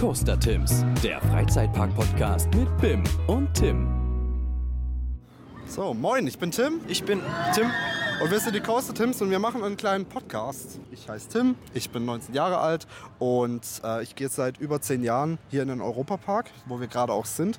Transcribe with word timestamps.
Coaster 0.00 0.40
Tims, 0.40 0.82
der 1.04 1.20
Freizeitpark-Podcast 1.20 2.48
mit 2.54 2.74
Bim 2.78 3.04
und 3.26 3.52
Tim. 3.52 3.86
So, 5.66 5.92
moin, 5.92 6.26
ich 6.26 6.38
bin 6.38 6.50
Tim 6.50 6.80
Ich 6.88 7.04
bin 7.04 7.20
Tim. 7.54 7.70
und 8.22 8.30
wir 8.30 8.40
sind 8.40 8.54
die 8.54 8.60
Coaster 8.60 8.94
Tims 8.94 9.20
und 9.20 9.30
wir 9.30 9.38
machen 9.38 9.62
einen 9.62 9.76
kleinen 9.76 10.06
Podcast. 10.06 10.80
Ich 10.90 11.06
heiße 11.06 11.28
Tim, 11.28 11.54
ich 11.74 11.90
bin 11.90 12.06
19 12.06 12.34
Jahre 12.34 12.56
alt 12.60 12.86
und 13.18 13.62
äh, 13.84 14.02
ich 14.02 14.14
gehe 14.14 14.28
jetzt 14.28 14.36
seit 14.36 14.56
über 14.56 14.80
10 14.80 15.04
Jahren 15.04 15.38
hier 15.50 15.60
in 15.60 15.68
den 15.68 15.82
Europapark, 15.82 16.50
wo 16.64 16.80
wir 16.80 16.86
gerade 16.86 17.12
auch 17.12 17.26
sind 17.26 17.58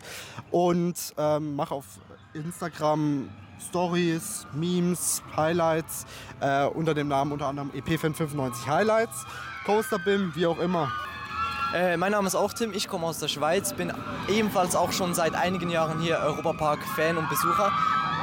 und 0.49 0.95
ähm, 1.19 1.55
mache 1.55 1.75
auf 1.75 1.99
Instagram 2.33 3.29
Stories, 3.69 4.47
Memes, 4.55 5.21
Highlights 5.37 6.07
äh, 6.39 6.65
unter 6.65 6.95
dem 6.95 7.07
Namen 7.07 7.33
unter 7.33 7.45
anderem 7.45 7.69
E 7.75 7.81
EP595 7.81 8.65
Highlights, 8.65 9.27
Coaster 9.63 9.99
BIM, 9.99 10.31
wie 10.33 10.47
auch 10.47 10.57
immer. 10.57 10.91
Äh, 11.73 11.95
mein 11.95 12.11
Name 12.11 12.27
ist 12.27 12.35
auch 12.35 12.51
Tim, 12.53 12.73
ich 12.73 12.87
komme 12.89 13.07
aus 13.07 13.19
der 13.19 13.29
Schweiz, 13.29 13.73
bin 13.73 13.93
ebenfalls 14.27 14.75
auch 14.75 14.91
schon 14.91 15.13
seit 15.13 15.35
einigen 15.35 15.69
Jahren 15.69 16.01
hier 16.01 16.17
Europapark-Fan 16.17 17.15
und 17.17 17.29
Besucher. 17.29 17.71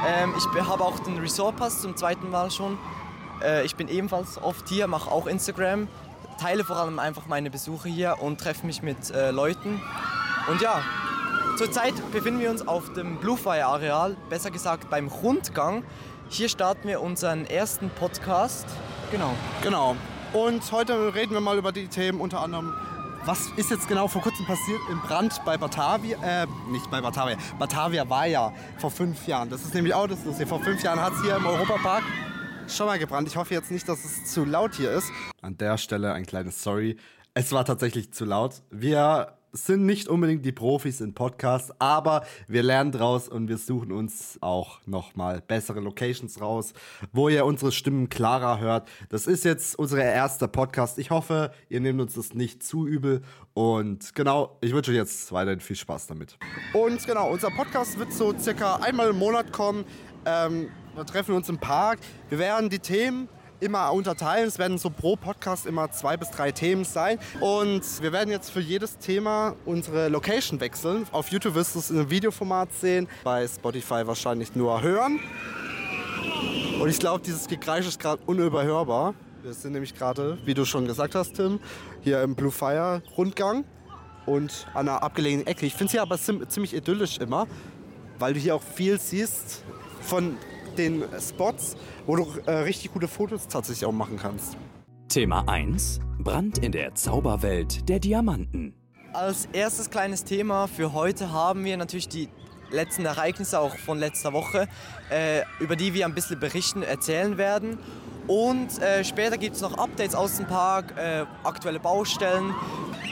Ähm, 0.07 0.33
ich 0.37 0.45
be- 0.51 0.67
habe 0.67 0.83
auch 0.83 0.99
den 0.99 1.17
Resort-Pass 1.17 1.81
zum 1.81 1.95
zweiten 1.97 2.29
Mal 2.29 2.51
schon. 2.51 2.77
Äh, 3.41 3.65
ich 3.65 3.75
bin 3.75 3.87
ebenfalls 3.87 4.39
oft 4.41 4.69
hier, 4.69 4.85
mache 4.87 5.09
auch 5.09 5.25
Instagram, 5.25 5.87
teile 6.39 6.63
vor 6.63 6.77
allem 6.77 6.99
einfach 6.99 7.25
meine 7.25 7.49
Besuche 7.49 7.89
hier 7.89 8.17
und 8.19 8.39
treffe 8.39 8.67
mich 8.67 8.83
mit 8.83 9.09
äh, 9.09 9.31
Leuten. 9.31 9.81
Und 10.47 10.61
ja, 10.61 10.83
zurzeit 11.57 11.95
befinden 12.11 12.39
wir 12.39 12.51
uns 12.51 12.67
auf 12.67 12.93
dem 12.93 13.17
Bluefire-Areal, 13.17 14.15
besser 14.29 14.51
gesagt 14.51 14.91
beim 14.91 15.07
Rundgang. 15.07 15.83
Hier 16.29 16.49
starten 16.49 16.87
wir 16.87 17.01
unseren 17.01 17.45
ersten 17.47 17.89
Podcast. 17.89 18.67
Genau. 19.09 19.33
Genau. 19.63 19.95
Und 20.33 20.71
heute 20.71 21.15
reden 21.15 21.33
wir 21.33 21.41
mal 21.41 21.57
über 21.57 21.71
die 21.71 21.87
Themen 21.87 22.21
unter 22.21 22.41
anderem, 22.41 22.75
was 23.25 23.49
ist 23.57 23.69
jetzt 23.69 23.87
genau 23.87 24.07
vor 24.07 24.21
kurzem 24.21 24.45
passiert 24.45 24.79
im 24.89 24.99
Brand 25.01 25.41
bei 25.45 25.57
Batavia, 25.57 26.17
äh, 26.23 26.47
nicht 26.69 26.89
bei 26.89 27.01
Batavia, 27.01 27.37
Batavia 27.57 28.09
war 28.09 28.25
ja 28.25 28.53
vor 28.77 28.91
fünf 28.91 29.27
Jahren. 29.27 29.49
Das 29.49 29.63
ist 29.63 29.73
nämlich 29.73 29.93
auch 29.93 30.07
das 30.07 30.23
Lustige. 30.25 30.47
Vor 30.47 30.61
fünf 30.61 30.81
Jahren 30.83 31.01
hat 31.01 31.13
es 31.13 31.21
hier 31.21 31.35
im 31.35 31.45
Europapark 31.45 32.03
schon 32.67 32.85
mal 32.87 32.99
gebrannt. 32.99 33.27
Ich 33.27 33.35
hoffe 33.35 33.53
jetzt 33.53 33.71
nicht, 33.71 33.87
dass 33.87 34.05
es 34.05 34.25
zu 34.25 34.45
laut 34.45 34.75
hier 34.75 34.91
ist. 34.91 35.11
An 35.41 35.57
der 35.57 35.77
Stelle 35.77 36.13
ein 36.13 36.25
kleines 36.25 36.63
Sorry. 36.63 36.97
Es 37.33 37.51
war 37.51 37.65
tatsächlich 37.65 38.13
zu 38.13 38.25
laut. 38.25 38.61
Wir 38.69 39.38
sind 39.51 39.85
nicht 39.85 40.07
unbedingt 40.07 40.45
die 40.45 40.51
Profis 40.51 41.01
in 41.01 41.13
Podcasts, 41.13 41.71
aber 41.79 42.23
wir 42.47 42.63
lernen 42.63 42.91
draus 42.91 43.27
und 43.27 43.47
wir 43.47 43.57
suchen 43.57 43.91
uns 43.91 44.37
auch 44.41 44.79
nochmal 44.85 45.41
bessere 45.41 45.79
Locations 45.79 46.39
raus, 46.39 46.73
wo 47.11 47.29
ihr 47.29 47.45
unsere 47.45 47.71
Stimmen 47.71 48.09
klarer 48.09 48.59
hört. 48.59 48.87
Das 49.09 49.27
ist 49.27 49.45
jetzt 49.45 49.77
unser 49.77 50.03
erster 50.03 50.47
Podcast. 50.47 50.99
Ich 50.99 51.09
hoffe, 51.09 51.51
ihr 51.69 51.79
nehmt 51.79 51.99
uns 52.01 52.13
das 52.13 52.33
nicht 52.33 52.63
zu 52.63 52.87
übel 52.87 53.21
und 53.53 54.13
genau, 54.15 54.57
ich 54.61 54.73
wünsche 54.73 54.91
euch 54.91 54.97
jetzt 54.97 55.31
weiterhin 55.31 55.59
viel 55.59 55.75
Spaß 55.75 56.07
damit. 56.07 56.37
Und 56.73 57.05
genau, 57.05 57.31
unser 57.31 57.49
Podcast 57.49 57.97
wird 57.97 58.13
so 58.13 58.37
circa 58.37 58.75
einmal 58.77 59.09
im 59.09 59.17
Monat 59.17 59.51
kommen. 59.51 59.85
Ähm, 60.25 60.69
wir 60.95 61.05
treffen 61.05 61.33
uns 61.33 61.49
im 61.49 61.57
Park. 61.57 61.99
Wir 62.29 62.39
werden 62.39 62.69
die 62.69 62.79
Themen 62.79 63.29
immer 63.59 63.91
unterteilen. 63.93 64.47
Es 64.47 64.57
werden 64.57 64.77
so 64.77 64.89
pro 64.89 65.15
Podcast 65.15 65.65
immer 65.65 65.91
zwei 65.91 66.17
bis 66.17 66.31
drei 66.31 66.51
Themen 66.51 66.85
sein. 66.85 67.19
Und 67.39 67.83
wir 68.01 68.11
werden 68.11 68.29
jetzt 68.29 68.51
für 68.51 68.59
jedes 68.59 68.97
Thema 68.97 69.55
unsere 69.65 70.09
Location 70.09 70.59
wechseln. 70.59 71.05
Auf 71.11 71.29
YouTube 71.29 71.55
wirst 71.55 71.75
du 71.75 71.79
es 71.79 71.89
in 71.89 71.97
einem 71.97 72.09
Videoformat 72.09 72.73
sehen, 72.73 73.07
bei 73.23 73.47
Spotify 73.47 74.05
wahrscheinlich 74.05 74.55
nur 74.55 74.81
hören. 74.81 75.19
Und 76.79 76.89
ich 76.89 76.99
glaube, 76.99 77.23
dieses 77.25 77.47
Gekreisch 77.47 77.87
ist 77.87 77.99
gerade 77.99 78.21
unüberhörbar. 78.25 79.13
Wir 79.43 79.53
sind 79.53 79.73
nämlich 79.73 79.95
gerade, 79.95 80.37
wie 80.45 80.53
du 80.53 80.65
schon 80.65 80.85
gesagt 80.85 81.15
hast, 81.15 81.35
Tim, 81.35 81.59
hier 82.01 82.21
im 82.21 82.35
Blue 82.35 82.51
Fire 82.51 83.01
Rundgang 83.17 83.65
und 84.25 84.67
an 84.73 84.87
einer 84.87 85.01
abgelegenen 85.01 85.47
Ecke. 85.47 85.65
Ich 85.65 85.73
finde 85.73 85.85
es 85.85 85.91
hier 85.91 86.01
aber 86.01 86.15
ziem- 86.17 86.47
ziemlich 86.47 86.73
idyllisch 86.75 87.17
immer, 87.17 87.47
weil 88.19 88.33
du 88.33 88.39
hier 88.39 88.55
auch 88.55 88.61
viel 88.61 88.99
siehst 88.99 89.63
von 90.01 90.37
den 90.77 91.03
Spots, 91.19 91.75
wo 92.05 92.15
du 92.15 92.27
äh, 92.45 92.51
richtig 92.51 92.93
gute 92.93 93.07
Fotos 93.07 93.47
tatsächlich 93.47 93.85
auch 93.85 93.91
machen 93.91 94.17
kannst. 94.21 94.57
Thema 95.07 95.47
1: 95.47 95.99
Brand 96.19 96.59
in 96.59 96.71
der 96.71 96.95
Zauberwelt 96.95 97.89
der 97.89 97.99
Diamanten. 97.99 98.73
Als 99.13 99.47
erstes 99.53 99.89
kleines 99.89 100.23
Thema 100.23 100.67
für 100.67 100.93
heute 100.93 101.31
haben 101.31 101.65
wir 101.65 101.77
natürlich 101.77 102.07
die 102.07 102.29
letzten 102.71 103.05
Ereignisse 103.05 103.59
auch 103.59 103.75
von 103.75 103.97
letzter 103.97 104.33
Woche, 104.33 104.67
äh, 105.09 105.41
über 105.59 105.75
die 105.75 105.93
wir 105.93 106.05
ein 106.05 106.13
bisschen 106.13 106.39
berichten, 106.39 106.83
erzählen 106.83 107.37
werden. 107.37 107.79
Und 108.27 108.79
äh, 108.79 109.03
später 109.03 109.37
gibt 109.37 109.55
es 109.55 109.61
noch 109.61 109.77
Updates 109.77 110.13
aus 110.13 110.37
dem 110.37 110.45
Park, 110.45 110.93
äh, 110.97 111.25
aktuelle 111.43 111.79
Baustellen. 111.79 112.53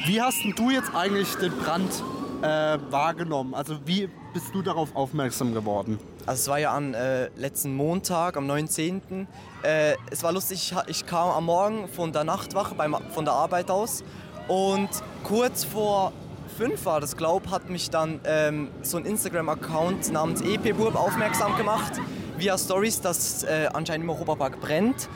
Wie 0.06 0.22
hast 0.22 0.44
denn 0.44 0.54
du 0.56 0.70
jetzt 0.70 0.94
eigentlich 0.94 1.34
den 1.36 1.52
Brand 1.54 2.04
äh, 2.44 2.78
wahrgenommen? 2.92 3.56
Also 3.56 3.80
wie 3.86 4.10
bist 4.34 4.54
du 4.54 4.62
darauf 4.62 4.96
aufmerksam 4.96 5.56
geworden? 5.56 5.98
Also 6.28 6.42
es 6.42 6.48
war 6.50 6.60
ja 6.60 6.76
am 6.76 6.94
äh, 6.94 7.28
letzten 7.38 7.74
Montag, 7.74 8.36
am 8.36 8.48
19. 8.48 9.28
Äh, 9.64 9.96
es 10.12 10.24
war 10.24 10.34
lustig, 10.34 10.74
ich, 10.74 10.90
ich 10.90 11.06
kam 11.06 11.30
am 11.30 11.46
Morgen 11.46 11.88
von 11.88 12.12
der 12.12 12.26
Nachtwache 12.26 12.76
beim, 12.76 12.98
von 13.14 13.24
der 13.24 13.34
Arbeit 13.34 13.72
aus 13.72 14.04
und 14.50 14.90
kurz 15.24 15.64
vor 15.64 16.12
fünf 16.58 16.84
war 16.84 17.00
das, 17.00 17.16
glaub, 17.16 17.50
hat 17.50 17.70
mich 17.70 17.90
dann 17.92 18.20
ähm, 18.26 18.68
so 18.82 18.98
ein 18.98 19.06
Instagram-Account 19.06 20.12
namens 20.12 20.42
EP-Burb 20.42 20.96
aufmerksam 20.96 21.56
gemacht 21.56 21.94
via 22.38 22.58
Stories, 22.58 23.00
dass 23.00 23.44
äh, 23.44 23.70
anscheinend 23.72 24.04
im 24.04 24.10
Europapark 24.10 24.60
brennt. 24.60 25.08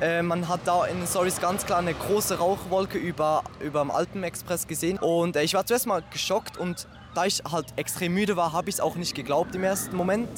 Äh, 0.00 0.22
man 0.22 0.48
hat 0.48 0.62
da 0.64 0.84
in 0.86 0.98
den 0.98 1.06
Stories 1.06 1.40
ganz 1.40 1.64
klar 1.64 1.78
eine 1.78 1.94
große 1.94 2.38
Rauchwolke 2.38 2.98
über, 2.98 3.44
über 3.60 3.82
dem 3.82 3.92
Alpenexpress 3.92 4.66
gesehen 4.66 4.98
und 4.98 5.36
äh, 5.36 5.42
ich 5.44 5.54
war 5.54 5.64
zuerst 5.64 5.86
mal 5.86 6.02
geschockt 6.10 6.58
und 6.58 6.88
da 7.16 7.24
ich 7.24 7.42
halt 7.50 7.66
extrem 7.76 8.12
müde 8.12 8.36
war, 8.36 8.52
habe 8.52 8.68
ich 8.68 8.76
es 8.76 8.80
auch 8.80 8.96
nicht 8.96 9.14
geglaubt 9.14 9.54
im 9.54 9.64
ersten 9.64 9.96
Moment. 9.96 10.28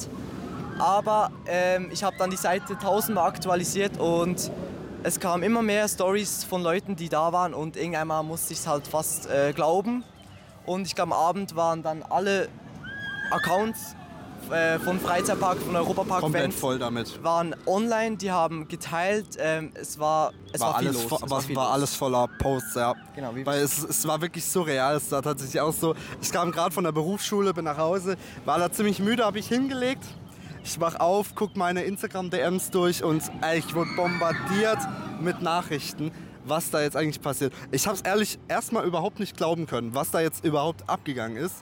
Aber 0.79 1.29
ähm, 1.45 1.89
ich 1.91 2.03
habe 2.03 2.15
dann 2.17 2.29
die 2.29 2.37
Seite 2.37 2.77
tausendmal 2.77 3.27
aktualisiert 3.27 3.99
und 3.99 4.49
es 5.03 5.19
kamen 5.19 5.43
immer 5.43 5.61
mehr 5.61 5.87
Stories 5.89 6.45
von 6.45 6.63
Leuten, 6.63 6.95
die 6.95 7.09
da 7.09 7.33
waren 7.33 7.53
und 7.53 7.75
irgendwann 7.75 8.25
musste 8.25 8.53
ich 8.53 8.59
es 8.59 8.67
halt 8.67 8.87
fast 8.87 9.29
äh, 9.29 9.51
glauben. 9.53 10.05
Und 10.65 10.87
ich 10.87 10.95
glaube, 10.95 11.13
am 11.13 11.21
Abend 11.21 11.55
waren 11.57 11.83
dann 11.83 12.01
alle 12.03 12.47
Accounts 13.31 13.95
äh, 14.51 14.79
von 14.79 14.99
Freizeitpark, 14.99 15.57
von 15.59 15.75
Europapark 15.75 16.21
Komplett 16.21 16.43
Fans 16.43 16.55
voll 16.55 16.79
damit. 16.79 17.23
waren 17.23 17.55
online, 17.65 18.17
die 18.17 18.31
haben 18.31 18.67
geteilt. 18.67 19.37
Ähm, 19.39 19.71
es 19.75 19.99
war, 19.99 20.31
es 20.51 20.59
war, 20.59 20.73
war, 20.73 20.79
viel 20.79 20.87
alles, 20.89 21.03
los. 21.03 21.11
vo- 21.11 21.23
es 21.25 21.29
war, 21.31 21.41
viel 21.41 21.55
war 21.55 21.65
los. 21.65 21.73
alles 21.73 21.95
voller 21.95 22.27
Posts, 22.39 22.75
ja. 22.75 22.95
Genau, 23.15 23.35
wie- 23.35 23.45
Weil 23.45 23.61
es, 23.61 23.83
es 23.83 24.07
war 24.07 24.21
wirklich 24.21 24.45
surreal. 24.45 24.95
Es 24.95 25.11
war 25.11 25.21
tatsächlich 25.21 25.59
auch 25.61 25.73
so. 25.73 25.95
Ich 26.21 26.31
kam 26.31 26.51
gerade 26.51 26.71
von 26.71 26.83
der 26.83 26.91
Berufsschule, 26.91 27.53
bin 27.53 27.65
nach 27.65 27.77
Hause, 27.77 28.17
war 28.45 28.57
da 28.59 28.71
ziemlich 28.71 28.99
müde, 28.99 29.23
habe 29.25 29.39
ich 29.39 29.47
hingelegt. 29.47 30.03
Ich 30.63 30.79
wach 30.79 30.99
auf, 30.99 31.33
guck 31.35 31.55
meine 31.55 31.83
Instagram-DMs 31.83 32.69
durch 32.71 33.03
und 33.03 33.23
ey, 33.41 33.59
ich 33.59 33.73
wurde 33.73 33.89
bombardiert 33.95 34.77
mit 35.21 35.41
Nachrichten, 35.41 36.11
was 36.45 36.69
da 36.69 36.81
jetzt 36.81 36.97
eigentlich 36.97 37.21
passiert. 37.21 37.53
Ich 37.71 37.87
habe 37.87 37.95
es 37.95 38.01
ehrlich 38.01 38.37
erstmal 38.47 38.85
überhaupt 38.85 39.19
nicht 39.19 39.37
glauben 39.37 39.67
können, 39.67 39.95
was 39.95 40.11
da 40.11 40.19
jetzt 40.19 40.43
überhaupt 40.43 40.87
abgegangen 40.89 41.37
ist. 41.37 41.55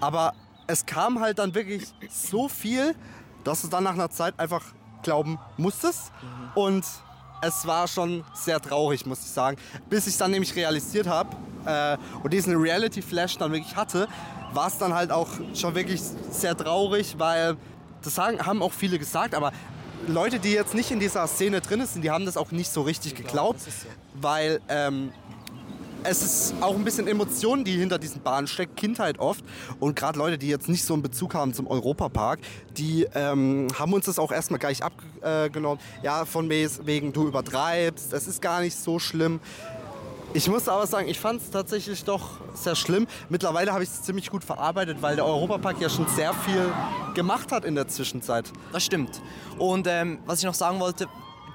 Aber 0.00 0.32
es 0.70 0.86
kam 0.86 1.20
halt 1.20 1.40
dann 1.40 1.54
wirklich 1.54 1.88
so 2.08 2.48
viel, 2.48 2.94
dass 3.42 3.62
du 3.62 3.68
dann 3.68 3.84
nach 3.84 3.94
einer 3.94 4.10
Zeit 4.10 4.38
einfach 4.38 4.62
glauben 5.02 5.38
musstest. 5.56 6.12
Und 6.54 6.84
es 7.42 7.66
war 7.66 7.88
schon 7.88 8.24
sehr 8.34 8.60
traurig, 8.60 9.04
muss 9.04 9.20
ich 9.20 9.30
sagen. 9.30 9.56
Bis 9.88 10.06
ich 10.06 10.16
dann 10.16 10.30
nämlich 10.30 10.54
realisiert 10.54 11.08
habe 11.08 11.36
äh, 11.64 11.96
und 12.22 12.32
diesen 12.32 12.56
Reality-Flash 12.56 13.38
dann 13.38 13.52
wirklich 13.52 13.74
hatte, 13.74 14.06
war 14.52 14.68
es 14.68 14.78
dann 14.78 14.94
halt 14.94 15.10
auch 15.10 15.28
schon 15.54 15.74
wirklich 15.74 16.00
sehr 16.30 16.56
traurig, 16.56 17.18
weil 17.18 17.56
das 18.02 18.14
sagen, 18.14 18.44
haben 18.44 18.62
auch 18.62 18.72
viele 18.72 18.98
gesagt, 18.98 19.34
aber 19.34 19.52
Leute, 20.06 20.38
die 20.38 20.52
jetzt 20.52 20.74
nicht 20.74 20.90
in 20.90 21.00
dieser 21.00 21.26
Szene 21.26 21.60
drin 21.60 21.84
sind, 21.86 22.02
die 22.02 22.10
haben 22.10 22.24
das 22.26 22.36
auch 22.36 22.52
nicht 22.52 22.70
so 22.70 22.82
richtig 22.82 23.14
geglaubt, 23.14 23.60
weil 24.14 24.60
ähm, 24.68 25.12
es 26.04 26.22
ist 26.22 26.54
auch 26.60 26.74
ein 26.74 26.84
bisschen 26.84 27.06
Emotionen, 27.06 27.64
die 27.64 27.76
hinter 27.76 27.98
diesen 27.98 28.22
Bahnen 28.22 28.46
steckt, 28.46 28.76
Kindheit 28.76 29.18
oft. 29.18 29.44
Und 29.78 29.96
gerade 29.96 30.18
Leute, 30.18 30.38
die 30.38 30.48
jetzt 30.48 30.68
nicht 30.68 30.84
so 30.84 30.94
einen 30.94 31.02
Bezug 31.02 31.34
haben 31.34 31.52
zum 31.52 31.66
Europapark, 31.66 32.40
die 32.76 33.06
ähm, 33.14 33.68
haben 33.78 33.92
uns 33.92 34.06
das 34.06 34.18
auch 34.18 34.32
erstmal 34.32 34.58
gleich 34.58 34.82
abgenommen. 34.82 35.80
Ja, 36.02 36.24
von 36.24 36.48
wegen, 36.48 37.12
du 37.12 37.26
übertreibst, 37.26 38.12
es 38.12 38.26
ist 38.26 38.40
gar 38.40 38.60
nicht 38.60 38.76
so 38.76 38.98
schlimm. 38.98 39.40
Ich 40.32 40.48
muss 40.48 40.68
aber 40.68 40.86
sagen, 40.86 41.08
ich 41.08 41.18
fand 41.18 41.42
es 41.42 41.50
tatsächlich 41.50 42.04
doch 42.04 42.38
sehr 42.54 42.76
schlimm. 42.76 43.08
Mittlerweile 43.28 43.72
habe 43.72 43.82
ich 43.82 43.88
es 43.88 44.02
ziemlich 44.02 44.30
gut 44.30 44.44
verarbeitet, 44.44 44.98
weil 45.00 45.16
der 45.16 45.26
Europapark 45.26 45.80
ja 45.80 45.90
schon 45.90 46.06
sehr 46.06 46.32
viel 46.32 46.72
gemacht 47.14 47.50
hat 47.50 47.64
in 47.64 47.74
der 47.74 47.88
Zwischenzeit. 47.88 48.44
Das 48.72 48.84
stimmt. 48.84 49.20
Und 49.58 49.88
ähm, 49.88 50.20
was 50.26 50.38
ich 50.38 50.44
noch 50.44 50.54
sagen 50.54 50.78
wollte, 50.78 51.08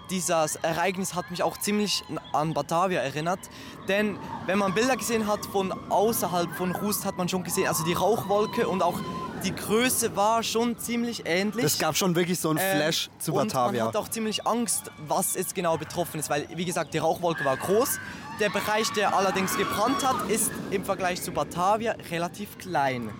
dieses 0.10 0.56
Ereignis 0.57 1.13
hat 1.16 1.31
mich 1.31 1.44
auch 1.44 1.57
ziemlich 1.57 2.04
an 2.34 2.54
Batavia 2.54 3.02
erinnert. 3.02 3.40
Denn 3.88 4.18
wenn 4.46 4.57
man 4.60 4.74
Bilder 4.74 4.96
gesehen 4.96 5.28
hat 5.28 5.46
von 5.46 5.72
außerhalb 5.90 6.50
von 6.56 6.75
Rust, 6.75 7.06
hat 7.06 7.18
man 7.18 7.30
schon 7.30 7.44
gesehen, 7.44 7.68
also 7.68 7.84
die 7.84 7.94
Rauchwolke 7.94 8.68
und 8.68 8.81
auch 8.81 9.00
die 9.44 9.54
Größe 9.54 10.16
war 10.16 10.42
schon 10.44 10.78
ziemlich 10.80 11.24
ähnlich. 11.25 11.63
Es 11.66 11.78
gab 11.78 11.96
schon 11.96 12.16
wirklich 12.16 12.40
so 12.40 12.50
einen 12.50 12.60
Ähm, 12.60 12.78
Flash 12.78 13.10
zu 13.19 13.31
Und 13.31 13.38
man 13.38 13.48
Batavia. 13.48 13.86
hat 13.88 13.96
auch 13.96 14.07
ziemlich 14.10 14.48
Angst, 14.48 14.92
was 15.07 15.36
jetzt 15.36 15.54
genau 15.54 15.78
betroffen 15.78 16.19
ist, 16.19 16.30
weil, 16.30 16.48
wie 16.56 16.66
gesagt, 16.66 16.94
die 16.94 16.98
Rauchwolke 16.98 17.44
war 17.46 17.58
groß. 17.58 18.00
Der 18.40 18.50
Bereich, 18.50 18.92
der 18.94 19.16
allerdings 19.16 19.56
gebrannt 19.58 20.06
hat, 20.08 20.30
ist 20.30 20.51
im 20.72 20.84
Vergleich 20.84 21.22
zu 21.22 21.31
Batavia 21.31 21.96
relativ 22.10 22.58
klein. 22.58 23.12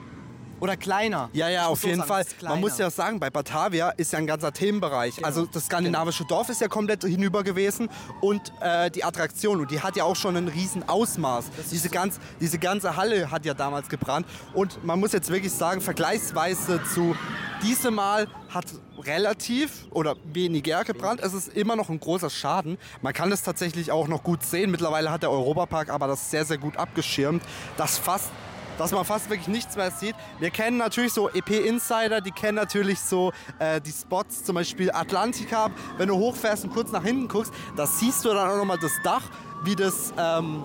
Oder 0.59 0.77
kleiner. 0.77 1.29
Ja, 1.33 1.49
ja, 1.49 1.67
auf 1.67 1.81
so 1.81 1.87
jeden 1.87 1.99
sagen, 1.99 2.25
Fall. 2.25 2.49
Man 2.49 2.61
muss 2.61 2.77
ja 2.77 2.89
sagen, 2.89 3.19
bei 3.19 3.29
Batavia 3.29 3.89
ist 3.89 4.13
ja 4.13 4.19
ein 4.19 4.27
ganzer 4.27 4.53
Themenbereich. 4.53 5.17
Genau. 5.17 5.27
Also 5.27 5.45
das 5.45 5.65
skandinavische 5.65 6.25
Dorf 6.25 6.49
ist 6.49 6.61
ja 6.61 6.67
komplett 6.67 7.03
hinüber 7.03 7.43
gewesen 7.43 7.89
und 8.21 8.53
äh, 8.61 8.89
die 8.89 9.03
Attraktion. 9.03 9.59
Und 9.59 9.71
die 9.71 9.81
hat 9.81 9.95
ja 9.95 10.05
auch 10.05 10.15
schon 10.15 10.37
ein 10.37 10.47
riesen 10.47 10.87
Ausmaß. 10.87 11.45
Diese, 11.71 11.89
ganz, 11.89 12.19
diese 12.39 12.57
ganze 12.57 12.95
Halle 12.95 13.31
hat 13.31 13.45
ja 13.45 13.53
damals 13.53 13.89
gebrannt. 13.89 14.25
Und 14.53 14.83
man 14.83 14.99
muss 14.99 15.11
jetzt 15.11 15.29
wirklich 15.29 15.51
sagen, 15.51 15.81
vergleichsweise 15.81 16.81
zu 16.93 17.15
diesem 17.61 17.95
Mal 17.95 18.27
hat 18.49 18.65
relativ 18.99 19.87
oder 19.91 20.15
weniger 20.23 20.83
gebrannt. 20.83 21.19
Es 21.21 21.33
ist 21.33 21.49
immer 21.49 21.75
noch 21.75 21.89
ein 21.89 21.99
großer 21.99 22.29
Schaden. 22.29 22.77
Man 23.01 23.13
kann 23.13 23.31
es 23.31 23.43
tatsächlich 23.43 23.91
auch 23.91 24.07
noch 24.07 24.23
gut 24.23 24.43
sehen. 24.43 24.71
Mittlerweile 24.71 25.11
hat 25.11 25.23
der 25.23 25.31
Europapark 25.31 25.89
aber 25.89 26.07
das 26.07 26.31
sehr, 26.31 26.45
sehr 26.45 26.57
gut 26.57 26.77
abgeschirmt. 26.77 27.43
Das 27.77 27.97
fast 27.97 28.31
dass 28.77 28.92
man 28.92 29.06
fast 29.06 29.30
wirklich 29.30 29.48
nichts 29.48 29.75
mehr 29.75 29.92
sieht. 29.92 30.16
Wir 30.39 30.50
kennen 30.50 30.77
natürlich 30.77 31.13
so 31.13 31.30
EP-Insider, 31.30 32.22
die 32.22 32.31
kennen 32.31 32.56
natürlich 32.56 33.00
so 33.00 33.31
äh, 33.60 33.81
die 33.81 33.92
Spots, 33.92 34.44
zum 34.44 34.56
Beispiel 34.56 34.92
Atlantica. 34.92 35.69
Wenn 35.98 36.10
du 36.10 36.16
hochfährst 36.16 36.66
und 36.66 36.74
kurz 36.74 36.92
nach 36.92 37.04
hinten 37.04 37.27
guckst, 37.27 37.54
da 37.75 37.86
siehst 37.86 38.25
du 38.25 38.30
dann 38.30 38.50
auch 38.50 38.57
nochmal 38.57 38.80
das 38.80 38.94
Dach, 39.04 39.24
wie 39.63 39.75
das, 39.75 40.13
ähm, 40.18 40.63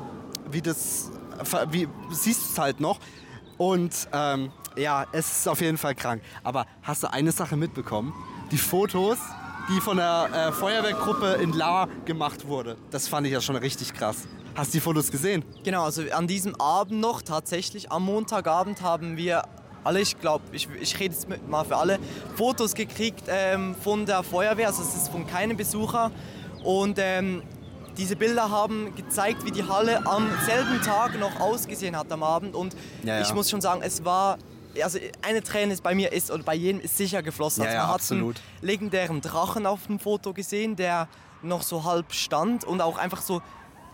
wie 0.51 0.62
das, 0.62 1.11
wie, 1.71 1.89
siehst 2.11 2.43
du 2.43 2.53
es 2.53 2.59
halt 2.59 2.81
noch. 2.81 2.99
Und 3.59 4.09
ähm, 4.12 4.51
ja, 4.77 5.07
es 5.12 5.39
ist 5.39 5.49
auf 5.49 5.61
jeden 5.61 5.79
Fall 5.79 5.95
krank. 5.95 6.23
Aber 6.43 6.67
hast 6.83 7.03
du 7.03 7.12
eine 7.12 7.33
Sache 7.33 7.57
mitbekommen? 7.57 8.15
Die 8.51 8.59
Fotos, 8.59 9.19
die 9.69 9.81
von 9.81 9.99
der 9.99 10.29
äh, 10.33 10.53
Feuerwehrgruppe 10.53 11.39
in 11.43 11.53
La 11.53 11.87
gemacht 12.05 12.47
wurde. 12.47 12.77
Das 12.91 13.07
fand 13.09 13.27
ich 13.27 13.33
ja 13.33 13.41
schon 13.41 13.57
richtig 13.57 13.93
krass. 13.95 14.27
Hast 14.55 14.75
du 14.75 14.79
die 14.79 14.81
Fotos 14.81 15.11
gesehen? 15.11 15.44
Genau, 15.64 15.85
also 15.85 16.02
an 16.12 16.26
diesem 16.26 16.55
Abend 16.61 17.00
noch, 17.00 17.23
tatsächlich 17.23 17.91
am 17.93 18.05
Montagabend 18.05 18.82
haben 18.82 19.17
wir 19.17 19.44
alle, 19.85 20.00
ich 20.00 20.19
glaube, 20.20 20.44
ich, 20.52 20.69
ich 20.81 20.99
rede 20.99 21.14
jetzt 21.14 21.26
mal 21.49 21.64
für 21.64 21.76
alle, 21.76 21.99
Fotos 22.37 22.75
gekriegt 22.75 23.25
ähm, 23.29 23.75
von 23.82 24.05
der 24.06 24.23
Feuerwehr, 24.23 24.67
also 24.69 24.82
es 24.82 24.94
ist 24.94 25.08
von 25.08 25.26
keinem 25.26 25.56
Besucher. 25.56 26.11
Und 26.62 26.99
ähm, 27.00 27.43
diese 27.97 28.17
Bilder 28.17 28.50
haben 28.50 28.94
gezeigt, 28.94 29.44
wie 29.44 29.50
die 29.50 29.64
Halle 29.64 30.06
am 30.06 30.29
selben 30.44 30.81
Tag 30.82 31.19
noch 31.19 31.41
ausgesehen 31.41 31.97
hat 31.97 32.11
am 32.12 32.23
Abend. 32.23 32.55
Und 32.55 32.75
Ja, 33.02 33.17
ja. 33.17 33.23
ich 33.23 33.32
muss 33.35 33.50
schon 33.50 33.61
sagen, 33.61 33.82
es 33.82 34.05
war. 34.05 34.38
Also 34.82 35.00
eine 35.23 35.43
Träne 35.43 35.73
ist 35.73 35.82
bei 35.82 35.97
mir 35.97 36.12
ist 36.12 36.31
oder 36.31 36.44
bei 36.44 36.55
jedem 36.55 36.81
ist 36.81 36.97
sicher 36.97 37.25
geflossen. 37.25 37.64
Ja, 37.64 37.70
also 37.70 37.76
ja, 37.76 37.82
man 37.82 37.88
hat 37.88 37.94
absolut. 37.97 38.37
einen 38.37 38.69
legendären 38.69 39.20
Drachen 39.20 39.67
auf 39.67 39.88
dem 39.88 39.99
Foto 39.99 40.32
gesehen, 40.32 40.76
der 40.76 41.08
noch 41.43 41.62
so 41.62 41.82
halb 41.82 42.12
stand 42.12 42.62
und 42.62 42.81
auch 42.81 42.97
einfach 42.97 43.20
so 43.20 43.43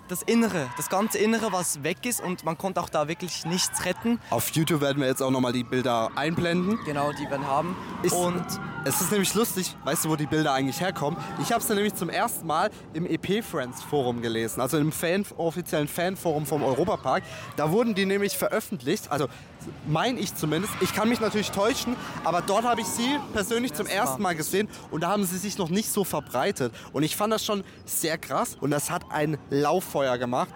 das 0.08 0.23
Innere, 0.23 0.69
das 0.76 0.88
ganze 0.88 1.19
Innere, 1.19 1.53
was 1.53 1.82
weg 1.82 2.05
ist 2.05 2.20
und 2.20 2.44
man 2.44 2.56
konnte 2.56 2.81
auch 2.81 2.88
da 2.88 3.08
wirklich 3.08 3.44
nichts 3.44 3.85
retten. 3.85 4.20
Auf 4.31 4.50
YouTube 4.50 4.81
werden 4.81 5.00
wir 5.00 5.08
jetzt 5.08 5.23
auch 5.23 5.31
nochmal 5.31 5.53
die 5.53 5.64
Bilder 5.64 6.11
einblenden. 6.14 6.79
Genau, 6.85 7.12
die 7.12 7.29
wir 7.29 7.47
haben. 7.47 7.76
Ist, 8.03 8.12
und 8.12 8.44
es 8.85 9.00
ist 9.00 9.11
nämlich 9.11 9.35
lustig, 9.35 9.76
weißt 9.85 10.05
du, 10.05 10.11
wo 10.11 10.17
die 10.17 10.26
Bilder 10.26 10.53
eigentlich 10.53 10.81
herkommen? 10.81 11.19
Ich 11.43 11.53
habe 11.53 11.62
es 11.62 11.69
nämlich 11.69 11.94
zum 11.94 12.08
ersten 12.08 12.47
Mal 12.47 12.70
im 12.93 13.06
EP 13.06 13.44
Friends 13.44 13.82
Forum 13.82 14.23
gelesen, 14.23 14.61
also 14.61 14.79
im 14.79 14.93
Fan, 14.93 15.25
offiziellen 15.37 15.88
Fanforum 15.88 16.47
vom 16.47 16.62
Europapark. 16.62 17.25
Da 17.56 17.70
wurden 17.70 17.94
die 17.94 18.06
nämlich 18.06 18.37
veröffentlicht, 18.37 19.11
also 19.11 19.29
meine 19.87 20.19
ich 20.19 20.35
zumindest. 20.35 20.73
Ich 20.81 20.93
kann 20.95 21.09
mich 21.09 21.21
natürlich 21.21 21.51
täuschen, 21.51 21.97
aber 22.25 22.43
dort 22.43 22.65
habe 22.65 22.81
ich 22.81 22.87
sie 22.87 23.19
persönlich 23.33 23.75
zum 23.75 23.87
ersten 23.87 24.23
Mal 24.23 24.35
gesehen 24.35 24.69
und 24.91 25.03
da 25.03 25.09
haben 25.11 25.25
sie 25.25 25.39
sich 25.39 25.59
noch 25.59 25.69
nicht 25.69 25.91
so 25.91 26.05
verbreitet. 26.05 26.73
Und 26.93 27.03
ich 27.03 27.17
fand 27.17 27.33
das 27.33 27.45
schon 27.45 27.65
sehr 27.85 28.19
krass 28.19 28.57
und 28.61 28.71
das 28.71 28.91
hat 28.91 29.03
ein 29.11 29.39
Lauffeuer 29.51 30.19
gemacht. 30.19 30.51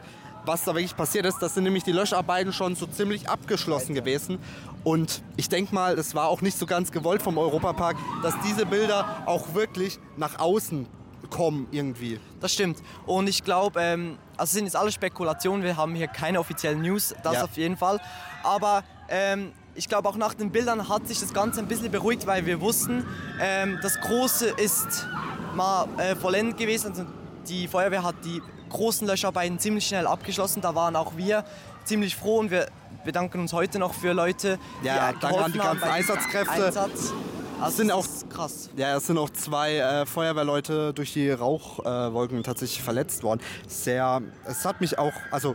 Was 0.47 0.65
da 0.65 0.75
wirklich 0.75 0.97
passiert 0.97 1.27
ist, 1.27 1.39
das 1.41 1.55
sind 1.55 1.65
nämlich 1.65 1.85
die 1.85 1.93
Löscharbeiten 1.93 2.53
schon 2.53 2.75
so 2.75 2.87
ziemlich 2.87 3.29
abgeschlossen 3.29 3.95
gewesen. 3.95 4.39
Und 4.85 5.23
ich 5.37 5.51
denke 5.51 5.75
mal, 5.75 5.99
es 5.99 6.15
war 6.15 6.29
auch 6.29 6.41
nicht 6.41 6.57
so 6.57 6.65
ganz 6.65 6.91
gewollt 6.93 7.21
vom 7.21 7.37
Europapark, 7.37 7.97
dass 8.23 8.33
diese 8.47 8.65
Bilder 8.65 9.23
auch 9.27 9.53
wirklich 9.55 9.99
nach 10.17 10.39
außen 10.39 10.87
kommen 11.29 11.69
irgendwie. 11.71 12.19
das 12.41 12.53
stimmt. 12.55 12.79
Und 13.07 13.29
ich 13.29 13.45
glaube, 13.45 13.81
ähm, 13.81 14.19
also 14.37 14.55
sind 14.55 14.65
jetzt 14.65 14.75
alle 14.75 14.91
Spekulationen, 14.91 15.63
wir 15.63 15.77
haben 15.77 15.95
hier 15.95 16.09
keine 16.09 16.41
offiziellen 16.41 16.81
News, 16.83 17.15
das 17.23 17.35
Ja. 17.35 17.45
auf 17.45 17.57
jeden 17.57 17.77
Fall. 17.77 18.01
Aber 18.43 18.83
ähm, 19.11 19.53
ich 19.75 19.89
glaube 19.89 20.09
auch 20.09 20.17
nach 20.17 20.35
den 20.35 20.51
Bildern 20.51 20.89
hat 20.89 21.07
sich 21.09 21.21
das 21.21 21.33
Ganze 21.33 21.61
ein 21.61 21.67
bisschen 21.69 21.91
beruhigt, 21.91 22.27
weil 22.27 22.45
wir 22.47 22.61
wussten, 22.61 23.07
ähm, 23.41 23.79
das 23.83 24.01
Große 24.01 24.47
ist 24.49 25.07
mal 25.55 25.87
äh, 25.99 26.17
vollendet 26.17 26.59
gewesen. 26.59 26.91
Also 26.91 27.07
die 27.49 27.69
Feuerwehr 27.69 28.03
hat 28.03 28.17
die 28.25 28.43
großen 28.69 29.07
Löscharbeiten 29.07 29.59
ziemlich 29.59 29.87
schnell 29.87 30.07
abgeschlossen. 30.07 30.61
Da 30.61 30.75
waren 30.75 30.97
auch 30.97 31.17
wir 31.17 31.45
ziemlich 31.85 32.15
froh 32.17 32.39
und 32.39 32.51
wir 32.51 32.67
bedanken 33.05 33.41
uns 33.41 33.53
heute 33.53 33.79
noch 33.79 33.95
für 33.95 34.13
Leute, 34.13 34.59
die 34.83 34.87
Ja, 34.87 35.13
danke 35.21 35.39
an 35.45 35.53
die 35.53 35.61
haben 35.61 35.81
ganzen 35.81 35.81
diesem 35.81 35.91
Einsatzkräfte. 35.93 36.65
Einsatz. 36.65 37.13
Also 37.61 37.77
sind 37.77 37.89
das 37.89 37.97
auch- 37.97 38.05
ist 38.05 38.31
krass. 38.31 38.71
Ja, 38.77 38.97
es 38.97 39.07
sind 39.07 39.19
auch 39.19 39.31
zwei 39.31 39.77
äh, 39.77 40.07
Feuerwehrleute 40.07 40.95
durch 40.95 41.13
die 41.13 41.31
Rauchwolken 41.31 42.41
äh, 42.41 42.43
tatsächlich 42.43 42.83
verletzt 42.83 43.23
worden. 43.23 43.41
Sehr, 43.69 44.23
es 44.47 44.65
hat 44.65 44.81
mich 44.81 44.99
auch, 44.99 45.13
also 45.31 45.55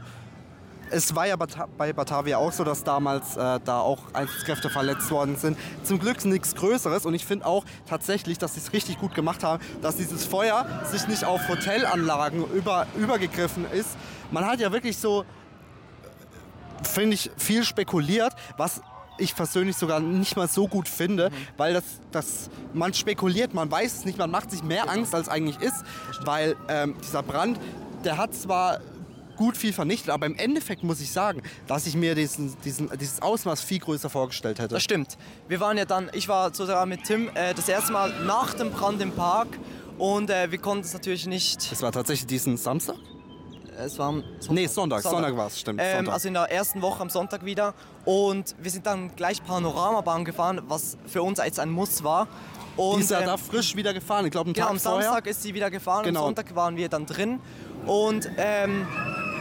es 0.92 1.16
war 1.16 1.28
ja 1.28 1.36
bei 1.36 1.94
Batavia 1.94 2.38
auch 2.38 2.52
so, 2.52 2.64
dass 2.64 2.84
damals 2.84 3.36
äh, 3.38 3.60
da 3.64 3.80
auch 3.80 4.00
Einsatzkräfte 4.14 4.70
verletzt 4.70 5.10
worden 5.12 5.36
sind. 5.36 5.58
Zum 5.84 6.00
Glück 6.00 6.24
nichts 6.26 6.56
Größeres 6.56 7.06
und 7.06 7.14
ich 7.14 7.26
finde 7.26 7.46
auch 7.46 7.66
tatsächlich, 7.88 8.38
dass 8.38 8.54
sie 8.54 8.60
es 8.60 8.74
richtig 8.74 9.00
gut 9.00 9.14
gemacht 9.14 9.44
haben, 9.44 9.64
dass 9.82 9.98
dieses 9.98 10.26
Feuer 10.26 10.66
sich 10.86 11.08
nicht 11.08 11.26
auf 11.26 11.48
Hotelanlagen 11.48 12.46
über, 12.54 12.88
übergegriffen 12.98 13.66
ist. 13.72 13.90
Man 14.32 14.46
hat 14.46 14.60
ja 14.60 14.72
wirklich 14.72 14.98
so 14.98 15.26
finde 16.84 17.16
ich, 17.16 17.32
viel 17.38 17.64
spekuliert, 17.64 18.34
was 18.58 18.82
ich 19.18 19.36
persönlich 19.36 19.78
sogar 19.78 20.00
nicht 20.00 20.36
mal 20.36 20.48
so 20.48 20.68
gut 20.68 20.90
finde, 20.90 21.32
weil 21.58 21.74
das, 21.74 21.84
das, 22.12 22.50
man 22.74 22.94
spekuliert, 22.94 23.54
man 23.54 23.72
weiß 23.72 24.00
es 24.00 24.06
nicht, 24.06 24.18
man 24.18 24.30
macht 24.30 24.52
sich 24.52 24.64
mehr 24.64 24.90
Angst, 24.90 25.16
als 25.16 25.30
eigentlich 25.30 25.60
ist, 25.62 25.84
weil 26.26 26.56
ähm, 26.68 26.96
dieser 27.02 27.24
Brand, 27.24 27.60
der 28.04 28.18
hat 28.18 28.34
zwar 28.34 28.80
gut 29.36 29.58
viel 29.58 29.74
vernichtet, 29.74 30.10
aber 30.10 30.26
im 30.26 30.36
Endeffekt 30.36 30.84
muss 30.84 31.00
ich 31.02 31.12
sagen, 31.12 31.42
dass 31.68 31.86
ich 31.88 31.96
mir 31.96 32.16
diesen, 32.16 32.56
diesen, 32.64 32.90
dieses 32.98 33.22
Ausmaß 33.22 33.62
viel 33.62 33.80
größer 33.80 34.10
vorgestellt 34.10 34.60
hätte. 34.60 34.76
Das 34.76 34.84
stimmt. 34.84 35.18
Wir 35.48 35.60
waren 35.60 35.78
ja 35.78 35.86
dann, 35.86 36.10
ich 36.14 36.28
war 36.28 36.54
sogar 36.54 36.86
mit 36.86 37.04
Tim 37.04 37.30
äh, 37.36 37.54
das 37.54 37.68
erste 37.70 37.92
Mal 37.92 38.12
nach 38.26 38.54
dem 38.54 38.72
Brand 38.72 39.02
im 39.02 39.12
Park 39.12 39.48
und 39.98 40.30
äh, 40.30 40.52
wir 40.52 40.58
konnten 40.60 40.84
es 40.86 40.94
natürlich 40.94 41.26
nicht. 41.28 41.72
Es 41.72 41.82
war 41.82 41.92
tatsächlich 41.92 42.28
diesen 42.28 42.58
Samstag? 42.58 42.96
Es 43.78 44.00
war 44.00 44.08
am 44.08 44.24
Nee, 44.50 44.68
Sonntag. 44.68 45.02
Sonntag 45.02 45.36
war 45.36 45.48
es, 45.48 45.60
stimmt. 45.60 45.82
Ähm, 45.84 45.98
Sonntag. 45.98 46.14
also 46.14 46.28
in 46.30 46.34
der 46.34 46.50
ersten 46.50 46.82
Woche 46.82 47.02
am 47.02 47.10
Sonntag 47.10 47.44
wieder. 47.44 47.74
Und 48.06 48.56
wir 48.58 48.72
sind 48.72 48.86
dann 48.86 49.14
gleich 49.18 49.44
Panoramabahn 49.44 50.24
gefahren, 50.24 50.62
was 50.70 50.98
für 51.08 51.22
uns 51.22 51.40
jetzt 51.44 51.60
ein 51.60 51.70
Muss 51.72 52.02
war. 52.02 52.30
Und, 52.78 52.98
die 52.98 53.02
ist 53.04 53.12
ja 53.12 53.20
ähm, 53.20 53.26
da 53.26 53.38
frisch 53.38 53.76
wieder 53.76 53.94
gefahren, 53.94 54.26
ich 54.26 54.32
glaube 54.32 54.48
einen 54.48 54.54
Genau, 54.54 54.68
Tag 54.68 54.74
am 54.76 54.80
vorher. 54.80 55.04
Samstag 55.04 55.28
ist 55.28 55.44
sie 55.44 55.54
wieder 55.54 55.70
gefahren, 55.70 56.04
Genau. 56.06 56.22
am 56.22 56.26
Sonntag 56.28 56.56
waren 56.56 56.78
wir 56.78 56.88
dann 56.88 57.06
drin. 57.06 57.40
Und 57.86 58.30
ähm, 58.38 58.88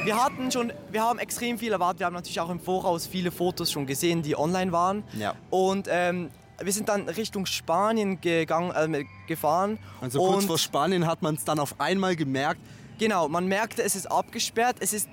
wir 0.05 0.23
hatten 0.23 0.51
schon, 0.51 0.73
wir 0.91 1.03
haben 1.03 1.19
extrem 1.19 1.59
viel 1.59 1.73
erwartet. 1.73 2.01
Wir 2.01 2.07
haben 2.07 2.15
natürlich 2.15 2.41
auch 2.41 2.51
im 2.51 2.61
Voraus 2.61 3.07
viele 3.07 3.31
Fotos 3.31 3.71
schon 3.73 3.87
gesehen, 3.87 4.23
die 4.23 4.37
online 4.37 4.73
waren. 4.73 5.05
Ja. 5.19 5.35
Und 5.51 5.89
ähm, 5.91 6.31
wir 6.63 6.73
sind 6.73 6.89
dann 6.89 7.09
Richtung 7.09 7.47
Spanien 7.47 8.21
gegangen, 8.21 8.95
äh, 8.95 9.05
gefahren. 9.27 9.79
Also 10.01 10.19
kurz 10.21 10.43
und 10.43 10.47
vor 10.47 10.59
Spanien 10.59 11.07
hat 11.07 11.23
man 11.23 11.35
es 11.35 11.45
dann 11.45 11.59
auf 11.59 11.81
einmal 11.81 12.17
gemerkt, 12.17 12.61
Genau, 12.99 13.29
man 13.29 13.47
merkte, 13.49 13.83
es 13.83 13.97
ist 13.97 14.07
abgesperrt. 14.11 14.77
Es 14.79 14.93
ist 14.93 15.09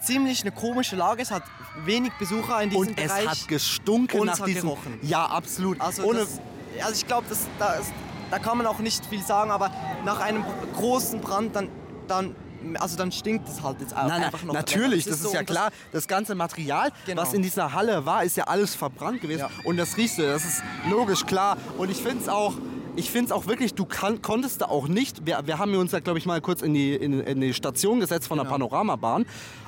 ziemlich 0.00 0.40
eine 0.40 0.52
komische 0.52 0.96
Lage. 0.96 1.20
Es 1.22 1.30
hat 1.30 1.42
wenig 1.84 2.12
Besucher 2.18 2.62
in 2.62 2.70
diesem 2.70 2.88
und 2.88 2.98
es 2.98 3.04
Bereich. 3.12 3.28
hat 3.28 3.48
gestunken 3.48 4.20
Und 4.20 4.26
nach 4.28 4.38
es 4.40 4.44
diesem. 4.46 4.62
gerochen. 4.62 4.98
Ja, 5.02 5.26
absolut. 5.26 5.78
Also, 5.80 6.02
Ohne, 6.04 6.20
das, 6.20 6.40
also 6.80 6.94
ich 6.94 7.06
glaube, 7.06 7.26
das, 7.28 7.46
das, 7.58 7.92
da 8.30 8.38
kann 8.38 8.56
man 8.56 8.66
auch 8.66 8.78
nicht 8.78 9.04
viel 9.06 9.22
sagen, 9.22 9.50
aber 9.50 9.70
nach 10.04 10.20
einem 10.20 10.44
großen 10.76 11.20
Brand, 11.20 11.54
dann, 11.54 11.68
dann, 12.08 12.34
also 12.78 12.96
dann 12.96 13.10
stinkt 13.12 13.48
es 13.48 13.62
halt 13.62 13.80
jetzt 13.80 13.96
auch 13.96 14.06
Nein, 14.06 14.22
einfach 14.24 14.38
nein, 14.40 14.48
noch. 14.48 14.54
natürlich, 14.54 15.04
das 15.04 15.14
ist, 15.16 15.22
so, 15.24 15.32
ja 15.32 15.42
klar. 15.42 15.70
Das 15.92 16.06
ganze 16.08 16.34
Material, 16.34 16.90
Genau. 17.06 17.22
was 17.22 17.32
in 17.32 17.42
dieser 17.42 17.72
Halle 17.72 18.04
war, 18.06 18.24
ist 18.24 18.36
ja 18.36 18.44
alles 18.44 18.74
verbrannt 18.74 19.20
gewesen. 19.20 19.40
Ja. 19.40 19.50
Und 19.64 19.76
das 19.76 19.96
riechst 19.96 20.18
du, 20.18 20.22
das 20.22 20.44
ist 20.44 20.62
logisch, 20.88 21.24
klar. 21.26 21.56
Und 21.78 21.90
ich 21.90 21.98
finde 22.02 22.18
es 22.22 22.28
auch, 22.28 22.54
ich 22.96 23.10
finde 23.10 23.26
es 23.26 23.32
auch 23.32 23.46
wirklich, 23.46 23.74
du 23.74 23.84
kann, 23.86 24.20
konntest 24.20 24.60
da 24.62 24.66
auch 24.66 24.88
nicht, 24.88 25.24
wir, 25.26 25.40
wir 25.46 25.58
haben 25.58 25.74
uns 25.76 25.92
ja, 25.92 26.00
glaube 26.00 26.18
ich, 26.18 26.26
mal 26.26 26.40
kurz 26.40 26.60
in 26.62 26.74
die, 26.74 26.94
in, 26.94 27.20
in 27.20 27.40
die 27.40 27.54
Station 27.54 28.00
gesetzt 28.00 28.26
von 28.28 28.36
der 28.38 28.44
Genau. 28.44 28.54
Panoramabahn. 28.68 29.26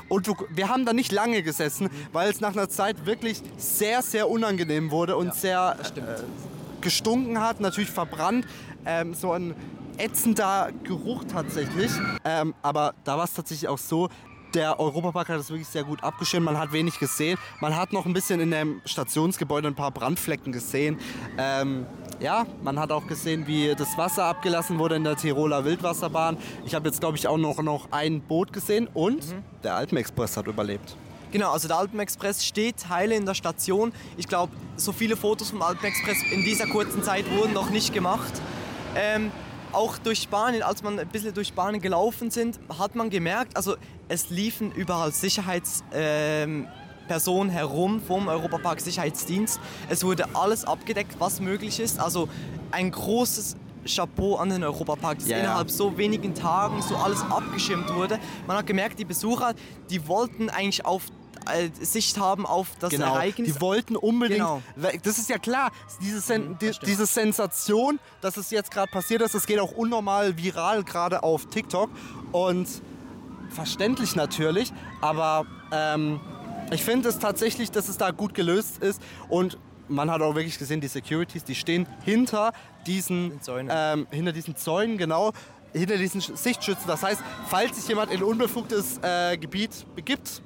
Und 0.08 0.26
du, 0.26 0.34
wir 0.50 0.68
haben 0.68 0.84
da 0.84 0.92
nicht 0.92 1.11
lange 1.12 1.42
gesessen, 1.42 1.88
weil 2.12 2.30
es 2.30 2.40
nach 2.40 2.52
einer 2.52 2.68
Zeit 2.68 3.06
wirklich 3.06 3.40
sehr, 3.56 4.02
sehr 4.02 4.28
unangenehm 4.28 4.90
wurde 4.90 5.16
und 5.16 5.34
sehr 5.34 5.76
äh, 5.96 6.00
gestunken 6.82 7.40
hat, 7.40 7.61
natürlich 7.61 7.90
verbrannt. 7.90 8.46
Ähm, 8.84 9.14
so 9.14 9.32
ein 9.32 9.54
ätzender 9.99 10.70
Geruch 10.84 11.25
tatsächlich. 11.30 11.90
Ähm, 12.25 12.54
aber 12.62 12.94
da 13.04 13.16
war 13.18 13.25
es 13.25 13.34
tatsächlich 13.34 13.68
auch 13.68 13.78
so, 13.78 14.08
der 14.54 14.78
Europapark 14.78 15.30
hat 15.30 15.40
es 15.40 15.49
wirklich 15.49 15.68
sehr 15.68 15.82
gut 15.84 16.04
abgeschirmt. 16.04 16.44
Man 16.44 16.58
hat 16.58 16.72
wenig 16.72 16.99
gesehen. 16.99 17.38
Man 17.61 17.75
hat 17.75 17.92
noch 17.94 18.04
ein 18.04 18.12
bisschen 18.12 18.38
in 18.38 18.50
dem 18.50 18.82
Stationsgebäude 18.84 19.68
ein 19.68 19.75
paar 19.75 19.90
Brandflecken 19.90 20.52
gesehen. 20.52 20.99
Ähm, 21.38 21.87
ja, 22.20 22.44
man 22.62 22.78
hat 22.78 22.92
auch 22.92 23.06
gesehen, 23.06 23.46
wie 23.46 23.75
das 23.75 23.96
Wasser 23.96 24.25
abgelassen 24.25 24.78
wurde 24.78 24.96
in 24.96 25.04
der 25.04 25.16
Tiroler 25.16 25.64
Wildwasserbahn. 25.64 26.37
Ich 26.66 26.75
habe 26.75 26.87
jetzt, 26.88 27.00
glaube 27.00 27.16
ich, 27.16 27.26
auch 27.28 27.38
noch, 27.38 27.62
noch 27.62 27.88
ein 27.92 28.20
Boot 28.20 28.52
gesehen 28.52 28.88
und 28.92 29.26
Mhm. 29.26 29.42
der 29.64 29.75
Alpenexpress 29.75 30.37
hat 30.37 30.46
überlebt. 30.46 30.96
Genau, 31.32 31.50
also 31.50 31.66
der 31.66 31.78
Alpenexpress 31.78 32.44
steht 32.44 32.90
heile 32.90 33.14
in 33.14 33.25
der 33.25 33.32
Station. 33.34 33.90
Ich 34.18 34.28
glaube, 34.28 34.52
so 34.76 34.92
viele 34.92 35.16
Fotos 35.16 35.49
vom 35.49 35.62
Alpenexpress 35.62 36.18
in 36.30 36.42
dieser 36.42 36.66
kurzen 36.66 37.02
Zeit 37.02 37.25
wurden 37.34 37.54
noch 37.54 37.70
nicht 37.70 37.94
gemacht. 37.94 38.32
Ähm, 38.94 39.30
auch 39.73 39.99
durch 39.99 40.23
Spanien, 40.23 40.62
als 40.62 40.83
man 40.83 40.99
ein 40.99 41.09
bisschen 41.09 41.35
durch 41.35 41.49
Spanien 41.49 41.81
gelaufen 41.81 42.31
sind, 42.31 42.61
hat 42.79 42.95
man 42.95 43.11
gemerkt, 43.11 43.57
also 43.57 43.76
es 44.09 44.31
liefen 44.31 44.73
überall 44.73 45.12
Sicherheitspersonen 45.12 46.69
ähm, 47.49 47.50
herum 47.50 48.00
vom 48.00 48.29
Europapark 48.29 48.81
Sicherheitsdienst. 48.81 49.61
Es 49.88 50.05
wurde 50.05 50.35
alles 50.35 50.64
abgedeckt, 50.64 51.17
was 51.19 51.41
möglich 51.41 51.81
ist. 51.81 51.99
Also 51.99 52.29
ein 52.71 52.91
großes 52.91 53.57
Chapeau 53.87 54.37
an 54.37 54.50
den 54.50 54.62
Europapark, 54.62 55.19
dass 55.19 55.29
ja. 55.29 55.38
innerhalb 55.38 55.71
so 55.71 55.97
wenigen 55.99 56.35
Tagen 56.35 56.83
so 56.83 56.97
alles 56.97 57.23
abgeschirmt 57.23 57.93
wurde. 57.95 58.19
Man 58.47 58.57
hat 58.57 58.67
gemerkt, 58.67 58.99
die 58.99 59.05
Besucher, 59.05 59.55
die 59.91 60.07
wollten 60.07 60.50
eigentlich 60.50 60.85
auf 60.85 61.05
Sicht 61.80 62.18
haben 62.18 62.46
auf 62.46 62.68
das 62.80 62.90
Genau, 62.90 63.14
Ereignis. 63.14 63.54
die 63.54 63.61
wollten 63.61 63.96
unbedingt, 63.96 64.40
Genau. 64.40 64.62
das 65.02 65.18
ist 65.18 65.28
ja 65.28 65.38
klar, 65.38 65.70
diese, 66.00 66.20
Sen 66.20 66.56
die, 66.61 66.72
stimmt. 66.72 66.90
diese 66.90 67.06
Sensation, 67.06 67.99
dass 68.20 68.37
es 68.37 68.50
jetzt 68.50 68.70
gerade 68.70 68.90
passiert 68.90 69.22
ist, 69.22 69.34
das 69.34 69.46
geht 69.46 69.58
auch 69.58 69.72
unnormal 69.72 70.37
viral, 70.37 70.84
gerade 70.84 71.22
auf 71.22 71.46
TikTok 71.46 71.90
und 72.32 72.66
verständlich 73.50 74.16
natürlich, 74.16 74.72
aber 75.00 75.44
ähm, 75.72 76.20
ich 76.70 76.82
finde 76.84 77.08
es 77.08 77.18
tatsächlich, 77.18 77.70
dass 77.70 77.88
es 77.88 77.99
da 77.99 78.11
gut 78.11 78.34
gelöst 78.34 78.78
ist 78.78 79.02
und 79.28 79.58
man 79.88 80.11
hat 80.11 80.22
auch 80.22 80.34
wirklich 80.34 80.58
gesehen, 80.58 80.80
die 80.80 80.88
Securities, 80.88 81.44
die 81.44 81.54
stehen 81.54 81.87
hinter 82.04 82.52
diesen, 82.87 83.42
Zäunen. 83.42 83.68
ähm, 83.70 84.06
hinter 84.11 84.32
diesen 84.32 84.56
Zäunen, 84.56 84.96
genau, 84.96 85.32
hinter 85.75 85.99
diesen 85.99 86.20
Sch- 86.22 86.37
Sichtschützen. 86.37 86.84
Das 86.87 87.02
heißt, 87.02 87.20
falls 87.49 87.76
sich 87.76 87.88
jemand 87.88 88.11
in 88.11 88.22
unbefugtes 88.22 88.99
äh, 89.02 89.37
Gebiet 89.37 89.84
begibt, 89.94 90.40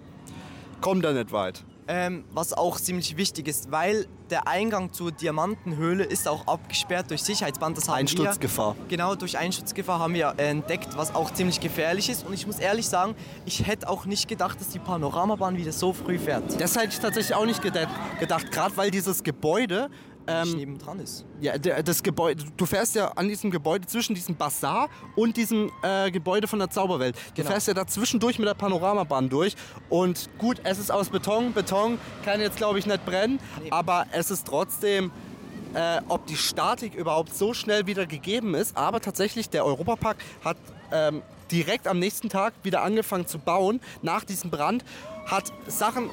kommt 0.81 1.05
er 1.05 1.13
nicht 1.13 1.33
weit. 1.33 1.65
Ähm, 1.89 2.25
was 2.33 2.53
auch 2.53 2.81
ziemlich 2.81 3.17
wichtig 3.17 3.47
ist, 3.47 3.71
weil 3.71 4.09
der 4.31 4.49
Eingang 4.49 4.93
zur 4.93 5.13
Diamantenhöhle 5.13 6.03
ist 6.03 6.27
auch 6.27 6.49
abgesperrt 6.49 7.11
durch 7.11 7.23
Sicherheitsband. 7.23 7.77
Das 7.77 7.89
haben 7.89 7.99
Einsturzgefahr. 7.99 8.75
Wir, 8.77 8.89
genau, 8.89 9.15
durch 9.15 9.39
Einschutzgefahr 9.39 10.01
haben 10.01 10.15
wir 10.15 10.35
entdeckt, 10.37 10.97
was 10.97 11.15
auch 11.15 11.33
ziemlich 11.33 11.61
gefährlich 11.61 12.09
ist. 12.11 12.27
Und 12.27 12.33
ich 12.33 12.45
muss 12.45 12.59
ehrlich 12.59 12.89
sagen, 12.89 13.15
ich 13.45 13.65
hätte 13.65 13.89
auch 13.89 14.05
nicht 14.05 14.27
gedacht, 14.27 14.61
dass 14.61 14.71
die 14.71 14.81
Panoramabahn 14.81 15.57
wieder 15.57 15.71
so 15.71 15.93
früh 15.93 16.19
fährt. 16.19 16.61
Das 16.61 16.75
hätte 16.75 16.89
ich 16.89 16.99
tatsächlich 16.99 17.37
auch 17.37 17.47
nicht 17.47 17.63
gedacht, 17.63 17.89
gedacht 18.19 18.51
gerade 18.51 18.77
weil 18.77 18.91
dieses 18.91 19.23
Gebäude, 19.23 19.89
Ähm, 20.29 20.49
ähm, 20.49 20.57
nebendran 20.57 20.99
ist. 21.01 21.25
ja, 21.41 21.57
das 21.59 22.03
Gebäude, 22.03 22.45
du 22.57 22.67
fährst 22.67 22.95
ja 22.95 23.09
an 23.13 23.29
diesem 23.29 23.51
Gebäude 23.51 23.87
zwischen 23.87 24.15
diesem 24.15 24.35
Bazar 24.37 24.89
und 25.15 25.37
diesem 25.37 25.71
äh, 25.83 26.11
Gebäude 26.11 26.49
von 26.49 26.59
der 26.59 26.71
Zauberwelt. 26.71 27.17
Du 27.17 27.35
Genau. 27.37 27.51
fährst 27.51 27.69
ja 27.69 27.75
da 27.75 27.87
zwischendurch 27.87 28.39
mit 28.39 28.49
der 28.49 28.55
Panoramabahn 28.55 29.29
durch 29.29 29.55
und 29.89 30.29
gut, 30.39 30.61
es 30.65 30.79
ist 30.79 30.91
aus 30.91 31.11
Beton, 31.11 31.53
Beton 31.53 31.99
kann 32.25 32.41
jetzt 32.41 32.57
glaube 32.57 32.79
ich 32.79 32.87
nicht 32.87 33.05
brennen, 33.07 33.39
Nee. 33.63 33.71
aber 33.71 34.07
es 34.13 34.31
ist 34.31 34.47
trotzdem 34.47 35.11
äh, 35.75 36.01
ob 36.09 36.27
die 36.27 36.37
Statik 36.37 36.95
überhaupt 36.95 37.35
so 37.35 37.53
schnell 37.53 37.87
wieder 37.87 38.07
gegeben 38.07 38.55
ist. 38.55 38.77
Aber 38.79 39.01
tatsächlich, 39.01 39.51
der 39.51 39.67
Europapark 39.67 40.17
hat 40.43 40.57
ähm, 40.91 41.21
direkt 41.51 41.87
am 41.87 41.99
nächsten 41.99 42.31
Tag 42.31 42.55
wieder 42.63 42.83
angefangen 42.83 43.27
zu 43.27 43.39
bauen, 43.39 43.81
nach 44.01 44.25
diesem 44.25 44.49
Brand, 44.51 44.85
hat 45.27 45.53
Sachen 45.67 46.09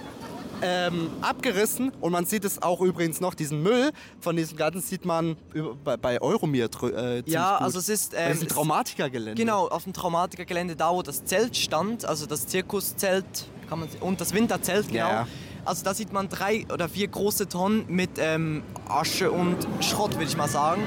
ähm, 0.63 1.09
abgerissen 1.21 1.91
und 2.01 2.11
man 2.11 2.25
sieht 2.25 2.45
es 2.45 2.61
auch 2.61 2.81
übrigens 2.81 3.19
noch, 3.21 3.33
diesen 3.33 3.61
Müll 3.63 3.91
von 4.19 4.35
diesem 4.35 4.57
Garten 4.57 4.81
sieht 4.81 5.05
man 5.05 5.35
bei, 5.83 5.97
bei 5.97 6.21
Euromir 6.21 6.69
äh, 6.83 7.23
Ja, 7.29 7.57
gut. 7.57 7.65
also 7.65 7.79
es 7.79 7.89
ist... 7.89 8.13
Ähm, 8.15 8.31
es- 8.41 8.47
Traumatikergelände. 8.47 9.39
Genau, 9.39 9.67
auf 9.67 9.83
dem 9.83 9.93
Traumatikergelände, 9.93 10.75
da 10.75 10.91
wo 10.91 11.01
das 11.01 11.25
Zelt 11.25 11.55
stand, 11.57 12.05
also 12.05 12.25
das 12.25 12.47
Zirkuszelt 12.47 13.25
kann 13.69 13.79
man, 13.79 13.89
und 14.01 14.19
das 14.21 14.33
Winterzelt, 14.33 14.87
genau. 14.87 15.09
Ja. 15.09 15.27
Also 15.65 15.83
da 15.85 15.93
sieht 15.93 16.11
man 16.11 16.27
drei 16.27 16.65
oder 16.73 16.89
vier 16.89 17.07
große 17.07 17.47
Tonnen 17.47 17.85
mit 17.87 18.11
ähm, 18.17 18.63
Asche 18.89 19.31
und 19.31 19.55
Schrott, 19.79 20.13
würde 20.15 20.25
ich 20.25 20.35
mal 20.35 20.49
sagen. 20.49 20.81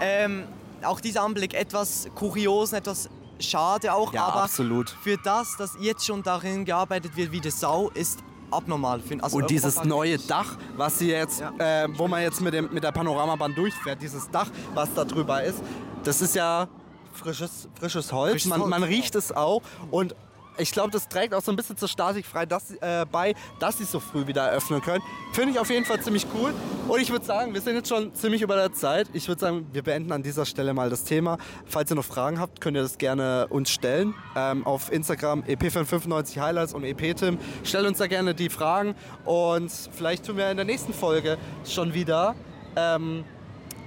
Ähm, 0.00 0.44
auch 0.82 1.00
dieser 1.00 1.22
Anblick 1.22 1.52
etwas 1.54 2.08
kurios, 2.14 2.72
etwas 2.72 3.10
schade 3.38 3.92
auch, 3.92 4.12
Ja, 4.14 4.24
aber 4.24 4.44
absolut. 4.44 4.88
für 5.02 5.16
das, 5.22 5.56
dass 5.58 5.72
jetzt 5.80 6.06
schon 6.06 6.22
darin 6.22 6.64
gearbeitet 6.64 7.16
wird 7.16 7.30
wie 7.32 7.40
die 7.40 7.50
Sau, 7.50 7.90
ist 7.90 8.20
abnormal. 8.52 9.00
Für, 9.00 9.22
also 9.22 9.38
Und 9.38 9.50
dieses 9.50 9.82
neue 9.84 10.18
Dach, 10.18 10.56
was 10.76 10.98
sie 10.98 11.10
jetzt, 11.10 11.40
Ja. 11.40 11.84
äh, 11.84 11.88
wo 11.96 12.08
man 12.08 12.22
jetzt 12.22 12.40
mit, 12.40 12.54
dem, 12.54 12.68
mit 12.72 12.84
der 12.84 12.92
Panoramabahn 12.92 13.54
durchfährt, 13.54 14.00
dieses 14.02 14.30
Dach, 14.30 14.50
was 14.74 14.92
da 14.94 15.04
drüber 15.04 15.42
ist, 15.42 15.62
das 16.04 16.20
ist 16.20 16.34
ja 16.34 16.68
frisches, 17.12 17.68
frisches 17.78 18.12
Holz. 18.12 18.32
Frisches 18.32 18.48
man, 18.50 18.60
Holz, 18.60 18.70
man 18.70 18.82
genau. 18.82 18.92
riecht 18.92 19.14
es 19.14 19.32
auch 19.34 19.62
und 19.90 20.14
ich 20.58 20.72
glaube, 20.72 20.90
das 20.90 21.08
trägt 21.08 21.34
auch 21.34 21.42
so 21.42 21.50
ein 21.50 21.56
bisschen 21.56 21.76
zur 21.76 21.88
Statik 21.88 22.26
frei 22.26 22.46
dass, 22.46 22.70
äh, 22.72 23.06
bei, 23.10 23.34
dass 23.58 23.78
sie 23.78 23.84
so 23.84 24.00
früh 24.00 24.26
wieder 24.26 24.42
eröffnen 24.42 24.80
können. 24.82 25.02
Finde 25.32 25.52
ich 25.52 25.58
auf 25.58 25.70
jeden 25.70 25.84
Fall 25.84 26.00
ziemlich 26.00 26.26
cool. 26.34 26.52
Und 26.88 27.00
ich 27.00 27.10
würde 27.10 27.24
sagen, 27.24 27.54
wir 27.54 27.60
sind 27.60 27.76
jetzt 27.76 27.88
schon 27.88 28.14
ziemlich 28.14 28.42
über 28.42 28.56
der 28.56 28.72
Zeit. 28.72 29.08
Ich 29.12 29.28
würde 29.28 29.40
sagen, 29.40 29.66
wir 29.72 29.82
beenden 29.82 30.12
an 30.12 30.22
dieser 30.22 30.44
Stelle 30.44 30.74
mal 30.74 30.90
das 30.90 31.04
Thema. 31.04 31.38
Falls 31.66 31.90
ihr 31.90 31.96
noch 31.96 32.04
Fragen 32.04 32.38
habt, 32.38 32.60
könnt 32.60 32.76
ihr 32.76 32.82
das 32.82 32.98
gerne 32.98 33.46
uns 33.48 33.70
stellen. 33.70 34.14
Ähm, 34.36 34.66
auf 34.66 34.92
Instagram 34.92 35.44
E 35.46 35.54
ep595 35.54 36.40
Highlights 36.40 36.74
und 36.74 36.84
eptim. 36.84 37.38
Stellt 37.64 37.86
uns 37.86 37.98
da 37.98 38.06
gerne 38.06 38.34
die 38.34 38.48
Fragen. 38.48 38.94
Und 39.24 39.70
vielleicht 39.70 40.26
tun 40.26 40.36
wir 40.36 40.50
in 40.50 40.56
der 40.56 40.66
nächsten 40.66 40.92
Folge 40.92 41.38
schon 41.64 41.94
wieder 41.94 42.34
ähm, 42.76 43.24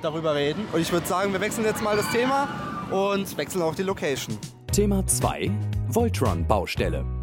darüber 0.02 0.36
reden. 0.36 0.66
Und 0.72 0.80
ich 0.80 0.92
würde 0.92 1.06
sagen, 1.06 1.34
wir 1.34 1.42
wechseln 1.42 1.66
jetzt 1.66 1.84
mal 1.84 1.98
das 1.98 2.10
Thema 2.12 2.48
und 2.92 3.38
wechseln 3.38 3.62
auch 3.62 3.76
die 3.76 3.84
Location. 3.84 4.38
Thema 4.76 5.02
2. 5.04 5.50
Voltron-Baustelle. 5.88 7.15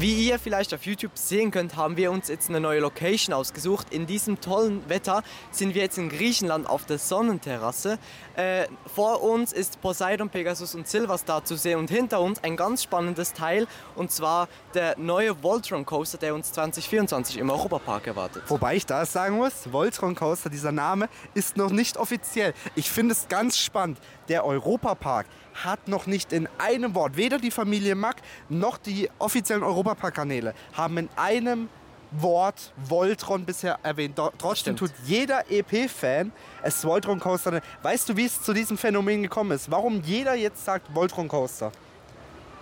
Wie 0.00 0.28
ihr 0.28 0.38
vielleicht 0.38 0.72
auf 0.74 0.86
YouTube 0.86 1.18
sehen 1.18 1.50
könnt, 1.50 1.74
haben 1.74 1.96
wir 1.96 2.12
uns 2.12 2.28
jetzt 2.28 2.48
eine 2.50 2.60
neue 2.60 2.78
Location 2.78 3.34
ausgesucht. 3.34 3.88
In 3.90 4.06
diesem 4.06 4.40
tollen 4.40 4.88
Wetter 4.88 5.24
sind 5.50 5.74
wir 5.74 5.82
jetzt 5.82 5.98
in 5.98 6.08
Griechenland 6.08 6.68
auf 6.68 6.86
der 6.86 6.98
Sonnenterrasse. 6.98 7.98
Äh, 8.36 8.68
vor 8.94 9.24
uns 9.24 9.52
ist 9.52 9.80
Poseidon, 9.80 10.30
Pegasus 10.30 10.76
und 10.76 10.86
Silverstar 10.86 11.44
zu 11.44 11.56
sehen 11.56 11.80
und 11.80 11.90
hinter 11.90 12.20
uns 12.20 12.44
ein 12.44 12.56
ganz 12.56 12.84
spannendes 12.84 13.32
Teil 13.32 13.66
und 13.96 14.12
zwar 14.12 14.46
der 14.72 14.96
neue 14.98 15.42
Voltron 15.42 15.84
Coaster, 15.84 16.18
der 16.18 16.32
uns 16.32 16.52
2024 16.52 17.38
im 17.38 17.50
Europapark 17.50 18.06
erwartet. 18.06 18.44
Wobei 18.46 18.76
ich 18.76 18.86
da 18.86 19.04
sagen 19.04 19.38
muss, 19.38 19.72
Voltron 19.72 20.14
Coaster, 20.14 20.48
dieser 20.48 20.70
Name 20.70 21.08
ist 21.34 21.56
noch 21.56 21.70
nicht 21.70 21.96
offiziell. 21.96 22.54
Ich 22.76 22.88
finde 22.88 23.14
es 23.14 23.26
ganz 23.26 23.58
spannend. 23.58 23.98
Der 24.28 24.44
Europapark 24.44 25.26
hat 25.64 25.88
noch 25.88 26.06
nicht 26.06 26.32
in 26.32 26.48
einem 26.58 26.94
Wort, 26.94 27.16
weder 27.16 27.38
die 27.38 27.50
Familie 27.50 27.94
Mack 27.94 28.16
noch 28.48 28.78
die 28.78 29.10
offiziellen 29.18 29.62
Europapark-Kanäle 29.88 30.54
haben 30.76 30.98
in 30.98 31.08
einem 31.16 31.68
Wort 32.10 32.72
Voltron 32.76 33.44
bisher 33.44 33.78
erwähnt. 33.82 34.16
Trotzdem 34.38 34.76
Stimmt. 34.76 34.78
tut 34.78 34.90
jeder 35.04 35.44
EP-Fan 35.50 36.32
es 36.62 36.82
Voltron 36.84 37.20
Coaster. 37.20 37.50
nennen. 37.50 37.62
Weißt 37.82 38.08
du, 38.08 38.16
wie 38.16 38.24
es 38.24 38.40
zu 38.42 38.54
diesem 38.54 38.78
Phänomen 38.78 39.22
gekommen 39.22 39.50
ist? 39.52 39.70
Warum 39.70 40.00
jeder 40.02 40.34
jetzt 40.34 40.64
sagt 40.64 40.94
Voltron 40.94 41.28
Coaster? 41.28 41.70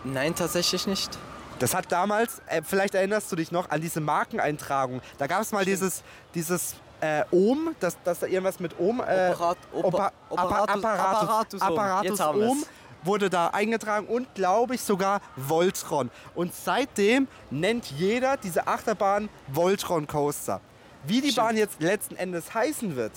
Nein, 0.04 0.34
tatsächlich 0.34 0.86
nicht. 0.86 1.16
Das 1.60 1.74
hat 1.74 1.90
damals, 1.90 2.42
äh, 2.48 2.60
vielleicht 2.64 2.94
erinnerst 2.94 3.30
du 3.32 3.36
dich 3.36 3.50
noch 3.52 3.70
an 3.70 3.80
diese 3.80 4.00
Markeneintragung. 4.00 5.00
Da 5.18 5.26
gab 5.26 5.40
es 5.42 5.52
mal 5.52 5.64
dieses, 5.64 6.02
dieses 6.34 6.74
äh, 7.00 7.22
Ohm, 7.30 7.74
dass, 7.80 7.96
dass 8.02 8.18
da 8.20 8.26
irgendwas 8.26 8.58
mit 8.58 8.78
Ohm. 8.80 9.00
Äh, 9.00 9.30
Operat- 9.32 9.56
Opa- 9.72 9.84
Opa- 9.84 10.10
Apparatus- 10.30 10.84
Apparatus, 10.84 11.62
Apparatus 11.62 11.62
Ohm. 11.62 11.78
Apparatus. 11.78 12.20
Ohm 12.50 12.64
wurde 13.06 13.30
da 13.30 13.48
eingetragen 13.48 14.06
und 14.06 14.34
glaube 14.34 14.74
ich 14.74 14.82
sogar 14.82 15.20
Voltron. 15.36 16.10
Und 16.34 16.54
seitdem 16.54 17.28
nennt 17.50 17.86
jeder 17.86 18.36
diese 18.36 18.66
Achterbahn 18.66 19.28
Voltron 19.48 20.06
Coaster. 20.06 20.60
Wie 21.04 21.20
die 21.20 21.30
Stimmt. 21.30 21.36
Bahn 21.36 21.56
jetzt 21.56 21.80
letzten 21.80 22.16
Endes 22.16 22.52
heißen 22.52 22.96
wird, 22.96 23.12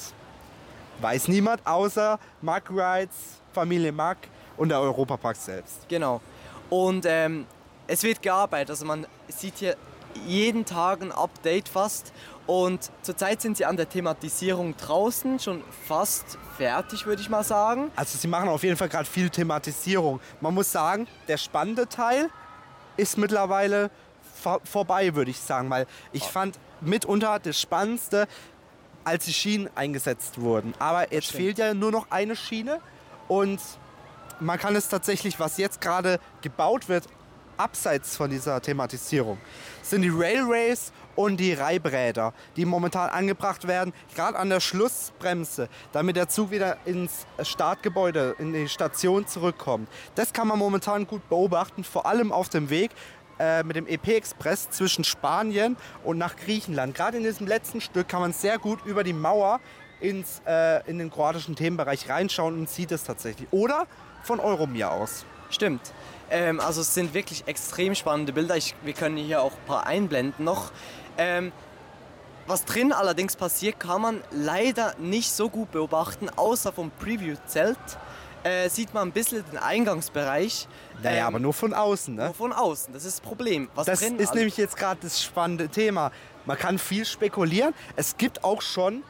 weiß 1.01 1.27
niemand 1.27 1.65
außer 1.65 2.19
Mack 2.41 2.69
Rides, 2.69 3.15
Familie 3.53 3.91
Mack 3.91 4.17
und 4.57 4.69
der 4.69 4.79
Europapark 4.79 5.35
selbst. 5.35 5.87
Genau. 5.89 6.21
Und 6.69 7.05
ähm, 7.07 7.45
es 7.87 8.03
wird 8.03 8.21
gearbeitet. 8.21 8.69
Also 8.69 8.85
man 8.85 9.07
sieht 9.27 9.57
hier 9.57 9.75
jeden 10.27 10.65
Tag 10.65 11.01
ein 11.01 11.11
Update 11.11 11.67
fast. 11.69 12.13
Und 12.49 12.89
zurzeit 13.03 13.43
sind 13.43 13.57
sie 13.57 13.65
an 13.65 13.77
der 13.77 13.87
Thematisierung 13.87 14.75
draußen, 14.75 15.37
schon 15.37 15.63
fast 15.85 16.39
fertig, 16.57 17.05
würde 17.05 17.21
ich 17.21 17.29
mal 17.29 17.43
sagen. 17.43 17.91
Also 17.95 18.17
sie 18.17 18.27
machen 18.27 18.49
auf 18.49 18.63
jeden 18.63 18.75
Fall 18.75 18.89
gerade 18.89 19.07
viel 19.07 19.29
Thematisierung. 19.29 20.19
Man 20.41 20.55
muss 20.55 20.71
sagen, 20.71 21.05
der 21.27 21.37
spannende 21.37 21.87
Teil 21.87 22.31
ist 22.97 23.19
mittlerweile 23.19 23.91
vor 24.41 24.61
vorbei, 24.63 25.13
würde 25.13 25.29
ich 25.29 25.39
sagen, 25.39 25.69
weil 25.69 25.85
ich 26.11 26.23
fand 26.23 26.57
mitunter 26.81 27.37
das 27.37 27.61
Spannendste, 27.61 28.27
als 29.03 29.25
die 29.25 29.33
Schienen 29.33 29.69
eingesetzt 29.75 30.41
wurden. 30.41 30.73
Aber 30.79 31.13
jetzt 31.13 31.27
stimmt. 31.27 31.43
fehlt 31.43 31.59
ja 31.59 31.75
nur 31.75 31.91
noch 31.91 32.09
eine 32.09 32.35
Schiene 32.35 32.79
und 33.27 33.59
man 34.39 34.57
kann 34.57 34.75
es 34.75 34.89
tatsächlich, 34.89 35.39
was 35.39 35.59
jetzt 35.59 35.81
gerade 35.81 36.19
gebaut 36.41 36.89
wird, 36.89 37.03
abseits 37.57 38.15
von 38.15 38.31
dieser 38.31 38.59
Thematisierung 38.59 39.37
sind 39.83 40.01
die 40.01 40.09
Railways 40.09 40.91
und 41.19 41.35
die 41.35 41.51
Reibräder, 41.51 42.33
die 42.55 42.63
momentan 42.63 43.09
angebracht 43.09 43.67
werden, 43.67 43.91
gerade 44.15 44.39
an 44.39 44.49
der 44.49 44.61
Schlussbremse, 44.61 45.67
damit 45.91 46.15
der 46.15 46.29
Zug 46.29 46.49
wieder 46.49 46.77
ins 46.85 47.25
Startgebäude, 47.41 48.37
in 48.39 48.53
die 48.53 48.69
Station 48.69 49.27
zurückkommt. 49.27 49.89
Das 50.15 50.31
kann 50.31 50.47
man 50.47 50.57
momentan 50.57 51.05
gut 51.05 51.27
beobachten, 51.27 51.83
vor 51.83 52.05
allem 52.05 52.31
auf 52.31 52.47
dem 52.47 52.69
Weg 52.69 52.91
äh, 53.37 53.63
mit 53.63 53.75
dem 53.75 53.85
EP-Express 53.85 54.69
zwischen 54.69 55.03
Spanien 55.03 55.75
und 56.05 56.17
nach 56.17 56.37
Griechenland. 56.37 56.95
Gerade 56.95 57.17
in 57.17 57.23
diesem 57.23 57.47
letzten 57.47 57.81
Stück 57.81 58.07
kann 58.07 58.21
man 58.21 58.31
sehr 58.31 58.57
gut 58.57 58.85
über 58.85 59.03
die 59.03 59.11
Mauer 59.11 59.59
ins, 59.99 60.41
äh, 60.47 60.89
in 60.89 60.99
den 60.99 61.11
kroatischen 61.11 61.57
Themenbereich 61.57 62.07
reinschauen 62.07 62.57
und 62.57 62.69
sieht 62.69 62.93
es 62.93 63.03
tatsächlich. 63.03 63.49
Oder 63.51 63.87
von 64.23 64.39
Euromir 64.39 64.89
aus. 64.89 65.25
Stimmt. 65.49 65.81
Ähm, 66.31 66.59
also 66.59 66.81
es 66.81 66.93
sind 66.93 67.13
wirklich 67.13 67.43
extrem 67.47 67.95
spannende 67.95 68.33
Bilder. 68.33 68.55
Ich, 68.55 68.75
wir 68.83 68.93
können 68.93 69.17
hier 69.17 69.41
auch 69.41 69.53
ein 69.53 69.65
paar 69.65 69.87
einblenden 69.87 70.45
noch. 70.45 70.71
Ähm, 71.19 71.51
was 72.47 72.65
drin 72.65 72.91
allerdings 72.91 73.35
passiert, 73.35 73.79
kann 73.79 74.01
man 74.01 74.23
leider 74.31 74.95
nicht 74.97 75.31
so 75.31 75.49
gut 75.49 75.71
beobachten, 75.71 76.29
außer 76.35 76.71
vom 76.73 76.89
Preview-Zelt. 76.89 77.77
Äh, 78.41 78.69
sieht 78.69 78.93
man 78.93 79.09
ein 79.09 79.11
bisschen 79.11 79.43
den 79.51 79.59
Eingangsbereich. 79.59 80.67
Naja, 81.03 81.19
ähm, 81.19 81.27
aber 81.27 81.39
nur 81.39 81.53
von 81.53 81.73
außen, 81.73 82.15
ne? 82.15 82.25
Nur 82.25 82.33
von 82.33 82.53
außen, 82.53 82.93
das 82.93 83.03
ist 83.03 83.19
das 83.19 83.21
Problem. 83.21 83.69
Was 83.75 83.85
das 83.85 84.01
ist 84.01 84.33
nämlich 84.33 84.57
jetzt 84.57 84.77
gerade 84.77 84.99
das 85.01 85.21
spannende 85.21 85.67
Thema. 85.67 86.11
Man 86.45 86.57
kann 86.57 86.79
viel 86.79 87.05
spekulieren. 87.05 87.75
Es 87.97 88.17
gibt 88.17 88.43
auch 88.43 88.61
schon 88.61 89.03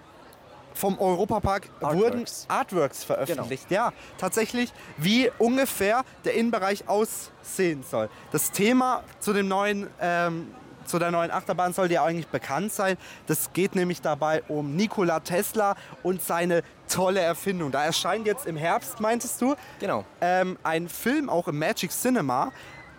vom 0.74 0.98
Europapark 1.00 1.70
Artworks. 1.80 1.96
wurden 1.96 2.26
Artworks 2.48 3.04
veröffentlicht. 3.04 3.70
Genau. 3.70 3.82
Ja, 3.82 3.94
tatsächlich, 4.18 4.74
wie 4.98 5.32
ungefähr 5.38 6.04
der 6.26 6.34
Innenbereich 6.34 6.88
aussehen 6.88 7.84
soll. 7.90 8.10
Das 8.32 8.52
Thema 8.52 9.04
zu 9.20 9.34
dem 9.34 9.48
neuen 9.48 9.90
ähm, 10.02 10.48
zu 10.90 11.00
der 11.00 11.12
neuen 11.12 11.32
Achterbahn 11.32 11.72
soll 11.72 11.88
dir 11.88 12.04
eigentlich 12.04 12.28
bekannt 12.28 12.74
sein. 12.74 12.98
Das 13.28 13.54
geht 13.54 13.76
nämlich 13.76 14.02
dabei 14.02 14.44
um 14.48 14.76
Nikola 14.76 15.20
Tesla 15.20 15.76
und 16.04 16.22
seine 16.22 16.64
tolle 16.90 17.20
Erfindung. 17.22 17.72
Da 17.72 17.86
erscheint 17.86 18.26
jetzt 18.26 18.48
im 18.48 18.58
Herbst, 18.58 19.00
meintest 19.00 19.42
du? 19.42 19.56
Genau. 19.80 20.04
Ähm, 20.20 20.58
ein 20.64 20.90
Film 20.90 21.30
auch 21.30 21.48
im 21.48 21.60
Magic 21.60 21.92
Cinema. 21.92 22.52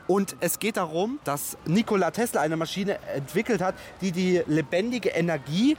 Und 0.06 0.36
es 0.40 0.58
geht 0.58 0.76
darum, 0.76 1.20
dass 1.24 1.56
Nikola 1.66 2.10
Tesla 2.10 2.40
eine 2.40 2.56
Maschine 2.56 2.98
entwickelt 3.14 3.60
hat, 3.60 3.74
die 4.00 4.12
die 4.12 4.42
lebendige 4.46 5.10
Energie 5.10 5.76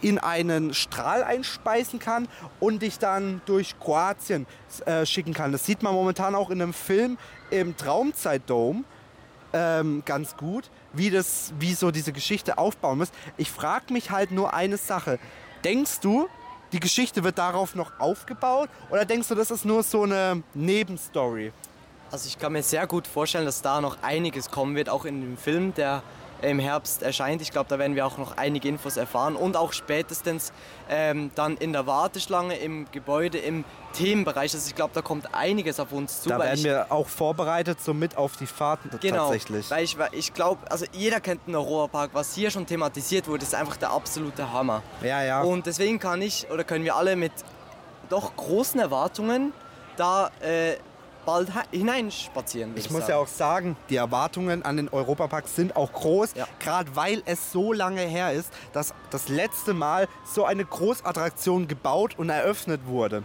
in 0.00 0.18
einen 0.18 0.74
Strahl 0.74 1.24
einspeisen 1.24 1.98
kann 1.98 2.28
und 2.60 2.82
dich 2.82 2.98
dann 2.98 3.40
durch 3.46 3.78
Kroatien 3.80 4.46
äh, 4.86 5.04
schicken 5.04 5.34
kann. 5.34 5.52
Das 5.52 5.66
sieht 5.66 5.82
man 5.82 5.92
momentan 5.92 6.34
auch 6.34 6.50
in 6.50 6.62
einem 6.62 6.72
Film 6.72 7.18
im 7.50 7.76
Traumzeitdome 7.76 8.84
ähm, 9.52 10.02
ganz 10.04 10.36
gut, 10.36 10.70
wie, 10.92 11.10
das, 11.10 11.52
wie 11.58 11.74
so 11.74 11.90
diese 11.90 12.12
Geschichte 12.12 12.58
aufbauen 12.58 12.98
muss. 12.98 13.10
Ich 13.36 13.50
frage 13.50 13.92
mich 13.92 14.10
halt 14.10 14.30
nur 14.30 14.54
eine 14.54 14.76
Sache. 14.76 15.18
Denkst 15.64 16.00
du, 16.00 16.28
die 16.72 16.80
Geschichte 16.80 17.24
wird 17.24 17.38
darauf 17.38 17.74
noch 17.74 17.98
aufgebaut 17.98 18.68
oder 18.90 19.04
denkst 19.04 19.28
du, 19.28 19.34
das 19.34 19.50
ist 19.50 19.64
nur 19.64 19.82
so 19.82 20.02
eine 20.02 20.42
Nebenstory? 20.54 21.52
Also 22.10 22.26
ich 22.26 22.38
kann 22.38 22.52
mir 22.52 22.62
sehr 22.62 22.86
gut 22.86 23.06
vorstellen, 23.06 23.44
dass 23.44 23.60
da 23.60 23.80
noch 23.80 24.02
einiges 24.02 24.50
kommen 24.50 24.74
wird, 24.76 24.88
auch 24.88 25.04
in 25.04 25.20
dem 25.20 25.36
Film, 25.36 25.74
der 25.74 26.02
im 26.42 26.58
Herbst 26.58 27.02
erscheint. 27.02 27.42
Ich 27.42 27.50
glaube, 27.50 27.68
da 27.68 27.78
werden 27.78 27.96
wir 27.96 28.06
auch 28.06 28.18
noch 28.18 28.36
einige 28.36 28.68
Infos 28.68 28.96
erfahren 28.96 29.36
und 29.36 29.56
auch 29.56 29.72
spätestens 29.72 30.52
ähm, 30.88 31.30
dann 31.34 31.56
in 31.56 31.72
der 31.72 31.86
Warteschlange, 31.86 32.56
im 32.56 32.86
Gebäude, 32.92 33.38
im 33.38 33.64
Themenbereich. 33.94 34.54
Also 34.54 34.68
ich 34.68 34.74
glaube, 34.74 34.92
da 34.94 35.02
kommt 35.02 35.34
einiges 35.34 35.80
auf 35.80 35.92
uns 35.92 36.22
zu. 36.22 36.28
Da 36.28 36.38
werden 36.38 36.62
wir 36.62 36.86
auch 36.90 37.08
vorbereitet, 37.08 37.80
so 37.80 37.94
mit 37.94 38.16
auf 38.16 38.36
die 38.36 38.46
Fahrten 38.46 38.90
genau, 39.00 39.24
tatsächlich. 39.24 39.70
Weil 39.70 39.84
ich, 39.84 39.96
ich 40.12 40.34
glaube, 40.34 40.70
also 40.70 40.86
jeder 40.92 41.20
kennt 41.20 41.46
den 41.46 41.56
Europapark. 41.56 42.10
Was 42.12 42.34
hier 42.34 42.50
schon 42.50 42.66
thematisiert 42.66 43.26
wurde, 43.28 43.44
ist 43.44 43.54
einfach 43.54 43.76
der 43.76 43.90
absolute 43.90 44.52
Hammer. 44.52 44.82
Ja, 45.02 45.22
ja. 45.22 45.42
Und 45.42 45.66
deswegen 45.66 45.98
kann 45.98 46.22
ich 46.22 46.46
oder 46.50 46.64
können 46.64 46.84
wir 46.84 46.96
alle 46.96 47.16
mit 47.16 47.32
doch 48.08 48.34
großen 48.36 48.80
Erwartungen 48.80 49.52
da 49.96 50.30
äh, 50.40 50.76
bald 51.28 51.50
hineinspazieren. 51.72 52.72
Ich, 52.74 52.86
ich 52.86 52.90
muss 52.90 53.02
sagen. 53.02 53.10
ja 53.10 53.18
auch 53.18 53.26
sagen, 53.26 53.76
die 53.90 53.96
Erwartungen 53.96 54.62
an 54.62 54.78
den 54.78 54.88
Europapark 54.88 55.46
sind 55.46 55.76
auch 55.76 55.92
groß, 55.92 56.32
ja. 56.34 56.48
gerade 56.58 56.96
weil 56.96 57.22
es 57.26 57.52
so 57.52 57.74
lange 57.74 58.00
her 58.00 58.32
ist, 58.32 58.50
dass 58.72 58.94
das 59.10 59.28
letzte 59.28 59.74
Mal 59.74 60.08
so 60.24 60.46
eine 60.46 60.64
Großattraktion 60.64 61.68
gebaut 61.68 62.14
und 62.16 62.30
eröffnet 62.30 62.86
wurde. 62.86 63.24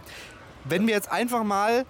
Wenn 0.64 0.86
wir 0.86 0.92
jetzt 0.92 1.10
einfach 1.10 1.44
mal 1.44 1.86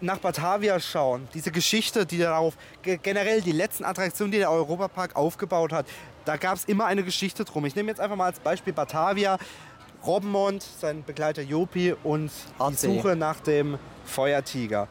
nach 0.00 0.16
Batavia 0.16 0.80
schauen, 0.80 1.28
diese 1.34 1.50
Geschichte, 1.50 2.06
die 2.06 2.16
darauf, 2.16 2.54
generell 2.82 3.42
die 3.42 3.52
letzten 3.52 3.84
Attraktionen, 3.84 4.32
die 4.32 4.38
der 4.38 4.50
Europapark 4.50 5.14
aufgebaut 5.14 5.74
hat, 5.74 5.84
da 6.24 6.38
gab 6.38 6.56
es 6.56 6.64
immer 6.64 6.86
eine 6.86 7.04
Geschichte 7.04 7.44
drum. 7.44 7.66
Ich 7.66 7.76
nehme 7.76 7.90
jetzt 7.90 8.00
einfach 8.00 8.16
mal 8.16 8.26
als 8.26 8.40
Beispiel 8.40 8.72
Batavia. 8.72 9.36
Robbenmond, 10.06 10.62
sein 10.62 11.04
Begleiter 11.04 11.42
Jopi 11.42 11.94
und 12.02 12.30
die 12.70 12.74
Suche 12.74 13.14
nach 13.14 13.38
dem 13.40 13.78
Feuertiger. 14.04 14.88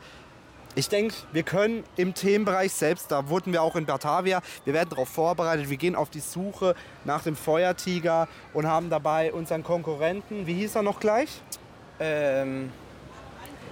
Ich 0.74 0.88
denke, 0.88 1.14
wir 1.34 1.44
können 1.44 1.84
im 1.98 2.14
Themenbereich 2.14 2.72
selbst, 2.72 3.12
da 3.12 3.28
wurden 3.28 3.52
wir 3.52 3.62
auch 3.62 3.76
in 3.76 3.86
Batavia, 3.86 4.42
wir 4.64 4.74
werden 4.74 4.90
darauf 4.90 5.10
vorbereitet, 5.10 5.70
wir 5.70 5.76
gehen 5.76 5.98
auf 5.98 6.10
die 6.10 6.22
Suche 6.22 6.76
nach 7.04 7.24
dem 7.24 7.36
Feuertiger 7.36 8.30
und 8.54 8.68
haben 8.68 8.90
dabei 8.90 9.34
unseren 9.34 9.64
Konkurrenten, 9.64 10.48
wie 10.48 10.54
hieß 10.54 10.76
er 10.76 10.84
noch 10.84 11.02
gleich? 11.02 11.42
Ähm, 12.00 12.72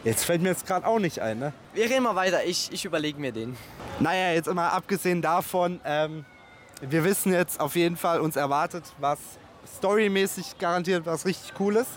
jetzt 0.04 0.26
fällt 0.26 0.42
mir 0.42 0.50
jetzt 0.50 0.68
gerade 0.68 0.86
auch 0.86 1.00
nicht 1.00 1.20
ein, 1.22 1.40
ne? 1.40 1.54
Wir 1.74 1.86
reden 1.86 2.04
mal 2.04 2.16
weiter, 2.16 2.44
ich, 2.44 2.70
ich 2.74 2.84
überlege 2.84 3.18
mir 3.18 3.32
den. 3.32 3.56
Naja, 4.02 4.34
jetzt 4.34 4.54
mal 4.54 4.68
abgesehen 4.68 5.22
davon, 5.22 5.80
ähm, 5.86 6.26
wir 6.82 7.06
wissen 7.06 7.32
jetzt 7.32 7.62
auf 7.62 7.76
jeden 7.76 7.96
Fall, 7.96 8.20
uns 8.20 8.36
erwartet 8.36 8.84
was 8.98 9.20
storymäßig 9.78 10.58
garantiert 10.58 11.06
was 11.06 11.26
richtig 11.26 11.54
Cooles. 11.54 11.88